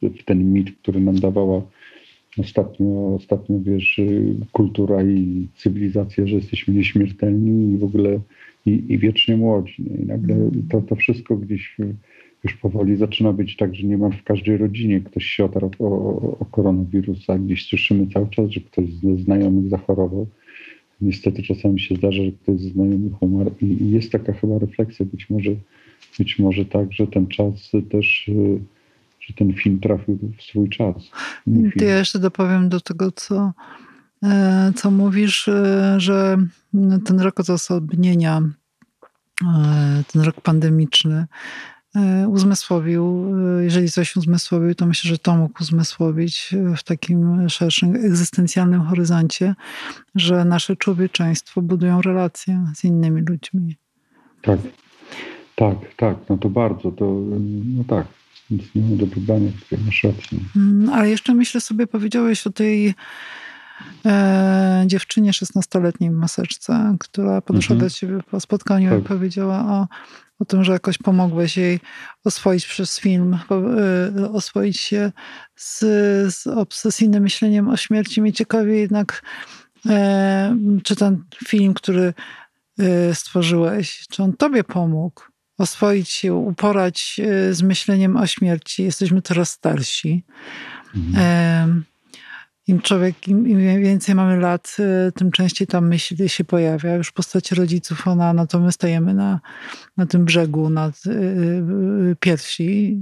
w, 0.01 0.19
w 0.19 0.23
ten 0.23 0.53
mit, 0.53 0.71
który 0.71 0.99
nam 0.99 1.19
dawała 1.19 1.61
ostatnio, 2.37 3.15
ostatnio 3.15 3.59
wiesz, 3.59 4.01
kultura 4.51 5.03
i 5.03 5.47
cywilizacja, 5.55 6.27
że 6.27 6.35
jesteśmy 6.35 6.73
nieśmiertelni 6.73 7.73
i 7.73 7.77
w 7.77 7.83
ogóle 7.83 8.19
i, 8.65 8.83
i 8.89 8.97
wiecznie 8.97 9.37
młodzi. 9.37 9.83
Nie? 9.83 10.03
I 10.03 10.05
nagle 10.05 10.35
mm. 10.35 10.67
to, 10.69 10.81
to 10.81 10.95
wszystko 10.95 11.37
gdzieś 11.37 11.77
już 12.43 12.53
powoli 12.53 12.95
zaczyna 12.95 13.33
być 13.33 13.57
tak, 13.57 13.75
że 13.75 13.87
niemal 13.87 14.11
w 14.11 14.23
każdej 14.23 14.57
rodzinie 14.57 15.01
ktoś 15.01 15.25
się 15.25 15.45
otarł 15.45 15.71
o, 15.79 15.85
o 16.39 16.45
koronawirusa. 16.45 17.37
Gdzieś 17.37 17.67
słyszymy 17.67 18.07
cały 18.13 18.29
czas, 18.29 18.49
że 18.49 18.59
ktoś 18.59 18.93
ze 18.93 19.17
znajomych 19.17 19.69
zachorował. 19.69 20.27
Niestety 21.01 21.43
czasami 21.43 21.79
się 21.79 21.95
zdarza, 21.95 22.23
że 22.23 22.31
ktoś 22.31 22.61
ze 22.61 22.69
znajomych 22.69 23.21
umarł 23.21 23.51
i, 23.61 23.91
jest 23.91 24.11
taka 24.11 24.33
chyba 24.33 24.59
refleksja, 24.59 25.05
być 25.05 25.29
może, 25.29 25.51
być 26.19 26.39
może 26.39 26.65
tak, 26.65 26.93
że 26.93 27.07
ten 27.07 27.27
czas 27.27 27.71
też, 27.91 28.31
że 29.19 29.33
ten 29.33 29.53
film 29.53 29.79
trafił 29.79 30.19
w 30.37 30.43
swój 30.43 30.69
czas. 30.69 31.11
To 31.79 31.85
ja 31.85 31.97
jeszcze 31.97 32.19
dopowiem 32.19 32.69
do 32.69 32.79
tego, 32.79 33.11
co, 33.11 33.53
e, 34.23 34.71
co 34.75 34.91
mówisz, 34.91 35.47
e, 35.47 35.95
że 35.97 36.37
ten 37.05 37.19
rok 37.19 37.39
odosobnienia, 37.39 38.41
e, 39.43 40.03
ten 40.13 40.21
rok 40.21 40.41
pandemiczny, 40.41 41.25
uzmysłowił. 42.27 43.33
E, 43.59 43.63
jeżeli 43.63 43.91
coś 43.91 44.15
uzmysłowił, 44.15 44.75
to 44.75 44.85
myślę, 44.85 45.09
że 45.09 45.17
to 45.17 45.35
mógł 45.35 45.63
uzmysłowić 45.63 46.55
w 46.77 46.83
takim 46.83 47.49
szerszym 47.49 47.95
egzystencjalnym 47.95 48.81
horyzoncie, 48.81 49.55
że 50.15 50.45
nasze 50.45 50.75
człowieczeństwo 50.75 51.61
budują 51.61 52.01
relacje 52.01 52.65
z 52.75 52.83
innymi 52.83 53.21
ludźmi. 53.21 53.75
Tak, 54.41 54.59
tak, 55.55 55.75
tak, 55.97 56.17
no 56.29 56.37
to 56.37 56.49
bardzo, 56.49 56.91
to 56.91 57.21
no 57.77 57.83
tak, 57.87 58.07
nic 58.51 58.63
nie 58.75 58.81
ma 58.81 58.95
do 58.95 59.05
dodania, 59.05 59.51
masz 59.85 60.03
rację. 60.03 60.39
Mm, 60.55 60.89
ale 60.89 61.09
jeszcze 61.09 61.33
myślę 61.33 61.61
sobie, 61.61 61.87
powiedziałeś 61.87 62.47
o 62.47 62.49
tej 62.49 62.93
e, 64.05 64.83
dziewczynie 64.87 65.31
16-letniej 65.31 66.09
w 66.11 66.13
maseczce, 66.13 66.95
która 66.99 67.41
podeszła 67.41 67.73
mhm. 67.73 67.89
do 67.89 67.95
ciebie 67.95 68.19
po 68.31 68.39
spotkaniu 68.39 68.89
tak. 68.89 68.99
i 68.99 69.03
powiedziała 69.03 69.59
o 69.59 69.87
o 70.43 70.45
tym, 70.45 70.63
że 70.63 70.71
jakoś 70.71 70.97
pomogłeś 70.97 71.57
jej 71.57 71.79
oswoić 72.23 72.65
przez 72.65 72.99
film, 72.99 73.39
y, 74.19 74.29
oswoić 74.29 74.79
się 74.79 75.11
z, 75.55 75.79
z 76.35 76.47
obsesyjnym 76.47 77.23
myśleniem 77.23 77.69
o 77.69 77.77
śmierci. 77.77 78.21
Mnie 78.21 78.33
ciekawi 78.33 78.79
jednak, 78.79 79.23
e, 79.89 80.57
czy 80.83 80.95
ten 80.95 81.23
film, 81.47 81.73
który 81.73 82.13
e, 82.79 83.15
stworzyłeś, 83.15 84.07
czy 84.09 84.23
on 84.23 84.33
tobie 84.33 84.63
pomógł 84.63 85.21
oswoić 85.57 86.09
się, 86.09 86.33
uporać 86.33 87.21
z 87.51 87.61
myśleniem 87.61 88.17
o 88.17 88.27
śmierci. 88.27 88.83
Jesteśmy 88.83 89.21
coraz 89.21 89.49
starsi. 89.49 90.23
Mhm. 90.95 91.15
E, 91.17 91.92
im 92.67 92.81
człowiek, 92.81 93.27
im, 93.27 93.47
im, 93.47 93.81
więcej 93.81 94.15
mamy 94.15 94.37
lat, 94.37 94.77
y, 95.07 95.11
tym 95.11 95.31
częściej 95.31 95.67
ta 95.67 95.81
myśl 95.81 96.27
się 96.27 96.43
pojawia. 96.43 96.95
Już 96.95 97.07
w 97.07 97.13
postaci 97.13 97.55
rodziców 97.55 98.07
ona, 98.07 98.33
no 98.33 98.47
to 98.47 98.59
my 98.59 98.71
stajemy 98.71 99.13
na, 99.13 99.39
na 99.97 100.05
tym 100.05 100.25
brzegu, 100.25 100.69
nad 100.69 101.05
y, 101.05 101.09
y, 102.11 102.15
piersi, 102.19 103.01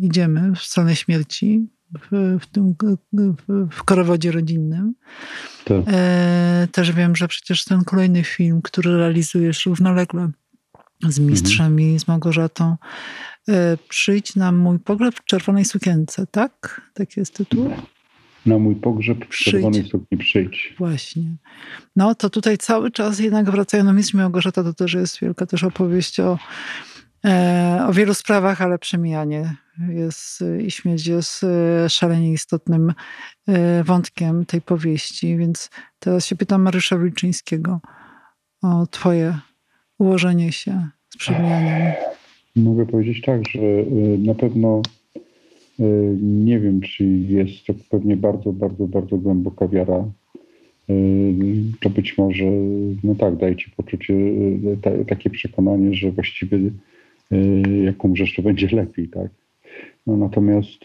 idziemy 0.00 0.52
w 0.52 0.58
stronę 0.58 0.96
śmierci. 0.96 1.68
w, 2.00 2.38
w 2.40 2.46
tym 2.46 2.74
w 3.70 3.82
korowodzie 3.84 4.32
rodzinnym. 4.32 4.94
Tak. 5.64 5.82
E, 5.86 6.68
też 6.72 6.92
wiem, 6.92 7.16
że 7.16 7.28
przecież 7.28 7.64
ten 7.64 7.84
kolejny 7.84 8.24
film, 8.24 8.62
który 8.62 8.96
realizujesz 8.96 9.66
równolegle 9.66 10.30
z 11.08 11.18
mistrzem 11.18 11.66
mhm. 11.66 11.80
i 11.80 11.98
z 11.98 12.08
Małgorzatą, 12.08 12.76
e, 13.48 13.76
Przyjdź 13.88 14.36
na 14.36 14.52
mój 14.52 14.78
pogrzeb 14.78 15.14
w 15.14 15.24
czerwonej 15.24 15.64
sukience, 15.64 16.26
tak? 16.26 16.80
Taki 16.94 17.20
jest 17.20 17.34
tytuł? 17.34 17.70
Na 18.46 18.58
mój 18.58 18.76
pogrzeb 18.76 19.24
w 19.30 19.36
czerwonej 19.36 19.88
sukni 19.88 20.18
przyjdź. 20.18 20.74
Właśnie. 20.78 21.22
No 21.96 22.14
to 22.14 22.30
tutaj 22.30 22.58
cały 22.58 22.90
czas 22.90 23.18
jednak 23.18 23.50
wracają 23.50 23.84
na 23.84 23.92
mistrz 23.92 24.14
Małgorzata, 24.14 24.62
to 24.62 24.74
też 24.74 24.94
jest 24.94 25.20
wielka 25.20 25.46
też 25.46 25.64
opowieść 25.64 26.20
o 26.20 26.38
E, 27.24 27.86
o 27.88 27.92
wielu 27.92 28.14
sprawach, 28.14 28.62
ale 28.62 28.78
przemijanie 28.78 29.54
jest 29.88 30.44
i 30.66 30.70
śmierć 30.70 31.06
jest 31.06 31.44
e, 31.44 31.90
szalenie 31.90 32.32
istotnym 32.32 32.92
e, 33.48 33.84
wątkiem 33.84 34.46
tej 34.46 34.60
powieści. 34.60 35.36
Więc 35.36 35.70
teraz 35.98 36.26
się 36.26 36.36
pytam 36.36 36.62
Mariusza 36.62 36.98
Wilczyńskiego 36.98 37.80
o 38.62 38.86
twoje 38.86 39.38
ułożenie 39.98 40.52
się 40.52 40.88
z 41.10 41.16
przemijaniem. 41.16 41.92
Mogę 42.56 42.86
powiedzieć 42.86 43.22
tak, 43.22 43.48
że 43.48 43.60
na 44.18 44.34
pewno 44.34 44.82
nie 46.22 46.60
wiem, 46.60 46.80
czy 46.80 47.04
jest 47.28 47.66
to 47.66 47.74
pewnie 47.90 48.16
bardzo, 48.16 48.52
bardzo, 48.52 48.86
bardzo 48.86 49.16
głęboka 49.16 49.68
wiara. 49.68 50.04
To 51.80 51.90
być 51.90 52.18
może, 52.18 52.44
no 53.04 53.14
tak, 53.14 53.36
daje 53.36 53.56
ci 53.56 53.70
poczucie, 53.70 54.14
takie 55.08 55.30
przekonanie, 55.30 55.94
że 55.94 56.10
właściwie 56.10 56.58
jak 57.84 58.04
umrzesz, 58.04 58.34
to 58.34 58.42
będzie 58.42 58.68
lepiej, 58.76 59.08
tak? 59.08 59.30
No, 60.06 60.16
natomiast 60.16 60.84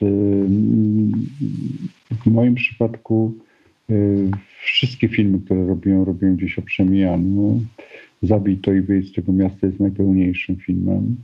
w 2.26 2.26
moim 2.26 2.56
przypadku 2.56 3.34
wszystkie 4.64 5.08
filmy, 5.08 5.40
które 5.40 5.68
robiłem, 5.68 6.04
robiłem 6.04 6.36
gdzieś 6.36 6.60
o 6.60 6.62
przemijaniu. 6.62 7.62
Zabij 8.22 8.58
to 8.58 8.74
i 8.74 8.82
wyjdź 8.82 9.10
z 9.10 9.14
tego 9.14 9.34
miasta 9.34 9.68
jest 9.68 9.80
najpełniejszym 9.80 10.56
filmem. 10.56 11.16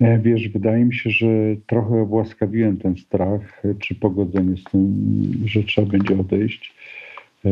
E, 0.00 0.18
wiesz, 0.18 0.48
wydaje 0.48 0.84
mi 0.84 0.94
się, 0.94 1.10
że 1.10 1.26
trochę 1.66 2.00
obłaskawiłem 2.00 2.76
ten 2.76 2.96
strach, 2.96 3.62
czy 3.78 3.94
pogodzenie 3.94 4.56
z 4.56 4.64
tym, 4.64 4.92
że 5.44 5.62
trzeba 5.62 5.90
będzie 5.90 6.20
odejść. 6.20 6.74
E, 7.44 7.50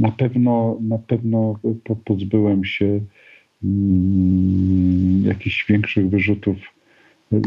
na 0.00 0.10
pewno, 0.10 0.78
na 0.80 0.98
pewno 0.98 1.58
pozbyłem 2.04 2.64
się 2.64 3.00
Mm, 3.64 5.24
jakichś 5.24 5.66
większych 5.68 6.10
wyrzutów. 6.10 6.56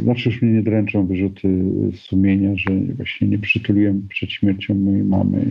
Znaczy 0.03 0.29
już 0.29 0.41
mnie 0.41 0.51
nie 0.51 0.63
dręczą 0.63 1.07
wyrzuty 1.07 1.63
sumienia, 1.95 2.51
że 2.55 2.69
właśnie 2.97 3.27
nie 3.27 3.39
przytuliłem 3.39 4.07
przed 4.07 4.31
śmiercią 4.31 4.75
mojej 4.75 5.03
mamy 5.03 5.45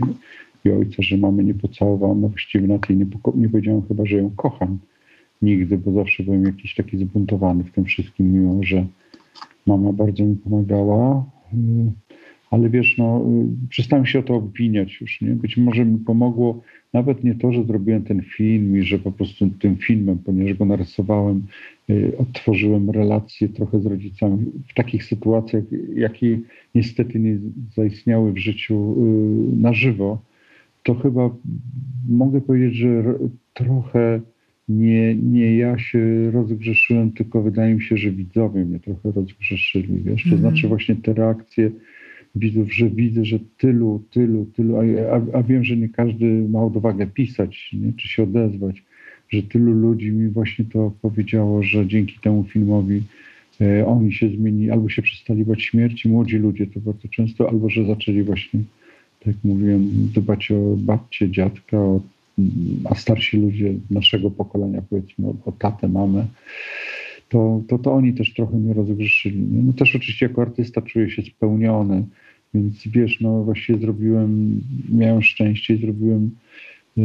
i 0.65 0.71
ojca, 0.71 0.97
że 0.99 1.17
mamy 1.17 1.45
nie 1.45 1.55
pocałowałem, 1.55 2.21
no 2.21 2.29
właściwie 2.29 2.67
na 2.67 2.79
tej 2.79 2.97
nie, 2.97 3.07
nie 3.35 3.49
powiedziałem 3.49 3.83
chyba, 3.89 4.07
że 4.07 4.17
ją 4.17 4.31
kocham 4.37 4.79
nigdy, 5.43 5.79
bo 5.79 5.93
zawsze 5.93 6.23
byłem 6.23 6.45
jakiś 6.45 6.75
taki 6.75 6.99
zbuntowany 6.99 7.65
w 7.65 7.71
tym 7.71 7.85
wszystkim, 7.85 8.33
mimo 8.33 8.63
że 8.63 8.87
mama 9.67 9.93
bardzo 9.93 10.25
mi 10.25 10.37
pomagała. 10.37 11.25
Ale 12.51 12.71
wiesz, 12.71 12.99
no, 12.99 13.25
przestałem 13.69 14.07
się 14.07 14.19
o 14.19 14.23
to 14.23 14.35
obwiniać 14.35 15.01
już, 15.01 15.21
nie? 15.21 15.31
Być 15.31 15.57
może 15.57 15.85
mi 15.85 15.99
pomogło 15.99 16.63
nawet 16.93 17.25
nie 17.25 17.35
to, 17.35 17.53
że 17.53 17.65
zrobiłem 17.65 18.03
ten 18.03 18.23
film 18.23 18.77
i 18.77 18.83
że 18.83 18.99
po 18.99 19.13
prostu 19.13 19.51
tym 19.51 19.77
filmem, 19.77 20.19
ponieważ 20.19 20.55
go 20.55 20.65
narysowałem, 20.65 21.43
y, 21.91 22.13
odtworzyłem 22.19 22.91
relacje 22.91 23.49
trochę 23.49 23.81
z 23.81 23.87
rodzicami 23.87 24.47
w 24.69 24.75
takich 24.75 25.05
sytuacjach, 25.05 25.65
jakie 25.95 26.39
niestety 26.75 27.21
nie 27.21 27.39
zaistniały 27.77 28.33
w 28.33 28.39
życiu 28.39 28.97
y, 29.55 29.57
na 29.57 29.73
żywo, 29.73 30.23
to 30.83 30.95
chyba 30.95 31.31
mogę 32.09 32.41
powiedzieć, 32.41 32.75
że 32.75 33.15
trochę 33.55 34.21
nie, 34.79 35.15
nie 35.15 35.57
ja 35.57 35.79
się 35.79 36.31
rozgrzeszyłem, 36.31 37.13
tylko 37.13 37.43
wydaje 37.43 37.75
mi 37.75 37.83
się, 37.83 37.97
że 37.97 38.11
widzowie 38.11 38.65
mnie 38.65 38.81
trochę 38.81 39.13
rozgrzeszyli, 39.13 40.03
wiesz, 40.05 40.23
to 40.23 40.29
mm. 40.29 40.41
znaczy 40.41 40.69
właśnie 40.69 40.97
te 40.97 41.13
reakcje 41.13 41.71
widzów, 42.35 42.75
że 42.75 42.91
widzę, 42.91 43.25
że 43.25 43.39
tylu, 43.59 44.03
tylu, 44.11 44.47
tylu, 44.57 44.77
a, 44.77 44.83
a, 45.17 45.39
a, 45.39 45.43
wiem, 45.43 45.65
że 45.65 45.77
nie 45.77 45.89
każdy 45.89 46.49
ma 46.49 46.63
odwagę 46.63 47.07
pisać, 47.07 47.71
nie, 47.73 47.93
czy 47.93 48.09
się 48.09 48.23
odezwać, 48.23 48.83
że 49.29 49.43
tylu 49.43 49.73
ludzi 49.73 50.11
mi 50.13 50.29
właśnie 50.29 50.65
to 50.65 50.93
powiedziało, 51.03 51.63
że 51.63 51.87
dzięki 51.87 52.19
temu 52.23 52.45
filmowi 52.45 53.03
e, 53.61 53.87
oni 53.87 54.13
się 54.13 54.29
zmienili, 54.29 54.71
albo 54.71 54.89
się 54.89 55.03
przestali 55.03 55.45
bać 55.45 55.63
śmierci, 55.63 56.09
młodzi 56.09 56.37
ludzie 56.37 56.67
to 56.67 56.81
bardzo 56.81 57.09
często, 57.09 57.49
albo 57.49 57.71
że 57.71 57.85
zaczęli 57.87 58.23
właśnie, 58.23 58.61
tak 59.19 59.27
jak 59.27 59.45
mówiłem, 59.45 59.91
dbać 60.15 60.51
o 60.51 60.77
babcie, 60.77 61.31
dziadka, 61.31 61.79
o, 61.79 62.01
starsi 62.97 63.37
ludzie 63.37 63.75
naszego 63.91 64.31
pokolenia, 64.31 64.83
powiedzmy, 64.91 65.29
o, 65.29 65.35
o 65.45 65.53
tatę, 65.53 65.89
mamę 65.89 66.27
to, 67.33 67.63
to, 67.69 67.79
to 67.79 67.93
oni 67.93 68.15
też 68.15 68.35
trochę 68.35 68.57
mnie 68.57 68.75
rozgrzeszyli. 68.75 69.39
Nie? 69.39 69.63
No 69.63 69.73
też 69.73 69.97
oczywiście 69.97 70.27
jako 70.27 70.43
artysta 70.43 70.83
czuję 70.83 71.11
się 71.11 71.23
spełniony, 71.23 72.05
więc 72.55 72.89
wiesz, 72.89 73.21
no 73.21 73.45
właściwie 73.45 73.79
zrobiłem, 73.79 74.61
miałem 74.89 75.23
szczęście 75.23 75.75
i 75.75 75.81
zrobiłem, 75.81 76.31
yy, 76.97 77.05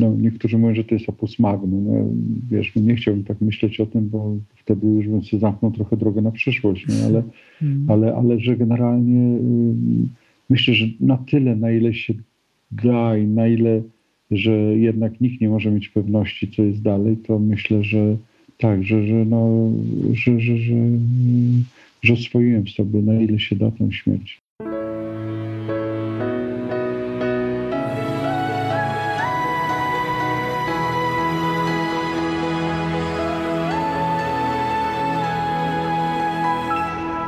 no 0.00 0.14
niektórzy 0.18 0.58
mówią, 0.58 0.74
że 0.74 0.84
to 0.84 0.94
jest 0.94 1.08
opus 1.08 1.38
magnum. 1.38 1.84
No, 1.86 2.04
wiesz, 2.50 2.72
no 2.76 2.82
nie 2.82 2.96
chciałbym 2.96 3.24
tak 3.24 3.40
myśleć 3.40 3.80
o 3.80 3.86
tym, 3.86 4.08
bo 4.08 4.36
wtedy 4.56 4.86
już 4.86 5.08
bym 5.08 5.24
sobie 5.24 5.40
zamknął 5.40 5.72
trochę 5.72 5.96
drogę 5.96 6.22
na 6.22 6.30
przyszłość, 6.30 6.86
nie? 6.88 7.04
Ale, 7.04 7.22
mm. 7.62 7.90
ale, 7.90 8.14
ale 8.14 8.40
że 8.40 8.56
generalnie 8.56 9.32
yy, 9.32 10.08
myślę, 10.50 10.74
że 10.74 10.86
na 11.00 11.16
tyle, 11.16 11.56
na 11.56 11.70
ile 11.70 11.94
się 11.94 12.14
da 12.70 13.16
i 13.16 13.26
na 13.26 13.46
ile, 13.46 13.82
że 14.36 14.52
jednak 14.76 15.20
nikt 15.20 15.40
nie 15.40 15.48
może 15.48 15.70
mieć 15.70 15.88
pewności, 15.88 16.50
co 16.50 16.62
jest 16.62 16.82
dalej, 16.82 17.16
to 17.16 17.38
myślę, 17.38 17.84
że 17.84 18.16
tak, 18.58 18.84
że, 18.84 19.06
że, 19.06 19.14
no, 19.14 19.70
że, 20.12 20.40
że, 20.40 20.56
że, 20.56 20.74
że 22.02 22.12
oswoiłem 22.12 22.68
sobie 22.68 23.02
na 23.02 23.20
ile 23.20 23.38
się 23.38 23.56
da 23.56 23.70
tę 23.70 23.92
śmierć. 23.92 24.40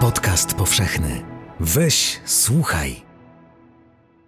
Podcast 0.00 0.54
powszechny. 0.54 1.22
Weź, 1.60 2.20
słuchaj. 2.24 3.05